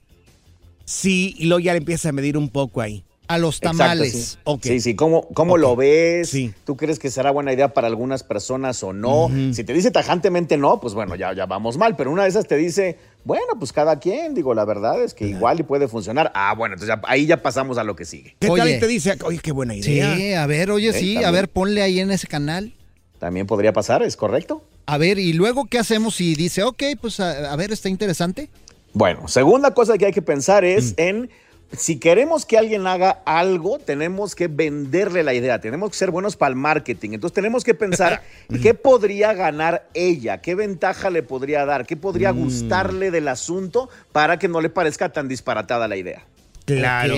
si 0.89 1.35
y 1.37 1.45
luego 1.45 1.59
ya 1.59 1.73
le 1.73 1.77
empieza 1.77 2.09
a 2.09 2.11
medir 2.11 2.35
un 2.35 2.49
poco 2.49 2.81
ahí? 2.81 3.03
A 3.27 3.37
los 3.37 3.61
Exacto, 3.61 4.03
sí. 4.05 4.25
Sí, 4.63 4.79
sí, 4.79 4.95
¿cómo, 4.95 5.27
cómo 5.35 5.55
lo 5.57 5.75
ves? 5.75 6.35
¿Tú 6.65 6.75
crees 6.75 6.97
que 6.97 7.11
será 7.11 7.29
buena 7.29 7.53
idea 7.53 7.75
para 7.75 7.85
algunas 7.85 8.23
personas 8.23 8.81
o 8.81 8.91
no? 8.91 9.29
Si 9.53 9.63
te 9.63 9.71
dice 9.73 9.91
tajantemente 9.91 10.57
no, 10.57 10.79
pues 10.81 10.95
bueno, 10.95 11.15
ya, 11.15 11.31
ya 11.33 11.45
vamos 11.45 11.77
mal, 11.77 11.95
pero 11.95 12.09
una 12.11 12.23
de 12.23 12.29
esas 12.29 12.47
te 12.47 12.57
dice, 12.57 12.97
bueno, 13.23 13.45
pues 13.59 13.71
cada 13.71 13.99
quien, 13.99 14.33
digo, 14.33 14.55
la 14.55 14.65
verdad 14.65 15.03
es 15.03 15.13
que 15.13 15.27
igual 15.27 15.59
y 15.59 15.63
puede 15.63 15.87
funcionar. 15.87 16.31
Ah, 16.33 16.55
bueno, 16.57 16.73
entonces 16.73 16.95
ya- 16.95 17.07
ahí 17.07 17.27
ya 17.27 17.37
pasamos 17.43 17.77
a 17.77 17.83
lo 17.83 17.95
que 17.95 18.05
sigue. 18.05 18.35
¿Qué 18.39 18.47
tal 18.47 18.67
y 18.67 18.79
te 18.79 18.87
dice, 18.87 19.15
oye, 19.23 19.37
qué 19.37 19.51
buena 19.51 19.75
Sí, 19.75 19.81
idea? 19.81 20.41
a 20.43 20.47
ver, 20.47 20.71
oye, 20.71 20.91
Sí, 20.93 20.99
sí, 21.17 21.23
a 21.23 21.29
ver, 21.29 21.49
ponle 21.49 21.83
ahí 21.83 21.99
en 21.99 22.09
ese 22.09 22.25
canal. 22.25 22.73
También 23.19 23.45
podría 23.45 23.73
pasar, 23.73 24.01
¿es 24.01 24.17
correcto? 24.17 24.63
A 24.87 24.97
ver, 24.97 25.19
y 25.19 25.33
luego, 25.33 25.65
¿qué 25.65 25.77
hacemos 25.77 26.15
si 26.15 26.33
dice, 26.33 26.63
ok, 26.63 26.81
pues 26.99 27.19
a, 27.19 27.53
a 27.53 27.55
ver, 27.55 27.71
está 27.71 27.89
interesante? 27.89 28.49
Bueno, 28.93 29.27
segunda 29.27 29.73
cosa 29.73 29.97
que 29.97 30.07
hay 30.07 30.13
que 30.13 30.21
pensar 30.21 30.65
es 30.65 30.93
en 30.97 31.29
si 31.77 31.97
queremos 31.99 32.45
que 32.45 32.57
alguien 32.57 32.87
haga 32.87 33.21
algo, 33.25 33.79
tenemos 33.79 34.33
que 34.33 34.47
venderle 34.47 35.23
la 35.23 35.33
idea, 35.33 35.61
tenemos 35.61 35.91
que 35.91 35.97
ser 35.97 36.11
buenos 36.11 36.35
para 36.35 36.49
el 36.49 36.55
marketing. 36.55 37.11
Entonces 37.13 37.35
tenemos 37.35 37.63
que 37.63 37.73
pensar 37.73 38.23
qué 38.61 38.73
podría 38.73 39.33
ganar 39.33 39.87
ella, 39.93 40.41
qué 40.41 40.55
ventaja 40.55 41.09
le 41.09 41.21
podría 41.21 41.65
dar, 41.65 41.85
qué 41.85 41.95
podría 41.95 42.31
gustarle 42.31 43.11
del 43.11 43.27
asunto 43.27 43.89
para 44.11 44.39
que 44.39 44.47
no 44.47 44.61
le 44.61 44.69
parezca 44.69 45.09
tan 45.09 45.27
disparatada 45.27 45.87
la 45.87 45.97
idea. 45.97 46.25
Claro. 46.65 47.15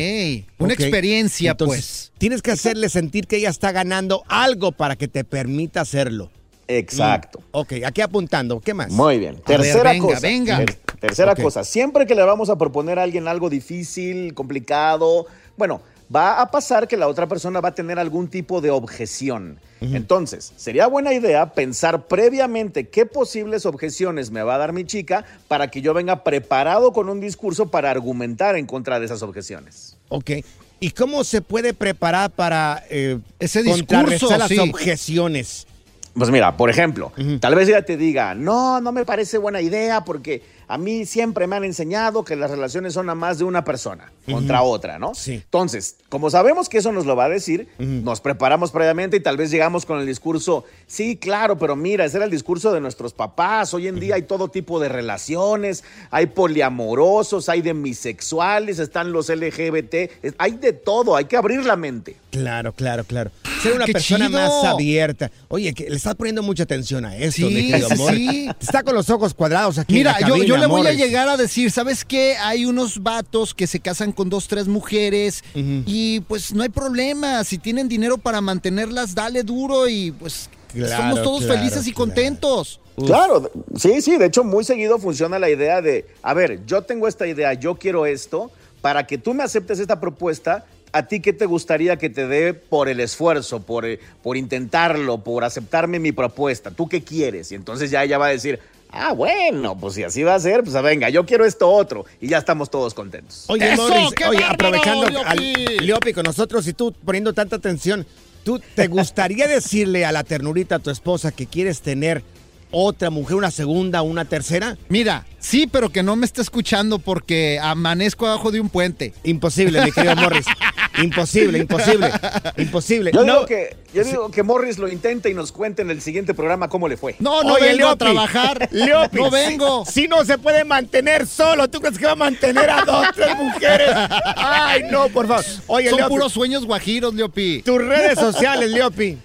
Una 0.60 0.74
experiencia, 0.74 1.52
Entonces, 1.52 2.10
pues. 2.10 2.12
Tienes 2.18 2.42
que 2.42 2.52
hacerle 2.52 2.88
sentir 2.90 3.28
que 3.28 3.38
ella 3.38 3.50
está 3.50 3.72
ganando 3.72 4.24
algo 4.28 4.72
para 4.72 4.96
que 4.96 5.08
te 5.08 5.24
permita 5.24 5.82
hacerlo. 5.82 6.32
Exacto. 6.78 7.40
Mm, 7.40 7.44
Ok, 7.52 7.74
aquí 7.86 8.02
apuntando. 8.02 8.60
¿Qué 8.60 8.74
más? 8.74 8.92
Muy 8.92 9.20
bien. 9.20 9.36
A 9.46 9.50
ver, 9.50 9.62
Tercera 9.62 9.92
venga, 9.92 10.06
cosa. 10.08 10.20
venga. 10.20 10.58
Ter- 10.58 10.76
tercera 11.00 11.36
cosa. 11.36 11.64
Siempre 11.64 12.06
que 12.06 12.16
le 12.16 12.24
vamos 12.24 12.50
a 12.50 12.58
proponer 12.58 13.00
a 13.00 13.04
alguien 13.04 13.28
algo 13.28 13.50
difícil, 13.50 14.34
complicado, 14.34 15.26
bueno, 15.58 15.82
va 16.14 16.42
a 16.42 16.52
pasar 16.52 16.88
que 16.88 16.98
la 16.98 17.08
otra 17.08 17.28
persona 17.28 17.60
va 17.62 17.70
a 17.70 17.76
tener 17.76 17.98
algún 18.00 18.28
tipo 18.28 18.62
de 18.62 18.70
objeción. 18.72 19.60
Entonces, 19.82 20.54
sería 20.58 20.86
buena 20.86 21.12
idea 21.12 21.54
pensar 21.54 22.06
previamente 22.08 22.88
qué 22.90 23.08
posibles 23.08 23.66
objeciones 23.66 24.30
me 24.30 24.44
va 24.44 24.54
a 24.54 24.58
dar 24.60 24.74
mi 24.74 24.86
chica 24.86 25.26
para 25.48 25.72
que 25.72 25.82
yo 25.82 25.96
venga 25.96 26.24
preparado 26.24 26.94
con 26.94 27.10
un 27.10 27.20
discurso 27.20 27.72
para 27.72 27.90
argumentar 27.90 28.56
en 28.58 28.68
contra 28.68 29.00
de 29.00 29.08
esas 29.08 29.24
objeciones. 29.24 29.98
Ok. 30.10 30.32
¿Y 30.80 30.92
cómo 30.92 31.24
se 31.24 31.42
puede 31.42 31.74
preparar 31.74 32.30
para 32.30 32.84
eh, 32.92 33.18
Ese 33.40 33.64
contrarrestar 33.64 34.10
discurso, 34.10 34.38
las 34.38 34.48
sí. 34.50 34.60
objeciones? 34.60 35.66
Pues 36.14 36.30
mira, 36.30 36.58
por 36.58 36.70
ejemplo, 36.70 37.14
tal 37.40 37.56
vez 37.56 37.70
ella 37.70 37.84
te 37.84 37.96
diga, 37.96 38.36
no, 38.36 38.82
no 38.82 38.92
me 38.92 39.06
parece 39.06 39.38
buena 39.38 39.62
idea 39.62 40.04
porque 40.04 40.44
a 40.72 40.78
mí 40.78 41.06
siempre 41.06 41.48
me 41.48 41.58
han 41.58 41.66
enseñado 41.66 42.24
que 42.24 42.38
las 42.38 42.50
relaciones 42.50 42.94
son 42.94 43.10
a 43.10 43.16
más 43.16 43.38
de 43.38 43.44
una 43.44 43.66
persona 43.66 44.10
contra 44.26 44.62
otra, 44.62 45.00
¿no? 45.00 45.14
Sí. 45.14 45.34
Entonces, 45.34 45.98
como 46.08 46.30
sabemos 46.30 46.70
que 46.70 46.78
eso 46.78 46.94
nos 46.94 47.06
lo 47.06 47.18
va 47.18 47.26
a 47.26 47.30
decir, 47.30 47.68
nos 47.78 48.22
preparamos 48.22 48.72
previamente 48.72 49.18
y 49.18 49.20
tal 49.20 49.36
vez 49.36 49.52
llegamos 49.52 49.86
con 49.86 50.00
el 50.00 50.06
discurso, 50.06 50.64
sí, 50.88 51.18
claro, 51.18 51.58
pero 51.58 51.76
mira, 51.76 52.06
ese 52.06 52.16
era 52.16 52.26
el 52.26 52.32
discurso 52.32 52.72
de 52.72 52.80
nuestros 52.80 53.12
papás, 53.12 53.74
hoy 53.74 53.90
en 53.90 54.00
día 54.00 54.16
hay 54.16 54.22
todo 54.22 54.48
tipo 54.48 54.80
de 54.80 54.88
relaciones, 54.88 55.84
hay 56.10 56.28
poliamorosos, 56.28 57.50
hay 57.50 57.62
demisexuales, 57.62 58.80
están 58.80 59.12
los 59.12 59.28
LGBT, 59.28 59.96
hay 60.38 60.52
de 60.54 60.72
todo, 60.72 61.18
hay 61.18 61.26
que 61.26 61.36
abrir 61.36 61.66
la 61.66 61.76
mente. 61.76 62.16
Claro, 62.32 62.72
claro, 62.72 63.04
claro. 63.04 63.30
Ser 63.62 63.74
una 63.74 63.86
persona 63.86 64.28
chido. 64.28 64.40
más 64.40 64.64
abierta. 64.64 65.30
Oye, 65.50 65.74
que 65.74 65.90
le 65.90 65.98
estás 65.98 66.16
poniendo 66.16 66.42
mucha 66.42 66.64
atención 66.64 67.04
a 67.04 67.18
esto, 67.18 67.48
Sí, 67.48 67.54
mi 67.54 67.68
querido 67.68 67.88
sí, 67.90 67.94
amor. 67.94 68.14
sí. 68.14 68.50
Está 68.60 68.84
con 68.84 68.96
los 68.96 69.10
ojos 69.10 69.34
cuadrados 69.34 69.78
aquí. 69.78 69.94
Mira, 69.96 70.16
en 70.18 70.30
la 70.30 70.38
yo, 70.38 70.44
yo 70.44 70.58
le 70.62 70.68
voy 70.68 70.88
a 70.88 70.94
llegar 70.94 71.28
a 71.28 71.38
decir, 71.38 71.72
¿sabes 71.72 72.06
qué? 72.06 72.38
Hay 72.38 72.66
unos 72.66 73.04
vatos 73.04 73.54
que 73.54 73.68
se 73.68 73.80
casan 73.80 74.12
con 74.12 74.30
dos, 74.30 74.48
tres 74.48 74.68
mujeres 74.68 75.44
y 75.54 76.22
pues 76.22 76.54
no 76.54 76.64
hay 76.64 76.70
problema. 76.70 77.44
Si 77.44 77.58
tienen 77.58 77.90
dinero 77.90 78.18
para 78.18 78.40
mantenerlas, 78.42 79.14
dale 79.16 79.44
duro 79.44 79.88
y 79.88 80.12
pues 80.12 80.50
Claro, 80.74 81.04
somos 81.04 81.24
todos 81.24 81.44
claro, 81.44 81.60
felices 81.60 81.88
y 81.88 81.92
contentos. 81.92 82.80
Claro, 83.06 83.52
sí, 83.76 84.02
sí, 84.02 84.18
de 84.18 84.26
hecho 84.28 84.44
muy 84.44 84.64
seguido 84.64 85.00
funciona 85.00 85.40
la 85.40 85.50
idea 85.50 85.82
de, 85.82 86.06
a 86.22 86.34
ver, 86.34 86.66
yo 86.66 86.84
tengo 86.84 87.08
esta 87.08 87.28
idea, 87.28 87.54
yo 87.54 87.76
quiero 87.76 88.06
esto, 88.06 88.52
para 88.82 89.08
que 89.08 89.18
tú 89.18 89.34
me 89.34 89.44
aceptes 89.44 89.80
esta 89.80 90.00
propuesta, 90.00 90.66
¿a 90.92 91.08
ti 91.08 91.20
qué 91.20 91.34
te 91.34 91.46
gustaría 91.46 91.98
que 91.98 92.10
te 92.10 92.28
dé 92.28 92.54
por 92.54 92.90
el 92.90 93.00
esfuerzo, 93.00 93.62
por, 93.62 93.86
eh, 93.86 94.00
por 94.22 94.38
intentarlo, 94.38 95.20
por 95.24 95.44
aceptarme 95.44 96.00
mi 96.00 96.12
propuesta? 96.12 96.72
¿Tú 96.72 96.88
qué 96.88 97.04
quieres? 97.04 97.52
Y 97.52 97.56
entonces 97.56 97.92
ya 97.92 98.04
ella 98.04 98.18
va 98.18 98.28
a 98.28 98.32
decir, 98.32 98.60
ah, 98.92 99.14
bueno, 99.14 99.78
pues 99.78 99.96
si 99.96 100.04
así 100.04 100.24
va 100.24 100.36
a 100.36 100.40
ser, 100.40 100.64
pues 100.64 100.82
venga, 100.82 101.10
yo 101.10 101.26
quiero 101.26 101.46
esto 101.46 101.70
otro, 101.70 102.06
y 102.20 102.28
ya 102.28 102.38
estamos 102.38 102.70
todos 102.70 102.94
contentos. 102.94 103.46
Oye, 103.48 103.74
¡Eso! 103.74 103.88
Morris, 103.88 104.12
¡Qué 104.16 104.26
oye, 104.26 104.40
bárbaro, 104.42 104.54
aprovechando 104.54 105.10
Leopi! 105.10 105.28
al 105.28 105.86
Leopi 105.86 106.14
con 106.14 106.24
nosotros 106.24 106.68
y 106.68 106.74
tú 106.74 106.94
poniendo 107.06 107.34
tanta 107.34 107.56
atención, 107.56 108.06
¿tú 108.44 108.60
te 108.76 108.88
gustaría 108.88 109.48
decirle 109.48 110.06
a 110.06 110.12
la 110.12 110.24
ternurita 110.24 110.76
a 110.76 110.80
tu 110.80 110.90
esposa 110.90 111.32
que 111.32 111.48
quieres 111.48 111.82
tener 111.82 112.24
otra 112.72 113.10
mujer, 113.10 113.36
una 113.36 113.52
segunda, 113.52 114.02
una 114.02 114.26
tercera? 114.26 114.78
Mira, 114.90 115.26
sí, 115.40 115.68
pero 115.68 115.90
que 115.90 116.04
no 116.04 116.16
me 116.16 116.26
esté 116.26 116.42
escuchando 116.42 117.00
porque 117.00 117.60
amanezco 117.62 118.28
abajo 118.28 118.52
de 118.52 118.62
un 118.62 118.70
puente. 118.70 119.14
Imposible, 119.24 119.84
mi 119.84 119.92
querido 119.92 120.16
Morris. 120.16 120.46
Imposible, 120.98 121.58
imposible, 121.60 122.12
imposible. 122.58 123.12
Yo, 123.14 123.24
No, 123.24 123.34
digo, 123.34 123.46
que, 123.46 123.76
yo 123.94 124.04
digo 124.04 124.32
que 124.32 124.44
Morris 124.44 124.78
lo 124.78 124.88
intente 124.88 125.30
y 125.30 125.34
nos 125.34 125.52
cuente 125.52 125.82
en 125.82 125.90
el 125.92 126.02
siguiente 126.02 126.34
programa 126.34 126.68
cómo 126.70 126.88
le 126.88 126.98
fue. 126.98 127.16
No, 127.20 127.44
no 127.44 127.54
Oye, 127.54 127.68
vengo 127.68 127.74
a 127.74 127.76
Leopi, 127.90 127.98
trabajar. 127.98 128.70
Leopi, 128.72 129.18
no 129.18 129.32
vengo. 129.32 129.86
Si, 129.86 129.92
si 130.02 130.08
no 130.08 130.26
se 130.26 130.38
puede 130.38 130.64
mantener 130.66 131.26
solo, 131.28 131.70
¿tú 131.70 131.80
crees 131.80 131.98
que 131.98 132.06
va 132.06 132.12
a 132.12 132.16
mantener 132.16 132.70
a 132.70 132.84
dos, 132.84 133.08
tres 133.16 133.36
mujeres? 133.38 133.90
Ay, 134.36 134.84
no, 134.92 135.08
por 135.10 135.28
favor. 135.28 135.46
Oye, 135.68 135.90
Son 135.90 135.98
Leopi, 135.98 136.14
puros 136.14 136.32
sueños 136.34 136.66
guajiros, 136.66 137.14
Leopi. 137.14 137.62
tus 137.64 137.78
redes 137.78 138.20
sociales, 138.20 138.70
Leopi. 138.72 139.18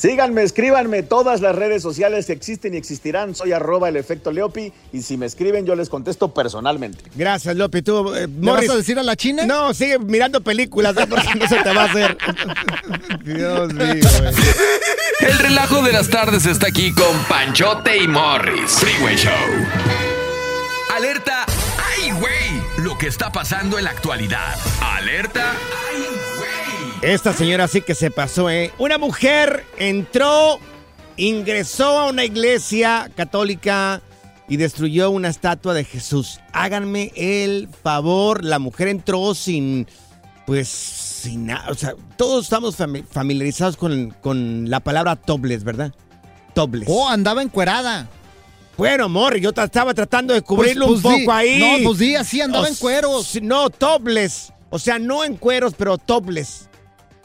Síganme, 0.00 0.42
escríbanme 0.42 1.02
todas 1.02 1.42
las 1.42 1.54
redes 1.54 1.82
sociales 1.82 2.24
que 2.24 2.32
existen 2.32 2.72
y 2.72 2.78
existirán. 2.78 3.34
Soy 3.34 3.52
arroba 3.52 3.90
el 3.90 3.96
efecto 3.96 4.32
Leopi 4.32 4.72
y 4.94 5.02
si 5.02 5.18
me 5.18 5.26
escriben 5.26 5.66
yo 5.66 5.74
les 5.74 5.90
contesto 5.90 6.32
personalmente. 6.32 7.04
Gracias, 7.14 7.54
Lopi. 7.54 7.82
¿Tú, 7.82 8.14
eh, 8.14 8.26
¿Le 8.26 8.50
vas 8.50 8.66
a 8.70 8.76
decir 8.76 8.98
a 8.98 9.02
la 9.02 9.14
China? 9.14 9.44
No, 9.44 9.74
sigue 9.74 9.98
mirando 9.98 10.40
películas, 10.40 10.96
¿eh? 10.96 11.06
porque 11.06 11.34
no 11.38 11.46
se 11.46 11.56
te 11.56 11.74
va 11.74 11.82
a 11.82 11.84
hacer. 11.84 12.16
Dios 13.24 13.74
mío. 13.74 14.08
güey. 14.20 14.34
El 15.20 15.38
relajo 15.38 15.82
de 15.82 15.92
las 15.92 16.08
tardes 16.08 16.46
está 16.46 16.68
aquí 16.68 16.94
con 16.94 17.14
Panchote 17.28 17.98
y 18.02 18.08
Morris. 18.08 18.70
Freeway 18.70 19.16
Show. 19.16 19.32
Alerta. 20.96 21.44
¡Ay, 21.46 22.10
güey! 22.12 22.84
Lo 22.86 22.96
que 22.96 23.06
está 23.06 23.30
pasando 23.30 23.76
en 23.76 23.84
la 23.84 23.90
actualidad. 23.90 24.56
Alerta. 24.80 25.52
¡Ay, 25.92 26.06
güey! 26.38 26.39
Esta 27.02 27.32
señora 27.32 27.66
sí 27.66 27.80
que 27.80 27.94
se 27.94 28.10
pasó, 28.10 28.50
¿eh? 28.50 28.72
Una 28.78 28.98
mujer 28.98 29.64
entró, 29.78 30.58
ingresó 31.16 31.98
a 31.98 32.08
una 32.10 32.24
iglesia 32.24 33.10
católica 33.16 34.02
y 34.48 34.58
destruyó 34.58 35.10
una 35.10 35.28
estatua 35.28 35.72
de 35.72 35.84
Jesús. 35.84 36.40
Háganme 36.52 37.10
el 37.16 37.68
favor, 37.82 38.44
la 38.44 38.58
mujer 38.58 38.88
entró 38.88 39.34
sin, 39.34 39.86
pues, 40.44 40.68
sin 40.68 41.46
nada. 41.46 41.70
O 41.70 41.74
sea, 41.74 41.94
todos 42.18 42.44
estamos 42.44 42.78
fami- 42.78 43.04
familiarizados 43.10 43.78
con, 43.78 44.10
con 44.20 44.68
la 44.68 44.80
palabra 44.80 45.16
tobles, 45.16 45.64
¿verdad? 45.64 45.94
Tobles. 46.52 46.86
Oh, 46.90 47.08
andaba 47.08 47.40
encuerada. 47.42 48.08
Bueno, 48.76 49.04
amor, 49.06 49.36
yo 49.38 49.50
estaba 49.56 49.94
tratando 49.94 50.34
de 50.34 50.42
cubrirlo 50.42 50.86
Pues- 50.86 50.96
un 50.98 51.02
pues 51.02 51.18
poco 51.20 51.32
ahí. 51.32 51.80
no, 51.82 51.90
pues 51.94 52.16
así, 52.18 52.42
andaba 52.42 52.64
O 52.64 52.68
en 52.68 52.74
cueros. 52.74 53.38
No, 53.40 53.70
tobles. 53.70 54.52
O 54.68 54.78
sea, 54.78 54.98
no 54.98 55.24
en 55.24 55.36
cueros, 55.36 55.74
pero 55.76 55.96
tobles. 55.96 56.66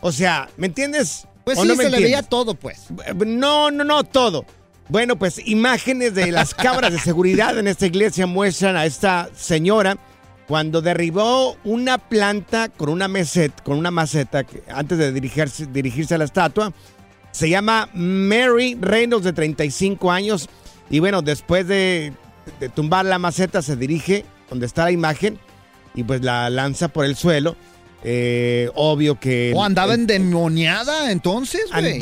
O 0.08 0.12
sea, 0.12 0.48
¿me 0.58 0.68
entiendes? 0.68 1.26
Pues 1.44 1.58
¿O 1.58 1.64
sí, 1.64 1.68
no 1.68 1.76
me 1.76 1.86
se 1.86 1.90
le 1.90 1.96
veía 1.98 2.20
entiendes? 2.20 2.30
todo, 2.30 2.54
pues. 2.54 2.84
No, 3.26 3.72
no, 3.72 3.84
no, 3.84 4.04
todo. 4.04 4.46
Bueno, 4.88 5.16
pues 5.16 5.42
imágenes 5.48 6.14
de 6.14 6.32
las 6.32 6.54
cámaras 6.54 6.92
de 6.94 7.00
seguridad 7.00 7.58
en 7.58 7.68
esta 7.68 7.88
iglesia 7.88 8.28
muestran 8.28 8.76
a 8.76 8.86
esta 8.86 9.30
señora 9.36 9.98
cuando 10.48 10.84
derribó 10.84 11.58
una 11.64 11.98
planta 11.98 12.70
con 12.70 12.90
una 12.90 13.08
meseta, 13.08 13.64
con 13.64 13.80
una 13.80 13.90
maceta 13.90 14.44
que- 14.44 14.62
antes 14.72 15.00
de 15.00 15.12
dirigirse, 15.12 15.66
dirigirse 15.66 16.14
a 16.14 16.20
la 16.20 16.26
estatua. 16.26 16.72
Se 17.32 17.50
llama 17.50 17.90
Mary 17.96 18.78
Reynolds 18.80 19.26
de 19.26 19.34
35 19.34 20.12
años 20.12 20.48
y 20.92 21.00
bueno, 21.00 21.24
después 21.24 21.68
de, 21.68 22.14
de 22.60 22.70
tumbar 22.70 23.06
la 23.06 23.18
maceta 23.18 23.64
se 23.64 23.76
dirige 23.76 24.24
donde 24.52 24.68
está 24.68 24.84
la 24.84 24.92
imagen 24.92 25.40
y 25.96 26.04
pues 26.04 26.22
la 26.22 26.48
lanza 26.52 26.90
por 26.90 27.06
el 27.06 27.16
suelo. 27.16 27.56
Eh, 28.08 28.70
obvio 28.76 29.20
que... 29.20 29.52
¿O 29.56 29.64
andaba 29.64 29.96
endemoniada 29.96 31.12
entonces, 31.12 31.64
güey? 31.72 32.00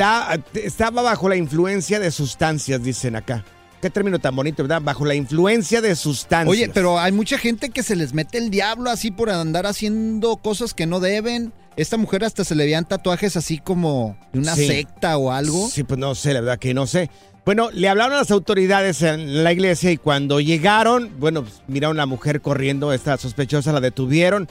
Estaba 0.56 1.02
bajo 1.02 1.30
la 1.30 1.38
influencia 1.38 2.00
de 2.00 2.12
sustancias, 2.12 2.84
dicen 2.84 3.16
acá. 3.16 3.46
Qué 3.82 3.90
término 3.90 4.20
tan 4.20 4.36
bonito, 4.36 4.64
¿verdad? 4.64 4.82
Bajo 4.82 5.06
la 5.06 5.16
influencia 5.16 5.82
de 5.82 5.96
sustancias. 5.96 6.50
Oye, 6.50 6.70
pero 6.74 7.00
hay 7.00 7.12
mucha 7.14 7.38
gente 7.38 7.70
que 7.70 7.84
se 7.84 7.96
les 7.96 8.14
mete 8.14 8.38
el 8.38 8.50
diablo 8.50 8.90
así 8.90 9.12
por 9.12 9.30
andar 9.30 9.66
haciendo 9.66 10.36
cosas 10.38 10.74
que 10.74 10.86
no 10.86 11.00
deben. 11.00 11.54
Esta 11.78 11.98
mujer 11.98 12.24
hasta 12.26 12.44
se 12.44 12.56
le 12.56 12.66
veían 12.66 12.86
tatuajes 12.88 13.36
así 13.38 13.58
como 13.58 14.18
de 14.34 14.40
una 14.40 14.56
Sí. 14.56 14.68
secta 14.68 15.18
o 15.18 15.32
algo. 15.32 15.70
Sí, 15.70 15.84
pues 15.84 16.00
no 16.00 16.16
sé, 16.16 16.34
la 16.34 16.42
verdad 16.42 16.60
que 16.60 16.74
no 16.74 16.86
sé. 16.86 17.10
Bueno, 17.46 17.72
le 17.72 17.90
hablaron 17.90 18.14
a 18.14 18.20
las 18.20 18.32
autoridades 18.32 19.02
en 19.02 19.44
la 19.44 19.52
iglesia 19.52 19.92
y 19.92 19.98
cuando 19.98 20.40
llegaron, 20.40 21.12
bueno, 21.20 21.44
pues, 21.44 21.62
miraron 21.68 21.98
a 21.98 22.04
la 22.04 22.06
mujer 22.06 22.40
corriendo, 22.42 22.94
esta 22.94 23.18
sospechosa 23.18 23.74
la 23.74 23.82
detuvieron 23.82 24.48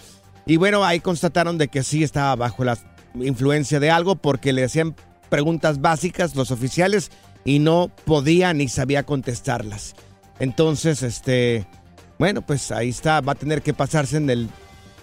y 0.47 0.57
bueno, 0.57 0.85
ahí 0.85 1.01
constataron 1.01 1.59
de 1.59 1.69
que 1.69 1.83
sí 1.83 2.03
estaba 2.03 2.35
bajo 2.37 2.65
la 2.65 2.79
influencia 3.15 3.81
de 3.81 3.91
algo 3.91 4.17
porque 4.17 4.53
le 4.53 4.65
hacían 4.65 4.95
preguntas 5.29 5.81
básicas 5.81 6.35
los 6.35 6.51
oficiales 6.51 7.11
y 7.45 7.59
no 7.59 7.91
podía 8.05 8.53
ni 8.53 8.69
sabía 8.69 9.05
contestarlas. 9.05 9.95
Entonces, 10.39 11.03
este, 11.03 11.67
bueno, 12.19 12.43
pues 12.43 12.71
ahí 12.73 12.89
está, 12.89 13.21
va 13.21 13.33
a 13.33 13.37
tener 13.37 13.63
que 13.63 13.75
pasarse 13.75 14.17
en 14.17 14.31
el 14.31 14.49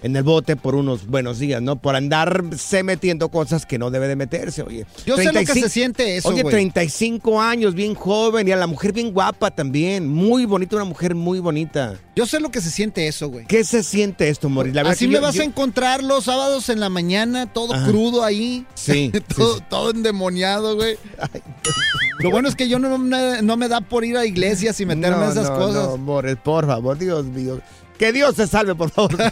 en 0.02 0.16
el 0.16 0.24
bote 0.24 0.56
por 0.56 0.76
unos 0.76 1.08
buenos 1.08 1.40
días, 1.40 1.62
¿no? 1.62 1.76
Por 1.76 1.96
andarse 1.96 2.84
metiendo 2.84 3.30
cosas 3.30 3.66
que 3.66 3.78
no 3.78 3.92
debe 3.92 4.08
de 4.08 4.16
meterse, 4.16 4.62
oye. 4.64 4.86
Yo 5.06 5.18
sé 5.18 5.26
lo 5.32 5.40
que 5.42 5.46
se 5.48 5.70
siente 5.70 6.18
eso, 6.18 6.30
Oye, 6.30 6.42
güey. 6.44 6.52
35 6.54 7.42
años, 7.42 7.74
bien 7.76 7.96
joven, 7.96 8.48
y 8.48 8.52
a 8.52 8.56
la 8.56 8.68
mujer 8.68 8.94
bien 8.94 9.12
guapa 9.12 9.52
también. 9.52 10.08
Muy 10.08 10.46
bonita, 10.46 10.76
una 10.78 10.86
mujer 10.86 11.16
muy 11.16 11.40
bonita. 11.40 11.98
Yo 12.16 12.26
sé 12.26 12.40
lo 12.40 12.50
que 12.52 12.62
se 12.62 12.70
siente 12.70 13.08
eso, 13.08 13.30
güey. 13.30 13.46
¿Qué 13.46 13.64
se 13.64 13.84
siente 13.84 14.30
esto, 14.30 14.50
Moris? 14.50 14.74
La 14.74 14.82
Así 14.82 15.08
me 15.08 15.16
yo- 15.16 15.22
vas 15.22 15.36
yo- 15.36 15.42
a 15.42 15.46
encontrar 15.46 16.04
los 16.04 16.26
sábados 16.26 16.70
en 16.70 16.80
la 16.80 16.90
mañana, 16.90 17.52
todo 17.52 17.74
Ajá. 17.74 17.86
crudo 17.88 18.24
ahí. 18.24 18.66
Sí, 18.76 19.12
todo, 19.36 19.54
sí, 19.54 19.60
sí. 19.60 19.66
todo 19.70 19.92
endemoniado, 19.92 20.76
güey. 20.76 20.98
Lo 22.20 22.32
bueno 22.32 22.50
es 22.50 22.56
que 22.56 22.68
yo 22.68 22.80
no 22.80 22.98
me, 22.98 23.42
no 23.42 23.58
me 23.58 23.68
da 23.70 23.82
por 23.82 24.04
ir 24.04 24.18
a 24.18 24.26
iglesias 24.26 24.80
y 24.82 24.86
meterme 24.86 25.18
No, 25.18 25.24
en 25.26 25.32
esas 25.32 25.50
no, 25.50 25.56
cosas. 25.58 25.88
No, 25.90 25.98
Moris, 25.98 26.36
por 26.38 26.66
favor, 26.66 26.98
Dios 26.98 27.26
mío. 27.26 27.62
Que 28.00 28.14
Dios 28.14 28.36
te 28.36 28.48
salve, 28.48 28.76
por 28.76 28.90
favor. 28.92 29.18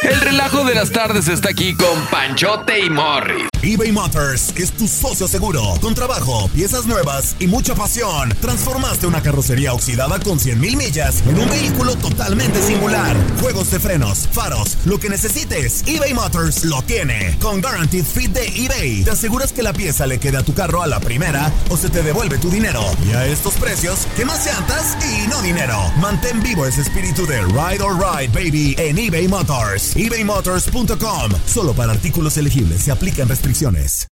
El 0.00 0.20
relajo 0.20 0.64
de 0.64 0.74
las 0.74 0.90
tardes 0.90 1.28
está 1.28 1.50
aquí 1.50 1.74
con 1.74 2.06
Panchote 2.06 2.78
y 2.78 2.88
Morris. 2.88 3.48
eBay 3.60 3.90
Motors 3.90 4.54
es 4.56 4.70
tu 4.70 4.86
socio 4.86 5.26
seguro. 5.26 5.74
Con 5.80 5.94
trabajo, 5.94 6.48
piezas 6.54 6.86
nuevas 6.86 7.34
y 7.40 7.48
mucha 7.48 7.74
pasión, 7.74 8.32
transformaste 8.40 9.08
una 9.08 9.20
carrocería 9.22 9.72
oxidada 9.74 10.20
con 10.20 10.38
100 10.38 10.60
mil 10.60 10.76
millas 10.76 11.22
en 11.26 11.38
un 11.38 11.50
vehículo 11.50 11.96
totalmente 11.96 12.62
singular. 12.62 13.16
Juegos 13.40 13.72
de 13.72 13.80
frenos, 13.80 14.28
faros, 14.32 14.78
lo 14.84 14.98
que 14.98 15.08
necesites, 15.08 15.82
eBay 15.86 16.14
Motors 16.14 16.64
lo 16.64 16.80
tiene. 16.82 17.36
Con 17.40 17.60
Guaranteed 17.60 18.04
Fit 18.04 18.30
de 18.30 18.46
eBay, 18.46 19.02
te 19.02 19.10
aseguras 19.10 19.52
que 19.52 19.64
la 19.64 19.72
pieza 19.72 20.06
le 20.06 20.20
quede 20.20 20.38
a 20.38 20.44
tu 20.44 20.54
carro 20.54 20.82
a 20.82 20.86
la 20.86 21.00
primera 21.00 21.52
o 21.70 21.76
se 21.76 21.90
te 21.90 22.02
devuelve 22.04 22.38
tu 22.38 22.50
dinero. 22.50 22.82
Y 23.04 23.12
a 23.12 23.26
estos 23.26 23.54
precios, 23.54 24.06
¿qué 24.16 24.24
más 24.24 24.46
llantas 24.46 24.96
y 25.04 25.26
no 25.26 25.42
dinero? 25.42 25.76
Mantén 25.96 26.40
vivo 26.40 26.64
ese 26.64 26.77
espíritu 26.78 27.26
de 27.26 27.40
Ride 27.42 27.82
or 27.82 27.94
Ride, 27.94 28.28
baby, 28.28 28.74
en 28.78 28.98
eBay 28.98 29.28
Motors. 29.28 29.96
ebaymotors.com. 29.96 31.32
Solo 31.46 31.72
para 31.74 31.92
artículos 31.92 32.36
elegibles 32.36 32.82
se 32.82 32.92
aplican 32.92 33.28
restricciones. 33.28 34.06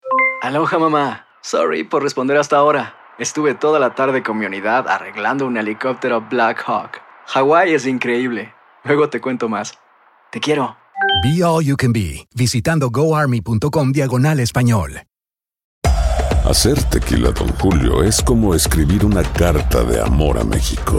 Aloha 0.43 0.79
mamá. 0.79 1.27
Sorry 1.43 1.85
por 1.85 2.03
responder 2.03 2.37
hasta 2.37 2.57
ahora. 2.57 2.95
Estuve 3.19 3.55
toda 3.55 3.79
la 3.79 3.95
tarde 3.95 4.23
con 4.23 4.39
mi 4.39 4.47
unidad 4.47 4.89
arreglando 4.89 5.47
un 5.47 5.57
helicóptero 5.57 6.21
Black 6.29 6.63
Hawk. 6.67 7.01
Hawái 7.27 7.75
es 7.75 7.87
increíble. 7.87 8.53
Luego 8.85 9.09
te 9.09 9.21
cuento 9.21 9.49
más. 9.49 9.75
Te 10.31 10.41
quiero. 10.41 10.77
Be 11.23 11.45
All 11.45 11.65
You 11.65 11.77
Can 11.77 11.93
Be, 11.93 12.27
visitando 12.35 12.91
goarmy.com 12.91 13.93
diagonal 13.93 14.41
español. 14.41 15.03
Hacer 16.45 16.83
tequila, 16.85 17.31
Don 17.31 17.49
Julio, 17.59 18.03
es 18.03 18.21
como 18.21 18.55
escribir 18.55 19.05
una 19.05 19.23
carta 19.23 19.85
de 19.85 20.01
amor 20.01 20.39
a 20.39 20.45
México. 20.45 20.99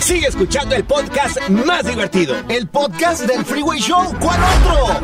Sigue 0.00 0.26
escuchando 0.28 0.74
el 0.74 0.84
podcast 0.84 1.38
más 1.50 1.86
divertido. 1.86 2.34
El 2.48 2.66
podcast 2.68 3.22
del 3.24 3.44
Freeway 3.44 3.80
Show. 3.80 4.14
¿Cuál 4.20 4.40
otro? 4.42 5.00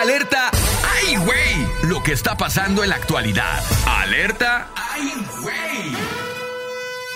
Alerta. 0.00 0.50
¡Ay, 0.52 1.16
güey! 1.16 1.88
Lo 1.90 2.02
que 2.02 2.12
está 2.12 2.36
pasando 2.36 2.82
en 2.82 2.90
la 2.90 2.96
actualidad. 2.96 3.62
Alerta. 3.86 4.68
¡Ay, 4.74 5.12
güey! 5.42 5.96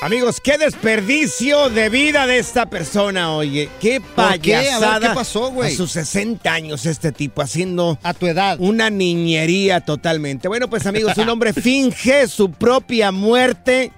Amigos, 0.03 0.41
qué 0.43 0.59
desperdicio 0.59 1.70
de 1.70 1.89
vida 1.89 2.27
de 2.27 2.39
esta 2.39 2.66
persona, 2.66 3.33
oye. 3.35 3.70
Qué 3.81 4.01
¿Por 4.01 4.39
qué? 4.41 4.55
A 4.57 4.61
ver, 4.61 4.68
payasada. 4.68 5.09
¿qué 5.09 5.14
pasó, 5.14 5.51
güey? 5.51 5.72
A 5.72 5.77
sus 5.77 5.93
60 5.93 6.53
años 6.53 6.85
este 6.87 7.11
tipo 7.11 7.41
haciendo 7.43 7.99
A 8.03 8.12
tu 8.14 8.27
edad. 8.27 8.57
una 8.61 8.91
niñería 8.91 9.81
totalmente. 9.81 10.47
Bueno, 10.49 10.68
pues 10.68 10.87
amigos, 10.87 11.16
un 11.16 11.29
hombre 11.31 11.53
finge 11.55 12.29
su 12.29 12.51
propia 12.51 13.12
muerte 13.12 13.93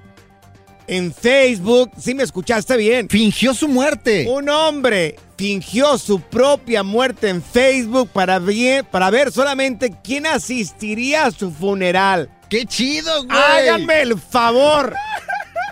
en 0.87 1.13
Facebook. 1.13 1.91
¿Sí 1.99 2.15
me 2.15 2.23
escuchaste 2.23 2.77
bien? 2.77 3.09
Fingió 3.09 3.55
su 3.55 3.69
muerte. 3.69 4.27
Un 4.29 4.49
hombre 4.49 5.17
fingió 5.37 5.99
su 5.99 6.21
propia 6.21 6.83
muerte 6.83 7.29
en 7.29 7.43
Facebook 7.43 8.09
para, 8.11 8.39
bien- 8.39 8.87
para 8.91 9.11
ver 9.11 9.31
solamente 9.33 9.95
quién 10.03 10.27
asistiría 10.27 11.27
a 11.27 11.31
su 11.31 11.51
funeral. 11.51 12.31
¡Qué 12.49 12.65
chido, 12.65 13.25
güey! 13.25 13.37
Háganme 13.39 14.03
el 14.03 14.19
favor. 14.19 14.95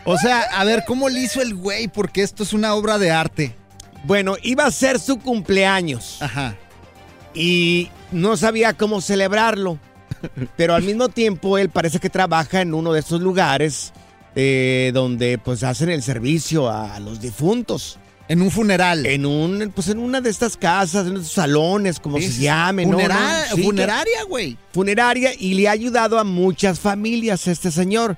O 0.05 0.19
sea, 0.19 0.41
a 0.53 0.65
ver, 0.65 0.85
¿cómo 0.87 1.09
le 1.09 1.21
hizo 1.21 1.41
el 1.41 1.55
güey? 1.55 1.89
Porque 1.89 2.23
esto 2.23 2.43
es 2.43 2.53
una 2.53 2.75
obra 2.75 2.99
de 2.99 3.11
arte. 3.11 3.55
Bueno, 4.05 4.37
iba 4.43 4.67
a 4.67 4.71
ser 4.71 4.99
su 5.01 5.19
cumpleaños 5.19 6.21
Ajá. 6.21 6.57
y 7.33 7.89
no 8.13 8.37
sabía 8.37 8.75
cómo 8.75 9.01
celebrarlo. 9.01 9.79
pero 10.57 10.75
al 10.75 10.83
mismo 10.83 11.09
tiempo 11.09 11.57
él 11.59 11.69
parece 11.71 11.99
que 12.01 12.11
trabaja 12.11 12.61
en 12.61 12.75
uno 12.75 12.93
de 12.93 13.01
esos 13.01 13.21
lugares 13.21 13.93
eh, 14.37 14.91
donde 14.95 15.39
pues 15.39 15.63
hacen 15.63 15.89
el 15.91 16.03
servicio 16.03 16.71
a 16.71 16.99
los 17.01 17.21
difuntos. 17.21 17.99
En 18.27 18.41
un 18.41 18.51
funeral. 18.51 19.05
En 19.05 19.27
un, 19.27 19.71
pues 19.75 19.89
en 19.89 19.99
una 19.99 20.21
de 20.23 20.31
estas 20.31 20.57
casas, 20.57 21.07
en 21.07 21.17
estos 21.17 21.33
salones, 21.33 22.01
como 22.01 22.19
se 22.19 22.33
llamen, 22.41 22.91
funera- 22.91 23.47
¿no? 23.51 23.57
Sí, 23.57 23.63
funeraria, 23.63 24.23
güey. 24.27 24.57
Funeraria 24.73 25.33
y 25.39 25.53
le 25.55 25.69
ha 25.69 25.73
ayudado 25.73 26.19
a 26.19 26.25
muchas 26.25 26.81
familias 26.81 27.47
este 27.47 27.71
señor. 27.71 28.17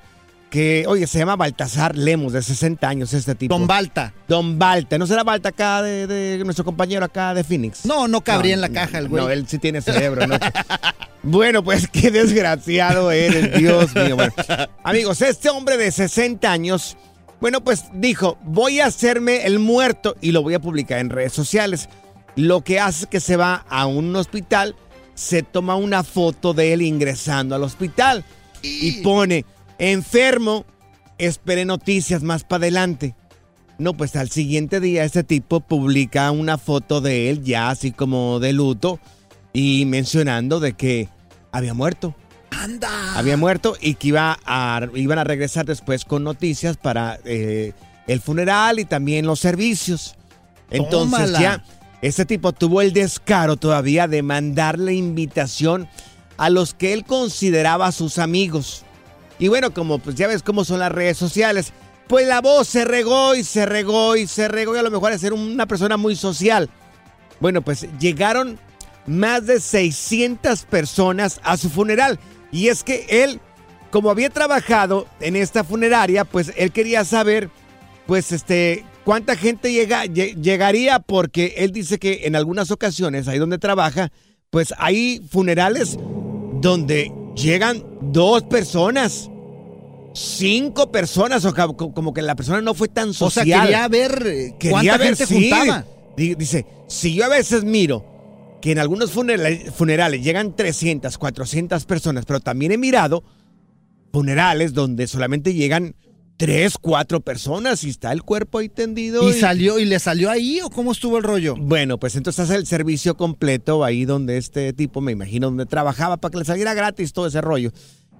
Que, 0.49 0.85
oye, 0.87 1.05
se 1.07 1.19
llama 1.19 1.35
Baltasar 1.35 1.97
Lemos, 1.97 2.31
de 2.31 2.41
60 2.41 2.87
años 2.87 3.13
este 3.13 3.35
tipo. 3.35 3.53
Don 3.53 3.67
Balta. 3.67 4.13
Don 4.29 4.57
Balta. 4.57 4.97
¿No 4.97 5.05
será 5.05 5.25
Balta 5.25 5.49
acá 5.49 5.81
de, 5.81 6.07
de 6.07 6.41
nuestro 6.45 6.63
compañero 6.63 7.03
acá 7.03 7.33
de 7.33 7.43
Phoenix? 7.43 7.85
No, 7.85 8.07
no 8.07 8.21
cabría 8.21 8.53
en 8.53 8.61
la 8.61 8.69
caja 8.69 8.99
el 8.99 9.09
güey. 9.09 9.21
No, 9.21 9.29
él 9.29 9.45
sí 9.45 9.57
tiene 9.57 9.81
cerebro, 9.81 10.25
¿no? 10.25 10.37
bueno, 11.27 11.63
pues 11.63 11.87
qué 11.91 12.09
desgraciado 12.09 13.11
eres, 13.11 13.57
Dios 13.57 13.93
mío. 13.95 14.15
Bueno, 14.15 14.33
amigos, 14.83 15.21
este 15.21 15.49
hombre 15.49 15.77
de 15.77 15.91
60 15.91 16.49
años, 16.49 16.97
bueno, 17.41 17.63
pues 17.63 17.85
dijo, 17.93 18.37
voy 18.43 18.79
a 18.79 18.85
hacerme 18.85 19.45
el 19.45 19.59
muerto 19.59 20.15
y 20.21 20.31
lo 20.31 20.41
voy 20.41 20.53
a 20.53 20.61
publicar 20.61 20.99
en 20.99 21.09
redes 21.09 21.33
sociales. 21.33 21.89
Lo 22.35 22.61
que 22.61 22.79
hace 22.79 23.03
es 23.03 23.09
que 23.09 23.19
se 23.19 23.35
va 23.35 23.65
a 23.69 23.85
un 23.87 24.15
hospital, 24.15 24.75
se 25.15 25.43
toma 25.43 25.75
una 25.75 26.03
foto 26.03 26.53
de 26.53 26.73
él 26.73 26.81
ingresando 26.81 27.55
al 27.55 27.63
hospital 27.63 28.23
y 28.61 29.01
pone, 29.01 29.43
enfermo, 29.79 30.65
espere 31.17 31.65
noticias 31.65 32.23
más 32.23 32.43
para 32.43 32.63
adelante. 32.63 33.15
No, 33.79 33.93
pues 33.93 34.15
al 34.15 34.29
siguiente 34.29 34.79
día 34.79 35.03
este 35.03 35.23
tipo 35.23 35.59
publica 35.59 36.31
una 36.31 36.57
foto 36.57 37.01
de 37.01 37.29
él 37.29 37.43
ya 37.43 37.69
así 37.69 37.91
como 37.91 38.39
de 38.39 38.53
luto 38.53 38.99
y 39.53 39.85
mencionando 39.85 40.59
de 40.59 40.73
que 40.73 41.09
había 41.57 41.73
muerto. 41.73 42.15
¡Anda! 42.51 43.17
Había 43.17 43.37
muerto 43.37 43.75
y 43.81 43.95
que 43.95 44.09
iba 44.09 44.39
a, 44.45 44.87
iban 44.95 45.19
a 45.19 45.23
regresar 45.23 45.65
después 45.65 46.05
con 46.05 46.23
noticias 46.23 46.77
para 46.77 47.19
eh, 47.25 47.73
el 48.07 48.21
funeral 48.21 48.79
y 48.79 48.85
también 48.85 49.25
los 49.25 49.39
servicios. 49.39 50.15
Entonces 50.69 51.31
Tómala. 51.31 51.39
ya 51.39 51.63
este 52.01 52.25
tipo 52.25 52.53
tuvo 52.53 52.81
el 52.81 52.93
descaro 52.93 53.57
todavía 53.57 54.07
de 54.07 54.21
mandarle 54.21 54.93
invitación 54.93 55.89
a 56.37 56.49
los 56.49 56.73
que 56.73 56.93
él 56.93 57.03
consideraba 57.05 57.91
sus 57.91 58.19
amigos. 58.19 58.83
Y 59.39 59.47
bueno, 59.47 59.73
como 59.73 59.99
pues 59.99 60.15
ya 60.15 60.27
ves 60.27 60.43
cómo 60.43 60.63
son 60.63 60.79
las 60.79 60.91
redes 60.91 61.17
sociales, 61.17 61.73
pues 62.07 62.27
la 62.27 62.41
voz 62.41 62.67
se 62.67 62.85
regó 62.85 63.35
y 63.35 63.43
se 63.43 63.65
regó 63.65 64.15
y 64.15 64.27
se 64.27 64.47
regó 64.47 64.75
y 64.75 64.79
a 64.79 64.83
lo 64.83 64.91
mejor 64.91 65.11
es 65.11 65.21
ser 65.21 65.33
una 65.33 65.65
persona 65.65 65.97
muy 65.97 66.15
social. 66.15 66.69
Bueno, 67.39 67.61
pues 67.61 67.87
llegaron 67.99 68.59
más 69.07 69.45
de 69.47 69.59
600 69.59 70.63
personas 70.65 71.39
a 71.43 71.57
su 71.57 71.69
funeral. 71.69 72.19
Y 72.51 72.67
es 72.67 72.83
que 72.83 73.05
él, 73.09 73.39
como 73.91 74.09
había 74.09 74.29
trabajado 74.29 75.07
en 75.19 75.35
esta 75.35 75.63
funeraria, 75.63 76.23
pues 76.25 76.53
él 76.57 76.71
quería 76.71 77.03
saber, 77.05 77.49
pues 78.05 78.31
este, 78.31 78.83
cuánta 79.05 79.35
gente 79.35 79.71
llega, 79.71 80.05
lle- 80.05 80.35
llegaría, 80.41 80.99
porque 80.99 81.55
él 81.57 81.71
dice 81.71 81.97
que 81.97 82.21
en 82.25 82.35
algunas 82.35 82.69
ocasiones, 82.71 83.27
ahí 83.27 83.37
donde 83.39 83.57
trabaja, 83.57 84.11
pues 84.49 84.73
hay 84.77 85.21
funerales 85.29 85.97
donde 86.61 87.11
llegan 87.35 87.83
dos 88.01 88.43
personas. 88.43 89.29
Cinco 90.13 90.91
personas, 90.91 91.45
o 91.45 91.53
como 91.93 92.11
que 92.13 92.23
la 92.23 92.35
persona 92.35 92.59
no 92.61 92.73
fue 92.73 92.87
tan 92.87 93.09
O 93.09 93.13
sea, 93.13 93.29
social. 93.29 93.61
quería 93.61 93.87
ver 93.87 94.23
eh, 94.25 94.55
Quería 94.57 94.71
cuánta 94.71 94.97
ver, 94.97 95.07
gente 95.15 95.27
sí. 95.27 95.49
juntaba. 95.51 95.85
Di- 96.15 96.33
Dice, 96.33 96.65
si 96.87 97.13
yo 97.13 97.25
a 97.25 97.27
veces 97.29 97.63
miro 97.63 98.03
que 98.61 98.71
en 98.71 98.79
algunos 98.79 99.11
funerales, 99.11 99.73
funerales 99.73 100.23
llegan 100.23 100.55
300, 100.55 101.17
400 101.17 101.85
personas, 101.85 102.25
pero 102.25 102.39
también 102.39 102.71
he 102.71 102.77
mirado 102.77 103.23
funerales 104.11 104.73
donde 104.73 105.07
solamente 105.07 105.53
llegan 105.53 105.95
3, 106.37 106.77
4 106.79 107.21
personas 107.21 107.83
y 107.83 107.89
está 107.89 108.11
el 108.11 108.23
cuerpo 108.23 108.59
ahí 108.59 108.69
tendido. 108.69 109.27
¿Y 109.27 109.33
salió 109.33 109.79
y 109.79 109.85
le 109.85 109.99
salió 109.99 110.29
ahí 110.29 110.61
o 110.61 110.69
cómo 110.69 110.91
estuvo 110.91 111.17
el 111.17 111.23
rollo? 111.23 111.55
Bueno, 111.55 111.99
pues 111.99 112.15
entonces 112.15 112.45
hace 112.45 112.55
el 112.55 112.67
servicio 112.67 113.17
completo 113.17 113.83
ahí 113.83 114.05
donde 114.05 114.37
este 114.37 114.73
tipo, 114.73 115.01
me 115.01 115.11
imagino, 115.11 115.47
donde 115.47 115.65
trabajaba 115.65 116.17
para 116.17 116.31
que 116.31 116.37
le 116.39 116.45
saliera 116.45 116.73
gratis 116.73 117.11
todo 117.13 117.27
ese 117.27 117.41
rollo. 117.41 117.71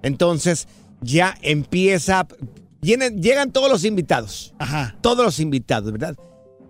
Entonces 0.02 0.66
ya 1.00 1.36
empieza, 1.42 2.26
llegan, 2.80 3.22
llegan 3.22 3.52
todos 3.52 3.70
los 3.70 3.84
invitados. 3.84 4.54
Ajá. 4.58 4.96
Todos 5.00 5.24
los 5.24 5.38
invitados, 5.38 5.92
¿verdad? 5.92 6.16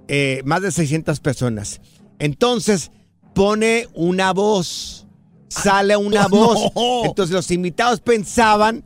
Eh, 0.06 0.42
más 0.44 0.62
de 0.62 0.70
600 0.70 1.20
personas. 1.20 1.80
Entonces 2.18 2.90
pone 3.34 3.88
una 3.94 4.32
voz, 4.32 5.06
sale 5.48 5.96
una 5.96 6.24
no. 6.24 6.28
voz. 6.28 6.72
Entonces 7.04 7.34
los 7.34 7.50
invitados 7.50 8.00
pensaban 8.00 8.84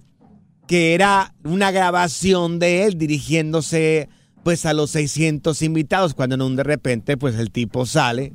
que 0.67 0.95
era 0.95 1.35
una 1.45 1.71
grabación 1.71 2.59
de 2.59 2.85
él 2.85 2.99
dirigiéndose 2.99 4.09
pues 4.43 4.67
a 4.67 4.73
los 4.73 4.91
600 4.91 5.63
invitados 5.63 6.15
cuando 6.15 6.45
un 6.45 6.57
de 6.57 6.65
repente 6.65 7.17
pues 7.17 7.37
el 7.37 7.51
tipo 7.51 7.87
sale. 7.87 8.33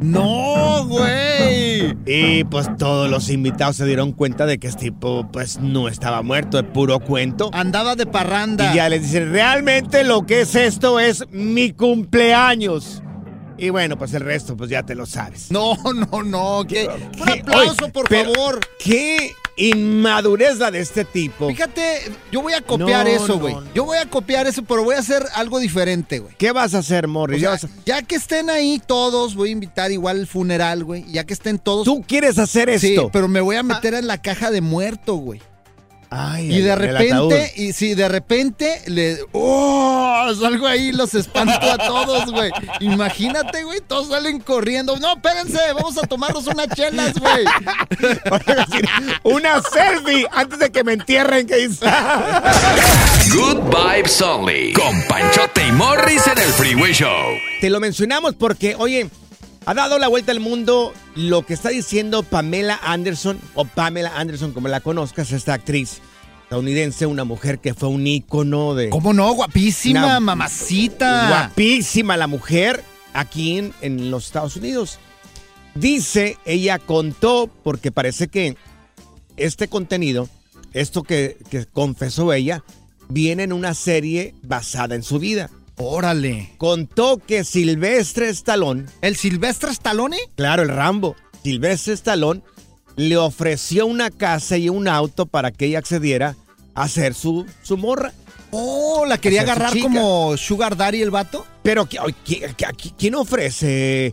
No, 0.00 0.86
güey. 0.86 1.94
Y 2.06 2.44
pues 2.44 2.74
todos 2.78 3.10
los 3.10 3.28
invitados 3.28 3.76
se 3.76 3.84
dieron 3.84 4.12
cuenta 4.12 4.46
de 4.46 4.58
que 4.58 4.68
este 4.68 4.86
tipo 4.86 5.28
pues 5.30 5.60
no 5.60 5.88
estaba 5.88 6.22
muerto, 6.22 6.56
de 6.56 6.64
puro 6.64 7.00
cuento. 7.00 7.50
Andaba 7.52 7.96
de 7.96 8.06
parranda. 8.06 8.72
Y 8.72 8.76
ya 8.76 8.88
les 8.88 9.02
dicen, 9.02 9.30
realmente 9.30 10.02
lo 10.04 10.24
que 10.24 10.42
es 10.42 10.54
esto 10.54 10.98
es 10.98 11.24
mi 11.30 11.72
cumpleaños. 11.72 13.02
Y 13.60 13.70
bueno, 13.70 13.98
pues 13.98 14.14
el 14.14 14.22
resto 14.22 14.56
pues 14.56 14.70
ya 14.70 14.82
te 14.82 14.94
lo 14.94 15.04
sabes. 15.06 15.50
No, 15.50 15.76
no, 15.94 16.22
no. 16.22 16.64
¿qué? 16.66 16.88
Un 16.88 17.28
aplauso, 17.28 17.84
Oye, 17.84 17.92
por 17.92 18.08
pero- 18.08 18.32
favor. 18.32 18.60
Qué 18.78 19.32
inmadurez 19.56 20.56
la 20.58 20.70
de 20.70 20.80
este 20.80 21.04
tipo. 21.04 21.48
Fíjate, 21.48 22.10
yo 22.32 22.40
voy 22.40 22.54
a 22.54 22.62
copiar 22.62 23.06
No, 23.06 23.12
eso, 23.12 23.38
güey. 23.38 23.54
no. 23.54 23.62
Yo 23.74 23.84
voy 23.84 23.98
a 23.98 24.06
copiar 24.08 24.46
eso, 24.46 24.62
pero 24.62 24.82
voy 24.84 24.94
a 24.94 25.00
hacer 25.00 25.22
algo 25.34 25.58
diferente, 25.58 26.18
güey. 26.20 26.34
¿Qué 26.38 26.52
vas 26.52 26.72
a 26.74 26.78
hacer, 26.78 27.04
O 27.04 27.08
Morris? 27.08 27.40
sea, 27.40 27.48
Ya 27.48 27.50
vas 27.50 27.64
a- 27.64 27.68
ya 27.84 28.02
que 28.02 28.14
estén 28.14 28.48
ahí 28.48 28.80
todos, 28.86 29.34
voy 29.34 29.50
a 29.50 29.52
invitar 29.52 29.92
igual 29.92 30.20
al 30.20 30.26
funeral, 30.26 30.82
güey. 30.84 31.04
Ya 31.12 31.24
que 31.24 31.34
estén 31.34 31.58
todos. 31.58 31.84
Tú 31.84 32.02
quieres 32.06 32.38
hacer 32.38 32.78
Sí, 32.78 32.94
esto. 32.94 33.10
pero 33.12 33.28
me 33.28 33.40
voy 33.42 33.56
a 33.56 33.62
meter 33.62 33.92
en 33.94 34.06
la 34.06 34.22
caja 34.22 34.50
de 34.50 34.62
muerto, 34.62 35.16
güey. 35.16 35.42
Ay, 36.12 36.52
Y 36.52 36.60
de 36.60 36.74
repente, 36.74 37.52
y 37.54 37.72
si 37.72 37.94
de 37.94 38.08
repente 38.08 38.82
le. 38.86 39.18
¡Oh! 39.30 40.26
Salgo 40.40 40.66
ahí 40.66 40.88
y 40.88 40.92
los 40.92 41.14
espanto 41.14 41.54
a 41.70 41.78
todos, 41.78 42.32
güey. 42.32 42.50
Imagínate, 42.80 43.62
güey, 43.62 43.80
todos 43.80 44.08
salen 44.08 44.40
corriendo. 44.40 44.96
No, 44.98 45.12
espérense, 45.14 45.58
vamos 45.72 45.96
a 45.98 46.06
tomarnos 46.08 46.48
unas 46.48 46.66
chelas, 46.74 47.14
güey. 47.14 47.44
Una 49.22 49.62
selfie 49.62 50.26
antes 50.32 50.58
de 50.58 50.70
que 50.70 50.82
me 50.82 50.94
entierren, 50.94 51.46
que 51.46 51.68
dice. 51.68 51.86
Good 53.32 53.60
Vibes 53.70 54.20
Only. 54.20 54.72
Con 54.72 55.02
Panchote 55.08 55.66
y 55.66 55.72
Morris 55.72 56.26
en 56.26 56.38
el 56.38 56.52
Freeway 56.54 56.92
Show. 56.92 57.36
Te 57.60 57.70
lo 57.70 57.78
mencionamos 57.78 58.34
porque, 58.34 58.74
oye, 58.76 59.08
ha 59.70 59.74
dado 59.74 59.98
la 60.00 60.08
vuelta 60.08 60.32
al 60.32 60.40
mundo 60.40 60.92
lo 61.14 61.46
que 61.46 61.54
está 61.54 61.68
diciendo 61.68 62.24
Pamela 62.24 62.80
Anderson, 62.82 63.38
o 63.54 63.64
Pamela 63.64 64.12
Anderson, 64.16 64.52
como 64.52 64.66
la 64.66 64.80
conozcas, 64.80 65.30
esta 65.30 65.54
actriz 65.54 66.00
estadounidense, 66.42 67.06
una 67.06 67.22
mujer 67.22 67.60
que 67.60 67.72
fue 67.74 67.88
un 67.88 68.04
ícono 68.04 68.74
de... 68.74 68.90
¿Cómo 68.90 69.12
no? 69.12 69.32
Guapísima, 69.32 70.04
Una- 70.04 70.18
mamacita. 70.20 71.28
Guapísima 71.28 72.16
la 72.16 72.26
mujer 72.26 72.82
aquí 73.12 73.58
en, 73.58 73.72
en 73.80 74.10
los 74.10 74.26
Estados 74.26 74.56
Unidos. 74.56 74.98
Dice, 75.76 76.36
ella 76.44 76.80
contó, 76.80 77.48
porque 77.62 77.92
parece 77.92 78.26
que 78.26 78.56
este 79.36 79.68
contenido, 79.68 80.28
esto 80.72 81.04
que, 81.04 81.38
que 81.48 81.66
confesó 81.66 82.32
ella, 82.32 82.64
viene 83.08 83.44
en 83.44 83.52
una 83.52 83.74
serie 83.74 84.34
basada 84.42 84.96
en 84.96 85.04
su 85.04 85.20
vida. 85.20 85.48
Órale. 85.82 86.50
Contó 86.58 87.18
que 87.26 87.42
Silvestre 87.44 88.28
Stallone, 88.30 88.84
¿El 89.00 89.16
Silvestre 89.16 89.70
Stallone? 89.70 90.18
claro, 90.36 90.62
el 90.62 90.68
Rambo, 90.68 91.16
Silvestre 91.42 91.94
Stallone, 91.94 92.42
le 92.96 93.16
ofreció 93.16 93.86
una 93.86 94.10
casa 94.10 94.56
y 94.58 94.68
un 94.68 94.86
auto 94.88 95.24
para 95.26 95.50
que 95.50 95.66
ella 95.66 95.78
accediera 95.78 96.36
a 96.74 96.86
ser 96.88 97.14
su, 97.14 97.46
su 97.62 97.76
morra. 97.78 98.12
Oh, 98.50 99.04
la 99.06 99.16
quería 99.18 99.42
agarrar 99.42 99.78
como 99.78 100.36
Sugar 100.36 100.76
Daddy 100.76 101.00
el 101.02 101.10
vato. 101.10 101.46
Pero, 101.62 101.86
¿qui- 101.88 101.98
oye, 102.02 102.14
qui- 102.26 102.42
qui- 102.56 102.94
¿quién 102.98 103.14
ofrece 103.14 104.12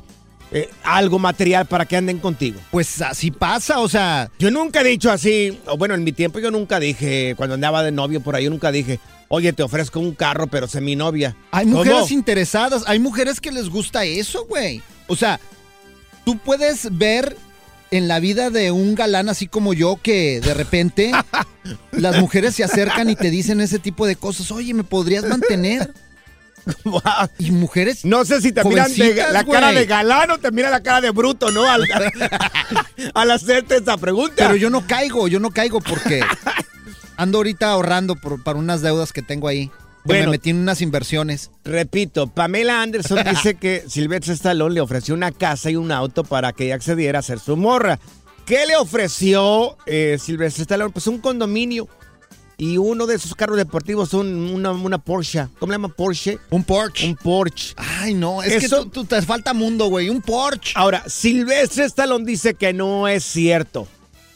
eh, 0.52 0.70
algo 0.84 1.18
material 1.20 1.66
para 1.66 1.86
que 1.86 1.98
anden 1.98 2.20
contigo? 2.20 2.60
Pues 2.72 3.02
así 3.02 3.32
pasa, 3.32 3.80
o 3.80 3.90
sea. 3.90 4.30
Yo 4.40 4.52
nunca 4.52 4.82
he 4.82 4.84
dicho 4.86 5.12
así, 5.12 5.60
o 5.66 5.76
bueno, 5.76 5.96
en 5.96 6.04
mi 6.04 6.12
tiempo 6.14 6.40
yo 6.40 6.52
nunca 6.52 6.80
dije, 6.80 7.34
cuando 7.36 7.56
andaba 7.56 7.84
de 7.84 7.92
novio 7.92 8.22
por 8.22 8.36
ahí, 8.36 8.44
yo 8.46 8.52
nunca 8.52 8.72
dije, 8.72 9.00
oye, 9.30 9.54
te 9.54 9.64
ofrezco 9.64 10.00
un 10.00 10.14
carro, 10.14 10.48
pero 10.48 10.68
sé 10.68 10.82
mi 10.82 10.96
novia. 10.96 11.36
Hay 11.52 11.66
¿Cómo? 11.66 11.78
mujeres 11.78 12.12
interesadas, 12.12 12.84
hay 12.88 13.00
mujeres 13.00 13.40
que 13.42 13.52
les 13.52 13.70
gusta 13.70 14.04
eso, 14.06 14.46
güey. 14.46 14.82
O 15.08 15.16
sea, 15.16 15.40
tú 16.26 16.38
puedes 16.38 16.98
ver 16.98 17.36
en 17.92 18.08
la 18.08 18.20
vida 18.20 18.50
de 18.50 18.72
un 18.72 18.96
galán 18.96 19.30
así 19.30 19.48
como 19.48 19.74
yo 19.74 19.98
que 20.02 20.42
de 20.42 20.54
repente 20.54 21.12
las 21.92 22.18
mujeres 22.20 22.56
se 22.56 22.64
acercan 22.64 23.10
y 23.10 23.16
te 23.16 23.30
dicen 23.30 23.62
ese 23.62 23.80
tipo 23.80 24.06
de 24.06 24.16
cosas. 24.16 24.52
Oye, 24.52 24.74
¿me 24.74 24.84
podrías 24.84 25.26
mantener? 25.26 25.92
Y 27.40 27.52
mujeres. 27.52 28.04
No 28.04 28.26
sé 28.26 28.42
si 28.42 28.52
te 28.52 28.62
miran 28.66 28.94
de- 28.94 29.16
la 29.32 29.46
cara 29.46 29.72
de 29.72 29.86
galán 29.86 30.32
o 30.32 30.38
te 30.38 30.52
miran 30.52 30.72
la 30.72 30.84
cara 30.84 31.00
de 31.00 31.12
bruto, 31.12 31.50
¿no? 31.50 31.66
Al, 31.66 31.86
al 33.14 33.32
hacerte 33.32 33.78
esta 33.78 33.96
pregunta. 33.98 34.34
Pero 34.36 34.58
yo 34.58 34.70
no 34.70 34.86
caigo, 34.86 35.30
yo 35.30 35.40
no 35.40 35.52
caigo 35.52 35.80
porque 35.80 36.22
ando 37.18 37.40
ahorita 37.40 37.72
ahorrando 37.72 38.16
por- 38.16 38.44
para 38.44 38.58
unas 38.60 38.82
deudas 38.82 39.12
que 39.14 39.22
tengo 39.22 39.48
ahí. 39.48 39.68
Que 39.68 40.14
Bueno. 40.14 40.26
me 40.28 40.32
metí 40.32 40.52
en 40.52 40.58
unas 40.58 40.82
inversiones. 40.82 41.52
Repito, 41.66 42.28
Pamela 42.28 42.82
Anderson 42.82 43.20
dice 43.30 43.56
que 43.56 43.84
Sylvester 43.90 44.34
Stallone 44.36 44.76
le 44.76 44.82
ofreció 44.82 45.14
una 45.14 45.32
casa 45.34 45.70
y 45.70 45.76
un 45.76 45.92
auto 45.92 46.24
para 46.24 46.54
que 46.54 46.66
ella 46.66 46.76
accediera 46.76 47.20
a 47.20 47.22
ser 47.24 47.40
su 47.40 47.58
morra. 47.58 48.00
¿Qué 48.46 48.66
le 48.66 48.78
ofreció 48.78 49.76
eh, 49.86 50.18
Sylvester 50.22 50.62
Stallone? 50.62 50.92
Pues 50.94 51.08
un 51.08 51.18
condominio 51.20 51.90
y 52.60 52.78
uno 52.78 53.06
de 53.06 53.20
sus 53.20 53.36
carros 53.36 53.58
deportivos, 53.58 54.14
un- 54.14 54.50
una, 54.54 54.72
una 54.72 54.98
Porsche. 54.98 55.48
¿Cómo 55.60 55.74
le 55.74 55.76
llama 55.78 55.90
Porsche? 55.90 56.40
Un 56.50 56.64
Porsche. 56.64 57.06
Un 57.08 57.16
Porsche. 57.16 57.74
Ay, 57.76 58.14
no, 58.14 58.42
es 58.42 58.64
Eso- 58.64 58.78
que 58.78 58.84
tú, 58.86 58.90
tú- 59.02 59.06
te 59.06 59.22
falta 59.22 59.54
mundo, 59.54 59.88
güey. 59.88 60.10
Un 60.10 60.22
Porsche. 60.22 60.72
Ahora, 60.76 61.04
Silvestre 61.08 61.84
Stallone 61.86 62.24
dice 62.26 62.54
que 62.54 62.72
no 62.72 63.08
es 63.10 63.26
cierto, 63.26 63.88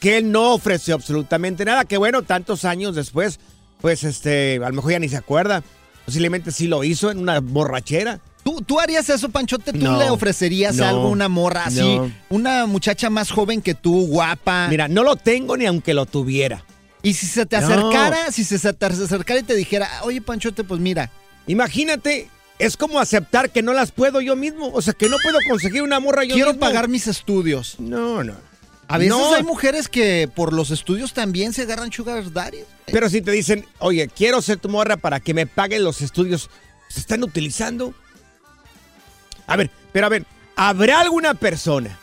que 0.02 0.18
él 0.18 0.32
no 0.32 0.54
ofreció 0.54 0.96
absolutamente 0.96 1.64
nada, 1.64 1.86
que 1.86 1.96
bueno, 1.96 2.24
tantos 2.24 2.66
años 2.66 2.96
después, 2.96 3.40
pues 3.80 4.04
este, 4.04 4.56
a 4.58 4.68
lo 4.68 4.74
mejor 4.76 4.92
ya 4.92 5.00
ni 5.00 5.08
se 5.08 5.16
acuerda, 5.16 5.64
posiblemente 6.06 6.52
sí 6.52 6.68
lo 6.68 6.84
hizo 6.84 7.10
en 7.12 7.20
una 7.20 7.40
borrachera. 7.40 8.20
¿Tú, 8.44 8.64
tú 8.64 8.80
harías 8.80 9.08
eso, 9.10 9.30
Panchote? 9.30 9.72
¿Tú 9.72 9.78
No, 9.78 10.00
le 10.00 10.10
ofrecerías 10.10 10.76
no, 10.76 10.86
algo 10.88 11.10
una 11.10 11.30
morra 11.30 11.66
así? 11.66 11.80
no. 11.98 12.12
Una 12.30 12.66
muchacha 12.66 13.12
más 13.12 13.30
joven 13.32 13.62
que 13.62 13.76
tú, 13.76 14.08
guapa. 14.08 14.68
Mira, 14.70 14.88
no 14.88 15.04
lo 15.04 15.16
tengo 15.16 15.56
ni 15.56 15.68
aunque 15.68 15.94
lo 15.94 16.08
tuviera. 16.08 16.66
Y 17.04 17.14
si 17.14 17.28
se 17.28 17.46
te 17.46 17.56
acercara, 17.56 18.32
si 18.32 18.44
se 18.44 18.58
te 18.74 18.86
acercara 18.86 19.40
y 19.40 19.44
te 19.44 19.54
dijera, 19.56 19.88
oye, 20.04 20.22
Panchote, 20.22 20.64
pues 20.64 20.80
mira. 20.82 21.12
Imagínate, 21.46 22.28
es 22.58 22.78
como 22.78 23.00
aceptar 23.00 23.52
que 23.52 23.62
no 23.62 23.74
las 23.74 23.92
puedo 23.92 24.22
yo 24.22 24.36
mismo, 24.36 24.72
o 24.74 24.82
sea, 24.82 24.94
que 24.94 25.10
no 25.10 25.18
puedo 25.22 25.38
conseguir 25.48 25.84
una 25.84 26.00
morra 26.00 26.24
yo 26.24 26.34
Quiero 26.34 26.54
mismo. 26.54 26.60
pagar 26.66 26.88
mis 26.88 27.06
estudios. 27.08 27.76
No, 27.80 28.24
no. 28.24 28.34
A 28.92 28.98
veces 28.98 29.10
No. 29.16 29.34
hay 29.34 29.44
mujeres 29.44 29.88
que 29.88 30.30
por 30.34 30.54
los 30.54 30.70
estudios 30.72 31.14
también 31.14 31.54
se 31.54 31.62
agarran 31.64 31.92
sugar 31.92 32.32
daddies. 32.32 32.66
Pero 32.88 33.10
si 33.10 33.22
te 33.22 33.32
dicen, 33.32 33.66
oye, 33.80 34.08
quiero 34.08 34.42
ser 34.42 34.58
tu 34.58 34.70
morra 34.70 34.98
para 34.98 35.20
que 35.20 35.34
me 35.34 35.48
paguen 35.48 35.84
los 35.84 36.02
estudios, 36.02 36.50
¿se 36.90 37.00
están 37.00 37.24
utilizando? 37.24 37.94
A 39.48 39.56
ver, 39.56 39.70
pero 39.92 40.06
a 40.06 40.10
ver, 40.10 40.26
¿habrá 40.56 41.00
alguna 41.02 41.34
persona, 41.34 41.98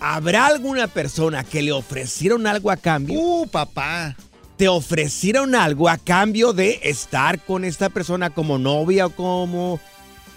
habrá 0.00 0.46
alguna 0.46 0.88
persona 0.88 1.42
que 1.44 1.62
le 1.62 1.72
ofrecieron 1.72 2.46
algo 2.46 2.70
a 2.70 2.76
cambio? 2.76 3.18
Uh, 3.18 3.46
papá. 3.46 4.14
¿Te 4.56 4.68
ofrecieron 4.68 5.54
algo 5.54 5.88
a 5.88 5.98
cambio 5.98 6.54
de 6.54 6.80
estar 6.82 7.40
con 7.44 7.64
esta 7.64 7.90
persona 7.90 8.30
como 8.30 8.56
novia 8.58 9.06
o 9.06 9.10
como, 9.10 9.78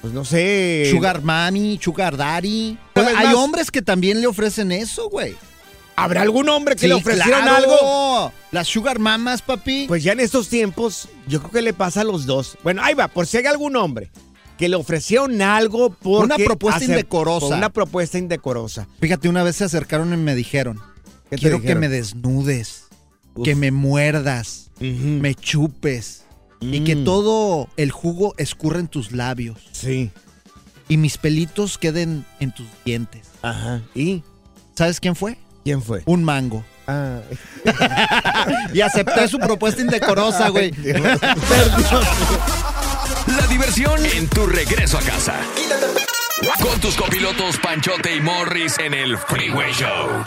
pues 0.01 0.11
no 0.13 0.25
sé... 0.25 0.89
Sugar 0.91 1.21
mami, 1.21 1.79
sugar 1.81 2.17
daddy. 2.17 2.77
Vez 2.95 3.07
hay 3.15 3.27
más. 3.27 3.35
hombres 3.35 3.71
que 3.71 3.81
también 3.81 4.19
le 4.19 4.27
ofrecen 4.27 4.73
eso, 4.73 5.09
güey. 5.09 5.37
¿Habrá 6.03 6.21
algún 6.21 6.49
hombre 6.49 6.75
que 6.75 6.81
Sí, 6.81 6.87
le 6.87 6.93
ofrecieron 6.95 7.41
claro. 7.41 7.55
algo? 7.55 8.31
Las 8.51 8.67
sugar 8.67 8.99
mamas, 8.99 9.41
papi. 9.41 9.85
Pues 9.87 10.03
ya 10.03 10.13
en 10.13 10.19
estos 10.19 10.49
tiempos, 10.49 11.09
yo 11.27 11.39
creo 11.39 11.51
que 11.51 11.61
le 11.61 11.73
pasa 11.73 12.01
a 12.01 12.03
los 12.03 12.25
dos. 12.25 12.57
Bueno, 12.63 12.81
ahí 12.83 12.93
va, 12.93 13.07
por 13.07 13.27
si 13.27 13.37
hay 13.37 13.45
algún 13.45 13.75
hombre 13.75 14.11
que 14.57 14.67
le 14.69 14.75
ofrecieron 14.75 15.41
algo 15.41 15.89
por 15.91 16.25
Una 16.25 16.35
propuesta 16.37 16.83
indecorosa. 16.83 17.55
Una 17.55 17.69
propuesta 17.69 18.17
indecorosa. 18.17 18.87
Fíjate, 18.99 19.29
una 19.29 19.43
vez 19.43 19.55
se 19.57 19.63
acercaron 19.63 20.13
y 20.13 20.17
me 20.17 20.35
dijeron, 20.35 20.79
¿Qué 21.29 21.35
te 21.35 21.41
quiero 21.43 21.61
que 21.61 21.75
me 21.75 21.87
desnudes, 21.89 22.85
Uf. 23.35 23.45
que 23.45 23.55
me 23.55 23.71
muerdas, 23.71 24.71
me 24.79 25.33
chupes 25.35 26.23
y 26.61 26.83
que 26.83 26.95
Mm. 26.97 27.03
todo 27.05 27.69
el 27.77 27.91
jugo 27.91 28.33
escurra 28.37 28.79
en 28.79 28.87
tus 28.89 29.11
labios. 29.13 29.59
Sí. 29.71 30.11
Y 30.89 30.97
mis 30.97 31.17
pelitos 31.17 31.77
queden 31.77 32.25
en 32.41 32.51
tus 32.53 32.65
dientes. 32.83 33.27
Ajá. 33.43 33.81
¿Y 33.95 34.23
sabes 34.75 34.99
quién 34.99 35.15
fue? 35.15 35.37
Quién 35.63 35.81
fue? 35.81 36.03
Un 36.05 36.23
mango. 36.23 36.63
Ah. 36.87 37.19
y 38.73 38.81
acepté 38.81 39.27
su 39.27 39.37
propuesta 39.39 39.81
indecorosa, 39.81 40.49
güey. 40.49 40.71
La 43.27 43.47
diversión 43.47 44.05
en 44.05 44.27
tu 44.27 44.45
regreso 44.47 44.97
a 44.97 45.01
casa. 45.01 45.35
Con 46.61 46.79
tus 46.79 46.95
copilotos 46.95 47.57
Panchote 47.57 48.15
y 48.15 48.21
Morris 48.21 48.79
en 48.79 48.93
el 48.93 49.17
Freeway 49.17 49.71
Show. 49.73 50.25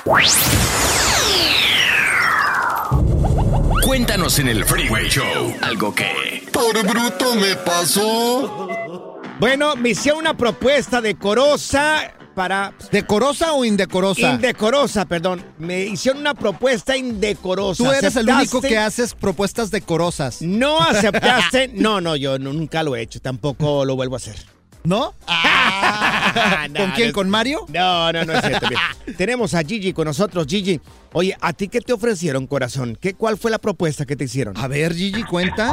Cuéntanos 3.84 4.38
en 4.38 4.48
el 4.48 4.64
Freeway 4.64 5.08
Show 5.08 5.56
algo 5.62 5.94
que... 5.94 6.48
Por 6.52 6.86
bruto 6.86 7.34
me 7.34 7.56
pasó. 7.56 9.18
Bueno, 9.40 9.74
me 9.74 9.90
hicieron 9.90 10.20
una 10.20 10.36
propuesta 10.36 11.00
decorosa 11.00 12.12
para... 12.34 12.72
¿Decorosa 12.90 13.52
o 13.52 13.64
indecorosa? 13.64 14.32
Indecorosa, 14.32 15.04
perdón. 15.04 15.44
Me 15.58 15.84
hicieron 15.84 16.20
una 16.20 16.34
propuesta 16.34 16.96
indecorosa. 16.96 17.84
Tú 17.84 17.90
eres 17.90 18.16
el 18.16 18.28
único 18.28 18.60
que 18.60 18.78
haces 18.78 19.14
propuestas 19.14 19.70
decorosas. 19.70 20.42
No 20.42 20.80
aceptaste. 20.82 21.68
No, 21.74 22.00
no, 22.00 22.16
yo 22.16 22.38
nunca 22.38 22.82
lo 22.82 22.96
he 22.96 23.02
hecho. 23.02 23.20
Tampoco 23.20 23.84
lo 23.84 23.96
vuelvo 23.96 24.14
a 24.14 24.18
hacer. 24.18 24.36
¿No? 24.84 25.14
¿Con 26.76 26.90
quién? 26.92 27.12
¿Con 27.12 27.30
Mario? 27.30 27.66
No, 27.68 28.12
no, 28.12 28.24
no 28.24 28.32
es 28.32 28.44
cierto. 28.44 28.66
Tenemos 29.16 29.54
a 29.54 29.62
Gigi 29.62 29.92
con 29.92 30.06
nosotros. 30.06 30.46
Gigi, 30.48 30.80
oye, 31.12 31.36
¿a 31.40 31.52
ti 31.52 31.68
qué 31.68 31.80
te 31.80 31.92
ofrecieron, 31.92 32.46
corazón? 32.48 32.98
¿Qué, 33.00 33.14
¿Cuál 33.14 33.38
fue 33.38 33.50
la 33.50 33.58
propuesta 33.58 34.04
que 34.04 34.16
te 34.16 34.24
hicieron? 34.24 34.56
A 34.56 34.66
ver, 34.66 34.92
Gigi, 34.94 35.22
cuenta. 35.22 35.72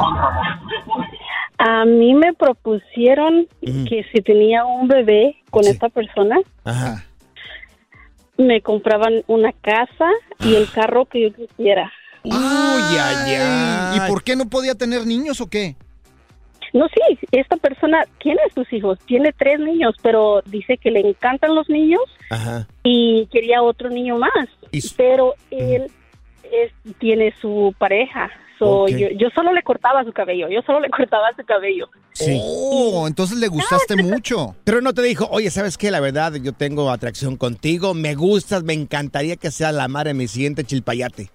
A 1.62 1.84
mí 1.84 2.14
me 2.14 2.32
propusieron 2.32 3.46
que 3.60 4.04
si 4.12 4.22
tenía 4.22 4.64
un 4.64 4.88
bebé 4.88 5.36
con 5.50 5.66
esta 5.66 5.90
persona, 5.90 6.38
Ajá. 6.64 7.04
me 8.38 8.62
compraban 8.62 9.22
una 9.26 9.52
casa 9.52 10.08
y 10.40 10.54
el 10.54 10.70
carro 10.70 11.04
que 11.04 11.20
yo 11.20 11.34
quisiera. 11.34 11.92
Uy, 12.24 12.32
ay, 12.34 13.34
ay. 13.34 13.98
¿Y 13.98 14.08
por 14.10 14.22
qué 14.22 14.36
no 14.36 14.48
podía 14.48 14.74
tener 14.74 15.06
niños 15.06 15.40
o 15.42 15.48
qué? 15.50 15.76
No, 16.72 16.86
sí, 16.88 17.18
esta 17.32 17.56
persona 17.56 18.04
tiene 18.22 18.40
sus 18.54 18.72
hijos, 18.72 18.98
tiene 19.04 19.32
tres 19.32 19.58
niños, 19.60 19.94
pero 20.02 20.40
dice 20.46 20.78
que 20.78 20.90
le 20.90 21.00
encantan 21.00 21.54
los 21.54 21.68
niños 21.68 22.00
Ajá. 22.30 22.66
y 22.84 23.26
quería 23.32 23.62
otro 23.62 23.90
niño 23.90 24.16
más. 24.18 24.48
Pero 24.96 25.34
él 25.50 25.90
es- 26.44 26.94
tiene 26.98 27.34
su 27.40 27.74
pareja. 27.76 28.30
Yo, 28.60 29.08
yo 29.16 29.28
solo 29.34 29.52
le 29.52 29.62
cortaba 29.62 30.04
su 30.04 30.12
cabello, 30.12 30.48
yo 30.48 30.60
solo 30.62 30.80
le 30.80 30.90
cortaba 30.90 31.28
su 31.36 31.44
cabello. 31.44 31.88
Oh, 32.42 33.06
entonces 33.08 33.38
le 33.38 33.48
gustaste 33.48 33.96
mucho. 34.02 34.54
Pero 34.64 34.80
no 34.80 34.92
te 34.92 35.02
dijo, 35.02 35.26
oye, 35.30 35.50
¿sabes 35.50 35.78
qué? 35.78 35.90
La 35.90 36.00
verdad, 36.00 36.34
yo 36.42 36.52
tengo 36.52 36.90
atracción 36.90 37.36
contigo, 37.36 37.94
me 37.94 38.14
gustas, 38.14 38.62
me 38.62 38.74
encantaría 38.74 39.36
que 39.36 39.50
sea 39.50 39.72
la 39.72 39.88
madre 39.88 40.10
de 40.10 40.14
mi 40.14 40.28
siguiente 40.28 40.64
chilpayate. 40.64 41.30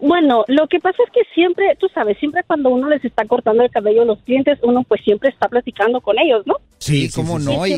Bueno, 0.00 0.44
lo 0.48 0.66
que 0.66 0.80
pasa 0.80 0.96
es 1.06 1.10
que 1.12 1.20
siempre, 1.34 1.76
tú 1.78 1.88
sabes, 1.94 2.18
siempre 2.18 2.42
cuando 2.44 2.70
uno 2.70 2.88
les 2.88 3.04
está 3.04 3.24
cortando 3.24 3.62
el 3.62 3.70
cabello 3.70 4.02
a 4.02 4.04
los 4.04 4.18
clientes, 4.22 4.58
uno 4.62 4.82
pues 4.82 5.00
siempre 5.04 5.28
está 5.30 5.48
platicando 5.48 6.00
con 6.00 6.18
ellos, 6.18 6.42
¿no? 6.46 6.56
Sí, 6.78 7.08
cómo 7.14 7.38
no. 7.38 7.64
Y 7.66 7.70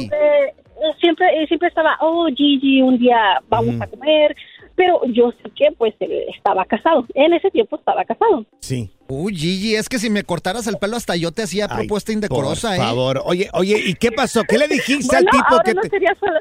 siempre, 1.00 1.46
siempre, 1.48 1.68
estaba, 1.68 1.96
oh, 2.00 2.26
Gigi, 2.34 2.80
un 2.82 2.98
día 2.98 3.40
vamos 3.48 3.74
Mm. 3.74 3.82
a 3.82 3.86
comer, 3.86 4.36
pero 4.76 5.00
yo 5.06 5.30
sé 5.42 5.50
que 5.50 5.72
pues 5.76 5.94
él 6.00 6.12
estaba 6.34 6.64
casado, 6.64 7.06
en 7.14 7.32
ese 7.32 7.50
tiempo 7.50 7.76
estaba 7.76 8.04
casado. 8.04 8.44
Sí. 8.60 8.90
Uy, 9.08 9.36
Gigi, 9.36 9.74
es 9.76 9.88
que 9.88 9.98
si 9.98 10.10
me 10.10 10.24
cortaras 10.24 10.66
el 10.66 10.78
pelo 10.78 10.96
hasta 10.96 11.14
yo 11.16 11.30
te 11.30 11.42
hacía 11.42 11.68
propuesta 11.68 12.12
indecorosa, 12.12 12.68
Por 12.68 12.76
¿eh? 12.76 12.80
favor. 12.80 13.22
Oye, 13.24 13.50
oye, 13.52 13.80
¿y 13.84 13.94
qué 13.94 14.10
pasó? 14.10 14.42
¿Qué 14.44 14.58
le 14.58 14.66
dijiste 14.66 15.06
Bueno, 15.14 15.30
al 15.30 15.38
tipo 15.38 15.44
ahora 15.48 15.62
que 15.64 15.74
no 15.74 15.82
te... 15.82 15.88
sería 15.90 16.16
solo... 16.18 16.40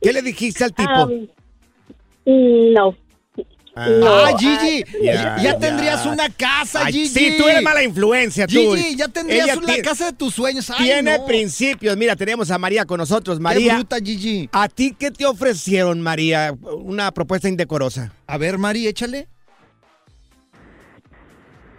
¿Qué 0.00 0.12
le 0.12 0.22
dijiste 0.22 0.64
al 0.64 0.72
tipo? 0.72 1.04
Um, 1.04 2.72
no. 2.72 2.94
Ah, 3.78 4.30
Gigi, 4.38 4.84
ya, 5.02 5.58
tendrías 5.58 6.06
una 6.06 6.30
casa, 6.30 6.80
Ay, 6.86 6.94
Gigi. 6.94 7.08
sí, 7.08 7.34
tú 7.38 7.46
eres 7.46 7.62
mala 7.62 7.82
influencia, 7.82 8.46
tú. 8.46 8.54
Gigi, 8.74 8.96
ya 8.96 9.06
tendrías 9.08 9.48
Ella 9.48 9.58
una 9.58 9.76
casa 9.82 10.06
de 10.06 10.12
tus 10.14 10.34
sueños. 10.34 10.70
Ay, 10.70 10.84
Tiene 10.86 11.18
no. 11.18 11.26
principios. 11.26 11.94
Mira, 11.96 12.16
tenemos 12.16 12.50
a 12.50 12.56
María 12.56 12.86
con 12.86 12.96
nosotros. 12.96 13.38
María. 13.38 13.74
bruta, 13.74 13.98
Gigi. 13.98 14.48
¿A 14.50 14.68
ti 14.68 14.96
qué 14.98 15.10
te 15.10 15.26
ofrecieron, 15.26 16.00
María? 16.00 16.54
Una 16.62 17.12
propuesta 17.12 17.50
indecorosa. 17.50 18.12
A 18.26 18.38
ver, 18.38 18.56
Mari, 18.56 18.86
échale. 18.86 19.28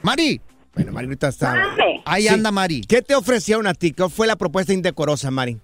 Mari. 0.04 0.40
Bueno, 0.76 0.92
Mari 0.92 1.06
ahorita 1.08 1.30
está. 1.30 1.56
Ahí 2.06 2.24
Sí. 2.24 2.28
anda 2.30 2.52
Mari. 2.52 2.82
¿Qué 2.82 3.02
te 3.02 3.16
ofrecieron 3.16 3.66
a 3.66 3.74
ti? 3.74 3.92
¿Qué 3.92 4.08
fue 4.10 4.28
la 4.28 4.36
propuesta 4.36 4.72
indecorosa, 4.72 5.32
Mari? 5.32 5.60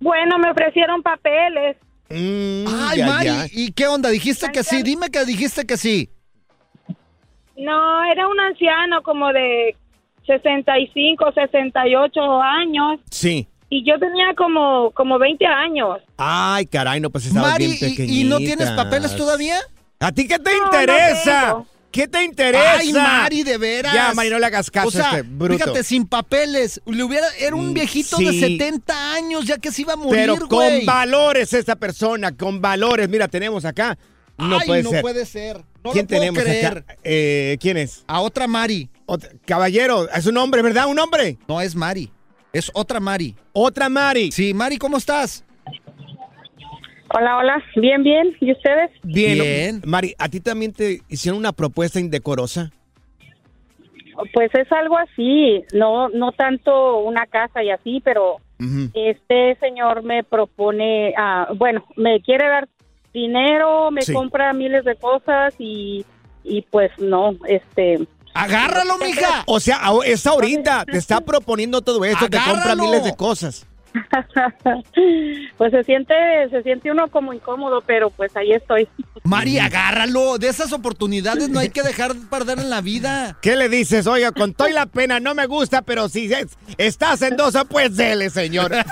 Bueno, 0.00 0.38
me 0.38 0.50
ofrecieron 0.52 1.02
papeles. 1.02 1.76
Ay, 2.10 2.98
ya, 2.98 3.06
Mari, 3.06 3.26
ya. 3.26 3.46
¿y 3.52 3.72
qué 3.72 3.86
onda? 3.86 4.08
¿Dijiste 4.10 4.50
que 4.52 4.62
sí? 4.64 4.82
Dime 4.82 5.10
que 5.10 5.24
dijiste 5.24 5.66
que 5.66 5.76
sí. 5.76 6.10
No, 7.56 8.04
era 8.04 8.28
un 8.28 8.38
anciano 8.40 9.02
como 9.02 9.28
de 9.32 9.76
65, 10.26 11.32
68 11.34 12.20
años 12.42 13.00
Sí. 13.10 13.48
y 13.68 13.84
yo 13.84 13.98
tenía 13.98 14.34
como 14.36 14.90
como 14.92 15.18
20 15.18 15.44
años. 15.46 15.98
Ay, 16.16 16.66
caray, 16.66 17.00
no, 17.00 17.10
pues 17.10 17.26
estabas 17.26 17.52
Mari, 17.52 17.66
bien 17.66 17.76
¿y- 17.76 17.80
pequeñita. 17.90 18.12
¿y 18.14 18.24
no 18.24 18.38
tienes 18.38 18.70
papeles 18.70 19.16
todavía? 19.16 19.56
¿A 20.00 20.12
ti 20.12 20.28
qué 20.28 20.38
te 20.38 20.50
No, 20.52 20.58
no 20.58 20.64
interesa? 20.66 21.46
tengo. 21.46 21.66
¿Qué 21.90 22.06
te 22.06 22.22
interesa? 22.22 22.78
Ay, 22.78 22.92
Mari, 22.92 23.42
de 23.42 23.56
veras. 23.56 23.94
Ya, 23.94 24.12
Mari, 24.14 24.28
no 24.30 24.38
le 24.38 24.46
hagas 24.46 24.70
caso 24.70 24.88
O 24.88 24.90
sea, 24.90 25.10
este 25.10 25.22
bruto. 25.22 25.58
fíjate, 25.58 25.82
sin 25.84 26.06
papeles. 26.06 26.80
Le 26.86 27.02
hubiera, 27.02 27.26
era 27.38 27.56
un 27.56 27.70
Mm, 27.70 27.74
viejito 27.74 28.18
de 28.18 28.30
sí. 28.32 28.40
70 28.40 29.14
años, 29.14 29.46
ya 29.46 29.56
que 29.58 29.72
se 29.72 29.82
iba 29.82 29.94
a 29.94 29.96
morir, 29.96 30.12
Pero 30.34 30.48
con 30.48 30.84
valores 30.84 31.52
esta 31.54 31.76
persona, 31.76 32.36
con 32.36 32.60
valores. 32.60 33.08
Mira, 33.08 33.26
tenemos 33.28 33.64
acá. 33.64 33.98
No 34.36 34.58
Ay, 34.58 34.66
puede 34.66 34.82
no 34.82 34.90
ser. 34.90 35.00
puede 35.02 35.26
ser. 35.26 35.56
No 35.82 35.92
¿Quién 35.92 36.04
lo 36.04 36.08
puedo 36.08 36.20
tenemos 36.20 36.42
creer. 36.42 36.66
acá? 36.78 36.96
Eh, 37.04 37.56
¿Quién 37.60 37.76
es? 37.78 38.04
A 38.06 38.20
otra 38.20 38.46
Mari. 38.46 38.90
Caballero, 39.46 40.08
es 40.10 40.26
un 40.26 40.36
hombre, 40.36 40.60
¿verdad? 40.62 40.86
¿Un 40.86 40.98
hombre? 40.98 41.38
No, 41.48 41.60
es 41.60 41.74
Mari. 41.74 42.12
Es 42.52 42.70
otra 42.74 43.00
Mari. 43.00 43.34
¿Otra 43.52 43.88
Mari? 43.88 44.30
Sí, 44.30 44.52
Mari, 44.54 44.76
¿cómo 44.78 44.98
estás? 44.98 45.44
Hola, 47.14 47.38
hola. 47.38 47.62
Bien, 47.76 48.02
bien. 48.02 48.36
¿Y 48.40 48.52
ustedes? 48.52 48.90
Bien. 49.02 49.38
Bien. 49.40 49.82
Mari, 49.84 50.14
¿a 50.18 50.28
ti 50.28 50.40
también 50.40 50.72
te 50.72 51.00
hicieron 51.08 51.38
una 51.38 51.52
propuesta 51.52 52.00
indecorosa? 52.00 52.70
Pues 54.34 54.50
es 54.54 54.70
algo 54.72 54.98
así. 54.98 55.64
No, 55.72 56.08
no 56.08 56.32
tanto 56.32 56.98
una 56.98 57.26
casa 57.26 57.62
y 57.62 57.70
así, 57.70 58.00
pero 58.04 58.36
este 58.92 59.56
señor 59.60 60.02
me 60.02 60.24
propone, 60.24 61.14
ah, 61.16 61.46
bueno, 61.56 61.84
me 61.96 62.20
quiere 62.20 62.48
dar 62.48 62.68
dinero, 63.14 63.90
me 63.92 64.02
Sí. 64.02 64.12
compra 64.12 64.52
miles 64.52 64.84
de 64.84 64.96
cosas 64.96 65.54
y, 65.58 66.04
y 66.44 66.62
pues 66.62 66.90
no, 66.98 67.36
este. 67.46 68.00
Agárralo, 68.34 68.98
mija. 68.98 69.44
O 69.46 69.60
sea, 69.60 69.80
es 70.04 70.26
ahorita, 70.26 70.84
te 70.84 70.98
está 70.98 71.20
proponiendo 71.20 71.80
todo 71.82 72.04
esto, 72.04 72.28
te 72.28 72.38
compra 72.44 72.74
miles 72.74 73.04
de 73.04 73.14
cosas. 73.16 73.66
pues 75.58 75.70
se 75.72 75.84
siente, 75.84 76.14
se 76.50 76.62
siente 76.62 76.90
uno 76.90 77.08
como 77.08 77.32
incómodo, 77.32 77.82
pero 77.86 78.10
pues 78.10 78.34
ahí 78.36 78.52
estoy. 78.52 78.88
Mari, 79.24 79.58
agárralo. 79.58 80.38
De 80.38 80.48
esas 80.48 80.72
oportunidades 80.72 81.48
no 81.48 81.58
hay 81.60 81.70
que 81.70 81.82
dejar 81.82 82.12
perder 82.30 82.58
en 82.58 82.70
la 82.70 82.80
vida. 82.80 83.36
¿Qué 83.42 83.56
le 83.56 83.68
dices? 83.68 84.06
Oiga, 84.06 84.32
con 84.32 84.54
toda 84.54 84.70
la 84.70 84.86
pena, 84.86 85.20
no 85.20 85.34
me 85.34 85.46
gusta, 85.46 85.82
pero 85.82 86.08
si 86.08 86.32
es- 86.32 86.56
estás 86.78 87.22
endosa, 87.22 87.64
pues 87.64 87.96
dele, 87.96 88.30
señor. 88.30 88.72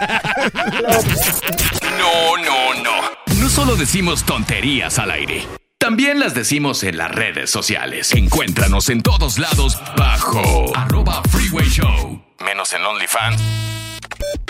No, 1.99 2.37
no, 2.37 2.83
no. 2.83 2.93
No 3.41 3.49
solo 3.49 3.77
decimos 3.77 4.25
tonterías 4.25 4.99
al 4.99 5.11
aire. 5.11 5.43
También 5.79 6.19
las 6.21 6.35
decimos 6.35 6.83
en 6.85 6.97
las 6.99 7.11
redes 7.11 7.51
sociales. 7.51 8.13
Encuéntranos 8.13 8.89
en 8.91 9.03
todos 9.03 9.39
lados 9.39 9.79
bajo 9.97 10.77
arroba 10.77 11.23
freeway 11.31 11.69
show. 11.69 12.21
Menos 12.45 12.73
en 12.73 12.83
OnlyFans. 12.85 13.41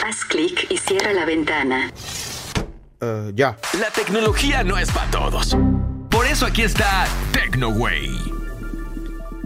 Haz 0.04 0.24
clic 0.24 0.66
y 0.70 0.76
cierra 0.78 1.12
la 1.12 1.24
ventana. 1.24 1.92
ya. 3.34 3.56
La 3.80 3.90
tecnología 3.94 4.62
no 4.64 4.78
es 4.78 4.90
para 4.90 5.10
todos. 5.10 5.56
Por 6.10 6.26
eso 6.26 6.46
aquí 6.46 6.62
está 6.62 7.06
TecnoWay. 7.32 8.10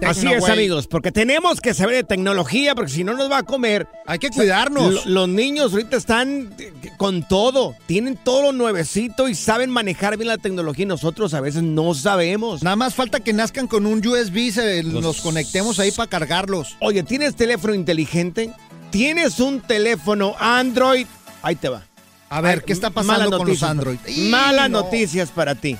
Así 0.03 0.27
es, 0.33 0.49
amigos, 0.49 0.87
porque 0.87 1.13
tenemos 1.13 1.61
que 1.61 1.75
saber 1.75 1.95
de 1.97 2.05
tecnología, 2.05 2.75
porque 2.75 2.91
si 2.91 3.05
no 3.05 3.13
nos 3.15 3.31
va 3.31 3.39
a 3.39 3.43
comer. 3.43 3.87
Hay 4.07 4.19
que 4.19 4.31
cuidarnos. 4.31 5.05
Lo- 5.05 5.13
los 5.13 5.29
niños 5.29 5.73
ahorita 5.73 5.99
están 5.99 6.55
eh, 6.59 6.73
con 6.97 7.23
todo, 7.29 7.75
tienen 7.87 8.17
todo 8.17 8.45
lo 8.45 8.53
nuevecito 8.53 9.29
y 9.29 9.35
saben 9.35 9.69
manejar 9.69 10.17
bien 10.17 10.29
la 10.29 10.39
tecnología 10.39 10.85
y 10.85 10.87
nosotros 10.87 11.35
a 11.35 11.43
veces 11.43 11.63
no 11.65 11.93
sabemos. 11.93 12.63
Nada 12.63 12.77
más 12.77 12.95
falta 12.95 13.21
que 13.21 13.35
nazcan 13.35 13.67
con 13.67 13.85
un 13.85 13.99
USB, 14.07 14.51
se 14.51 14.83
los 14.83 15.21
conectemos 15.21 15.79
ahí 15.79 15.91
para 15.91 16.09
cargarlos. 16.09 16.77
Oye, 16.81 17.03
¿tienes 17.03 17.37
teléfono 17.37 17.75
inteligente? 17.75 18.55
¿Tienes 18.91 19.39
un 19.41 19.61
teléfono 19.61 20.35
Android? 20.39 21.07
Ahí 21.43 21.57
te 21.57 21.69
va. 21.69 21.83
A 22.29 22.41
ver, 22.41 22.59
Ay, 22.59 22.65
¿qué 22.67 22.73
está 22.73 22.91
malas 22.91 23.07
pasando 23.07 23.39
con 23.39 23.49
los. 23.49 23.63
Android? 23.63 23.99
Malas 24.31 24.71
no. 24.71 24.83
noticias 24.83 25.31
para 25.31 25.55
ti. 25.55 25.77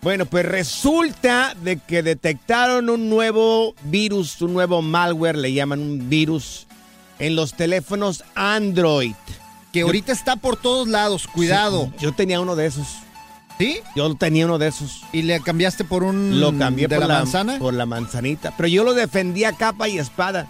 Bueno, 0.00 0.26
pues 0.26 0.44
resulta 0.44 1.54
de 1.60 1.78
que 1.78 2.02
detectaron 2.02 2.88
un 2.88 3.10
nuevo 3.10 3.74
virus, 3.84 4.40
un 4.40 4.54
nuevo 4.54 4.80
malware, 4.80 5.36
le 5.36 5.52
llaman 5.52 5.80
un 5.80 6.08
virus, 6.08 6.66
en 7.18 7.34
los 7.34 7.54
teléfonos 7.54 8.22
Android. 8.34 9.14
Que 9.72 9.82
ahorita 9.82 10.12
está 10.12 10.36
por 10.36 10.56
todos 10.56 10.88
lados, 10.88 11.26
cuidado. 11.26 11.90
Sí, 11.92 12.04
yo 12.04 12.12
tenía 12.12 12.40
uno 12.40 12.54
de 12.54 12.66
esos. 12.66 12.86
¿Sí? 13.58 13.80
Yo 13.96 14.14
tenía 14.14 14.46
uno 14.46 14.58
de 14.58 14.68
esos. 14.68 15.02
¿Y 15.12 15.22
le 15.22 15.40
cambiaste 15.40 15.82
por 15.82 16.04
un 16.04 16.40
Lo 16.40 16.56
cambié 16.56 16.86
de 16.86 16.96
por 16.96 17.08
la, 17.08 17.14
manzana? 17.14 17.58
Por 17.58 17.74
la 17.74 17.86
manzanita. 17.86 18.54
Pero 18.56 18.68
yo 18.68 18.84
lo 18.84 18.94
defendía 18.94 19.52
capa 19.52 19.88
y 19.88 19.98
espada. 19.98 20.46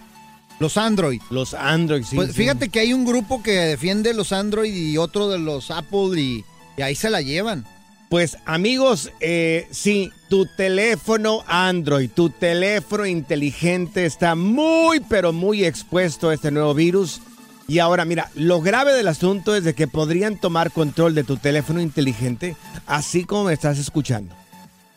Los 0.59 0.76
Android. 0.76 1.20
Los 1.30 1.54
Android, 1.54 2.04
sí. 2.04 2.16
pues 2.16 2.28
sí. 2.28 2.34
fíjate 2.34 2.68
que 2.68 2.80
hay 2.80 2.92
un 2.92 3.04
grupo 3.04 3.42
que 3.42 3.52
defiende 3.52 4.14
los 4.14 4.32
Android 4.32 4.74
y 4.74 4.96
otro 4.98 5.28
de 5.28 5.38
los 5.38 5.70
Apple 5.70 6.20
y, 6.20 6.44
y 6.76 6.82
ahí 6.82 6.94
se 6.94 7.11
la 7.11 7.20
llevan. 7.20 7.64
Pues 8.09 8.38
amigos, 8.46 9.12
eh, 9.20 9.68
sí, 9.70 10.11
tu 10.30 10.46
teléfono 10.46 11.44
Android, 11.46 12.09
tu 12.09 12.30
teléfono 12.30 13.04
inteligente 13.04 14.06
está 14.06 14.34
muy, 14.34 15.00
pero 15.00 15.34
muy 15.34 15.64
expuesto 15.64 16.30
a 16.30 16.34
este 16.34 16.50
nuevo 16.50 16.72
virus. 16.72 17.20
Y 17.66 17.80
ahora, 17.80 18.06
mira, 18.06 18.30
lo 18.34 18.62
grave 18.62 18.94
del 18.94 19.09
asunto 19.09 19.54
es 19.54 19.62
de 19.62 19.74
que 19.74 19.88
podrían 19.88 20.40
tomar 20.40 20.70
control 20.72 21.14
de 21.14 21.22
tu 21.22 21.36
teléfono 21.36 21.82
inteligente, 21.82 22.56
así 22.86 23.24
como 23.24 23.44
me 23.44 23.52
estás 23.52 23.78
escuchando. 23.78 24.34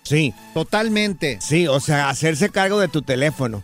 Sí. 0.03 0.33
Totalmente. 0.53 1.37
Sí, 1.41 1.67
o 1.67 1.81
sea, 1.81 2.09
hacerse 2.09 2.49
cargo 2.49 2.79
de 2.79 2.87
tu 2.87 3.01
teléfono. 3.01 3.61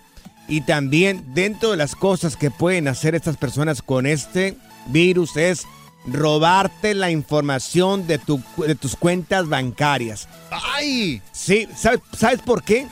Y 0.48 0.62
también 0.62 1.24
dentro 1.34 1.72
de 1.72 1.78
las 1.78 1.96
cosas 1.96 2.38
que 2.38 2.52
pueden 2.52 2.88
hacer 2.88 3.16
estas 3.16 3.38
personas 3.38 3.82
con 3.82 4.06
este 4.06 4.58
virus 4.88 5.36
es 5.36 5.64
robarte 6.06 6.94
la 6.94 7.12
información 7.12 8.08
de, 8.08 8.18
tu, 8.18 8.42
de 8.66 8.76
tus 8.76 8.96
cuentas 8.96 9.50
bancarias. 9.50 10.28
¡Ay! 10.76 11.22
Sí, 11.34 11.68
¿sabes, 11.76 12.00
¿sabes 12.18 12.42
por 12.42 12.64
qué? 12.64 12.88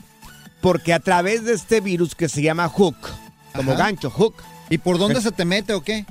Porque 0.59 0.93
a 0.93 0.99
través 0.99 1.45
de 1.45 1.53
este 1.53 1.79
virus 1.79 2.13
que 2.13 2.27
se 2.27 2.41
llama 2.41 2.67
Hook, 2.67 2.97
como 3.55 3.71
Ajá. 3.71 3.83
gancho, 3.85 4.09
Hook. 4.09 4.35
¿Y 4.69 4.79
por 4.79 4.97
dónde 4.97 5.21
se 5.21 5.31
te 5.31 5.45
mete 5.45 5.73
o 5.73 5.81
qué? 5.81 6.05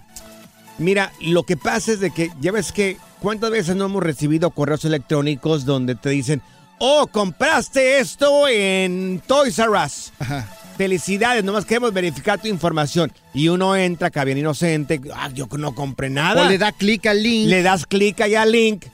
Mira, 0.78 1.12
lo 1.20 1.42
que 1.42 1.56
pasa 1.56 1.92
es 1.92 2.00
de 2.00 2.10
que 2.10 2.30
ya 2.40 2.52
ves 2.52 2.72
que 2.72 2.96
cuántas 3.20 3.50
veces 3.50 3.76
no 3.76 3.84
hemos 3.84 4.02
recibido 4.02 4.50
correos 4.50 4.84
electrónicos 4.84 5.64
donde 5.64 5.94
te 5.94 6.10
dicen, 6.10 6.40
oh, 6.78 7.06
compraste 7.06 7.98
esto 7.98 8.48
en 8.48 9.22
Toys 9.26 9.58
R 9.58 9.70
Us. 9.84 10.12
Felicidades, 10.76 11.44
nomás 11.44 11.64
queremos 11.64 11.92
verificar 11.92 12.40
tu 12.40 12.48
información. 12.48 13.12
Y 13.32 13.48
uno 13.48 13.76
entra, 13.76 14.08
acá 14.08 14.24
bien 14.24 14.38
inocente, 14.38 15.00
ah, 15.14 15.30
yo 15.32 15.46
no 15.56 15.74
compré 15.74 16.10
nada. 16.10 16.42
O 16.42 16.48
le 16.48 16.58
da 16.58 16.72
clic 16.72 17.06
al 17.06 17.22
link. 17.22 17.48
Le 17.48 17.62
das 17.62 17.86
clic 17.86 18.20
allá 18.20 18.42
al 18.42 18.52
link 18.52 18.84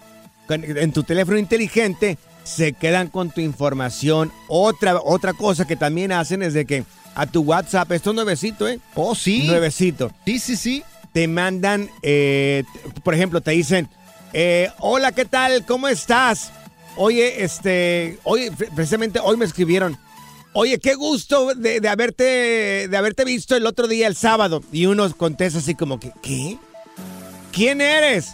en 0.49 0.93
tu 0.93 1.05
teléfono 1.05 1.39
inteligente, 1.39 2.19
se 2.43 2.73
quedan 2.73 3.07
con 3.09 3.31
tu 3.31 3.41
información. 3.41 4.33
Otra, 4.49 4.99
otra 5.01 5.33
cosa 5.33 5.65
que 5.67 5.77
también 5.77 6.11
hacen 6.13 6.43
es 6.43 6.55
de 6.55 6.65
que 6.67 6.85
a 7.15 7.27
tu 7.27 7.43
WhatsApp, 7.43 7.93
esto 7.93 8.11
es 8.11 8.17
nuevecito, 8.17 8.67
¿eh? 8.69 8.81
Oh, 8.95 9.15
sí. 9.15 9.45
Nuevecito. 9.47 10.11
Sí, 10.27 10.39
sí, 10.41 10.57
sí. 10.57 10.83
Te 11.13 11.29
mandan, 11.29 11.89
eh, 12.03 12.65
por 13.05 13.15
ejemplo, 13.15 13.41
te 13.41 13.53
dicen, 13.53 13.89
eh, 14.33 14.69
hola, 14.81 15.13
¿qué 15.13 15.25
tal? 15.25 15.65
¿Cómo 15.65 15.87
estás? 15.89 16.51
Oye, 16.97 17.45
este, 17.45 18.19
pre- 18.57 18.69
precisamente 18.75 19.21
hoy 19.23 19.37
me 19.37 19.45
escribieron. 19.45 19.97
Oye, 20.53 20.79
qué 20.79 20.95
gusto 20.95 21.55
de, 21.55 21.81
de 21.81 21.89
haberte, 21.89 22.89
de 22.89 22.97
haberte 22.97 23.25
visto 23.25 23.55
el 23.55 23.67
otro 23.67 23.87
día, 23.87 24.07
el 24.07 24.17
sábado. 24.17 24.63
Y 24.73 24.87
uno 24.87 25.09
contesta 25.17 25.61
así 25.61 25.75
como 25.75 26.01
que, 26.01 26.13
¿qué? 26.23 26.59
¿Quién 27.53 27.81
eres? 27.81 28.33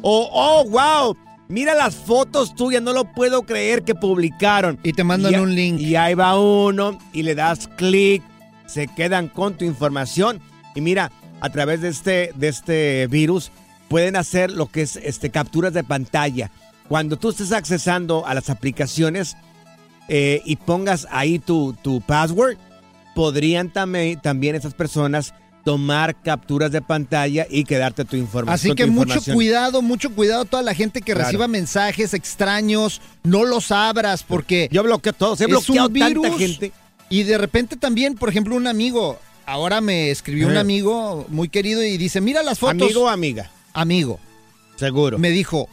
O, 0.00 0.28
oh, 0.32 0.64
wow, 0.68 1.16
mira 1.48 1.74
las 1.74 1.94
fotos 1.94 2.54
tuyas, 2.56 2.82
no 2.82 2.92
lo 2.92 3.04
puedo 3.12 3.42
creer 3.42 3.82
que 3.82 3.94
publicaron. 3.94 4.78
Y 4.82 4.92
te 4.92 5.04
mandan 5.04 5.32
Y 5.32 5.36
un 5.36 5.54
link. 5.54 5.80
Y 5.80 5.94
ahí 5.94 6.14
va 6.14 6.38
uno 6.38 6.98
y 7.12 7.22
le 7.22 7.36
das 7.36 7.68
clic, 7.76 8.22
se 8.66 8.88
quedan 8.88 9.28
con 9.28 9.56
tu 9.56 9.64
información. 9.64 10.40
Y 10.74 10.80
mira, 10.80 11.12
a 11.40 11.50
través 11.50 11.80
de 11.80 11.88
este, 11.88 12.32
de 12.34 12.48
este 12.48 13.06
virus 13.06 13.52
pueden 13.88 14.16
hacer 14.16 14.50
lo 14.50 14.66
que 14.66 14.82
es 14.82 14.96
este, 14.96 15.30
capturas 15.30 15.72
de 15.72 15.84
pantalla. 15.84 16.50
Cuando 16.88 17.16
tú 17.16 17.30
estés 17.30 17.52
accesando 17.52 18.26
a 18.26 18.34
las 18.34 18.50
aplicaciones 18.50 19.36
eh, 20.14 20.42
y 20.44 20.56
pongas 20.56 21.06
ahí 21.10 21.38
tu, 21.38 21.72
tu 21.82 22.02
password, 22.02 22.58
podrían 23.14 23.72
también, 23.72 24.20
también 24.20 24.54
esas 24.54 24.74
personas 24.74 25.32
tomar 25.64 26.20
capturas 26.20 26.70
de 26.70 26.82
pantalla 26.82 27.46
y 27.48 27.64
quedarte 27.64 28.04
tu 28.04 28.16
información. 28.16 28.72
Así 28.72 28.74
que 28.76 28.84
mucho 28.90 29.20
cuidado, 29.32 29.80
mucho 29.80 30.10
cuidado 30.14 30.42
a 30.42 30.44
toda 30.44 30.62
la 30.62 30.74
gente 30.74 31.00
que 31.00 31.12
Claro. 31.12 31.24
reciba 31.28 31.48
mensajes 31.48 32.12
extraños, 32.12 33.00
no 33.22 33.44
los 33.44 33.70
abras 33.70 34.22
porque 34.22 34.68
Yo 34.70 34.82
bloqueo 34.82 35.14
todos, 35.14 35.40
he 35.40 35.44
es 35.44 35.50
bloqueado 35.50 35.86
un 35.86 35.92
virus 35.94 36.22
tanta 36.24 36.38
gente. 36.38 36.72
y 37.08 37.22
de 37.22 37.38
repente 37.38 37.76
también, 37.76 38.16
por 38.16 38.28
ejemplo, 38.28 38.54
un 38.54 38.66
amigo, 38.66 39.18
ahora 39.46 39.80
me 39.80 40.10
escribió 40.10 40.48
un 40.48 40.56
amigo 40.58 41.24
muy 41.28 41.48
querido 41.48 41.82
y 41.82 41.96
dice, 41.96 42.20
mira 42.20 42.42
las 42.42 42.58
fotos. 42.58 42.82
¿Amigo 42.82 43.04
o 43.04 43.08
amiga? 43.08 43.50
Amigo. 43.72 44.18
Seguro. 44.76 45.18
Me 45.18 45.30
dijo, 45.30 45.68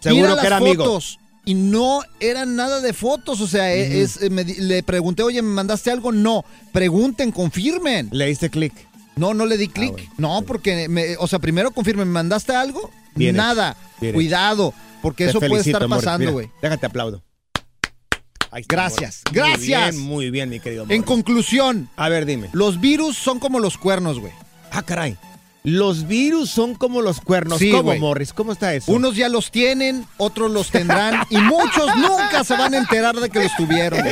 Seguro 0.00 0.22
mira 0.22 0.28
que 0.30 0.36
las 0.36 0.44
era 0.46 0.56
amigo. 0.56 1.00
Y 1.48 1.54
no 1.54 2.02
eran 2.20 2.56
nada 2.56 2.82
de 2.82 2.92
fotos, 2.92 3.40
o 3.40 3.46
sea, 3.46 3.72
e- 3.74 4.02
es, 4.02 4.20
eh, 4.20 4.28
me 4.28 4.44
le 4.44 4.82
pregunté, 4.82 5.22
oye, 5.22 5.40
¿me 5.40 5.48
mandaste 5.48 5.90
algo? 5.90 6.12
No, 6.12 6.44
pregunten, 6.72 7.32
confirmen. 7.32 8.10
¿Le 8.12 8.26
diste 8.26 8.50
clic? 8.50 8.74
No, 9.16 9.32
no 9.32 9.46
le 9.46 9.56
di 9.56 9.68
clic. 9.68 9.94
no, 10.18 10.42
porque, 10.42 10.88
me- 10.90 11.16
o 11.16 11.26
sea, 11.26 11.38
primero 11.38 11.70
confirmen, 11.70 12.06
¿me 12.08 12.12
mandaste 12.12 12.54
algo? 12.54 12.90
Bien 13.14 13.34
Nada. 13.34 13.78
bien. 13.98 14.12
Cuidado, 14.12 14.74
porque 15.00 15.24
Te 15.24 15.30
eso 15.30 15.40
puede 15.40 15.62
estar 15.62 15.82
amor. 15.84 15.98
pasando, 15.98 16.32
güey. 16.32 16.50
Déjate 16.60 16.84
aplaudo. 16.84 17.22
Gracias, 18.68 19.22
Muy 19.30 19.34
gracias. 19.34 19.94
bien, 19.94 20.06
muy 20.06 20.30
bien, 20.30 20.48
mi 20.50 20.60
querido 20.60 20.84
En 20.88 21.02
conclusión. 21.02 21.88
A 21.96 22.08
ver, 22.10 22.26
dime. 22.26 22.48
Los 22.52 22.78
virus 22.80 23.16
son 23.16 23.38
como 23.38 23.58
los 23.58 23.76
cuernos, 23.78 24.20
güey. 24.20 24.32
Ah, 24.70 24.82
caray. 24.82 25.16
Los 25.70 26.06
virus 26.08 26.48
son 26.48 26.74
como 26.74 27.02
los 27.02 27.20
cuernos. 27.20 27.58
Sí, 27.58 27.70
¿Cómo, 27.70 27.82
güey. 27.82 27.98
Morris? 28.00 28.32
¿Cómo 28.32 28.52
está 28.52 28.72
eso? 28.74 28.90
Unos 28.90 29.16
ya 29.16 29.28
los 29.28 29.50
tienen, 29.50 30.06
otros 30.16 30.50
los 30.50 30.70
tendrán 30.70 31.26
y 31.28 31.36
muchos 31.36 31.94
nunca 31.94 32.42
se 32.42 32.56
van 32.56 32.72
a 32.72 32.78
enterar 32.78 33.16
de 33.16 33.28
que 33.28 33.42
los 33.42 33.54
tuvieron. 33.54 34.00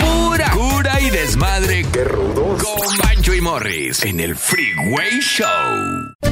Pura 0.00 0.50
cura 0.52 1.00
y 1.02 1.10
desmadre. 1.10 1.84
Qué 1.92 2.04
rudos. 2.04 2.62
Con 2.62 2.96
Bancho 2.96 3.34
y 3.34 3.42
Morris 3.42 4.02
en 4.04 4.20
el 4.20 4.36
Freeway 4.36 5.20
Show. 5.20 6.31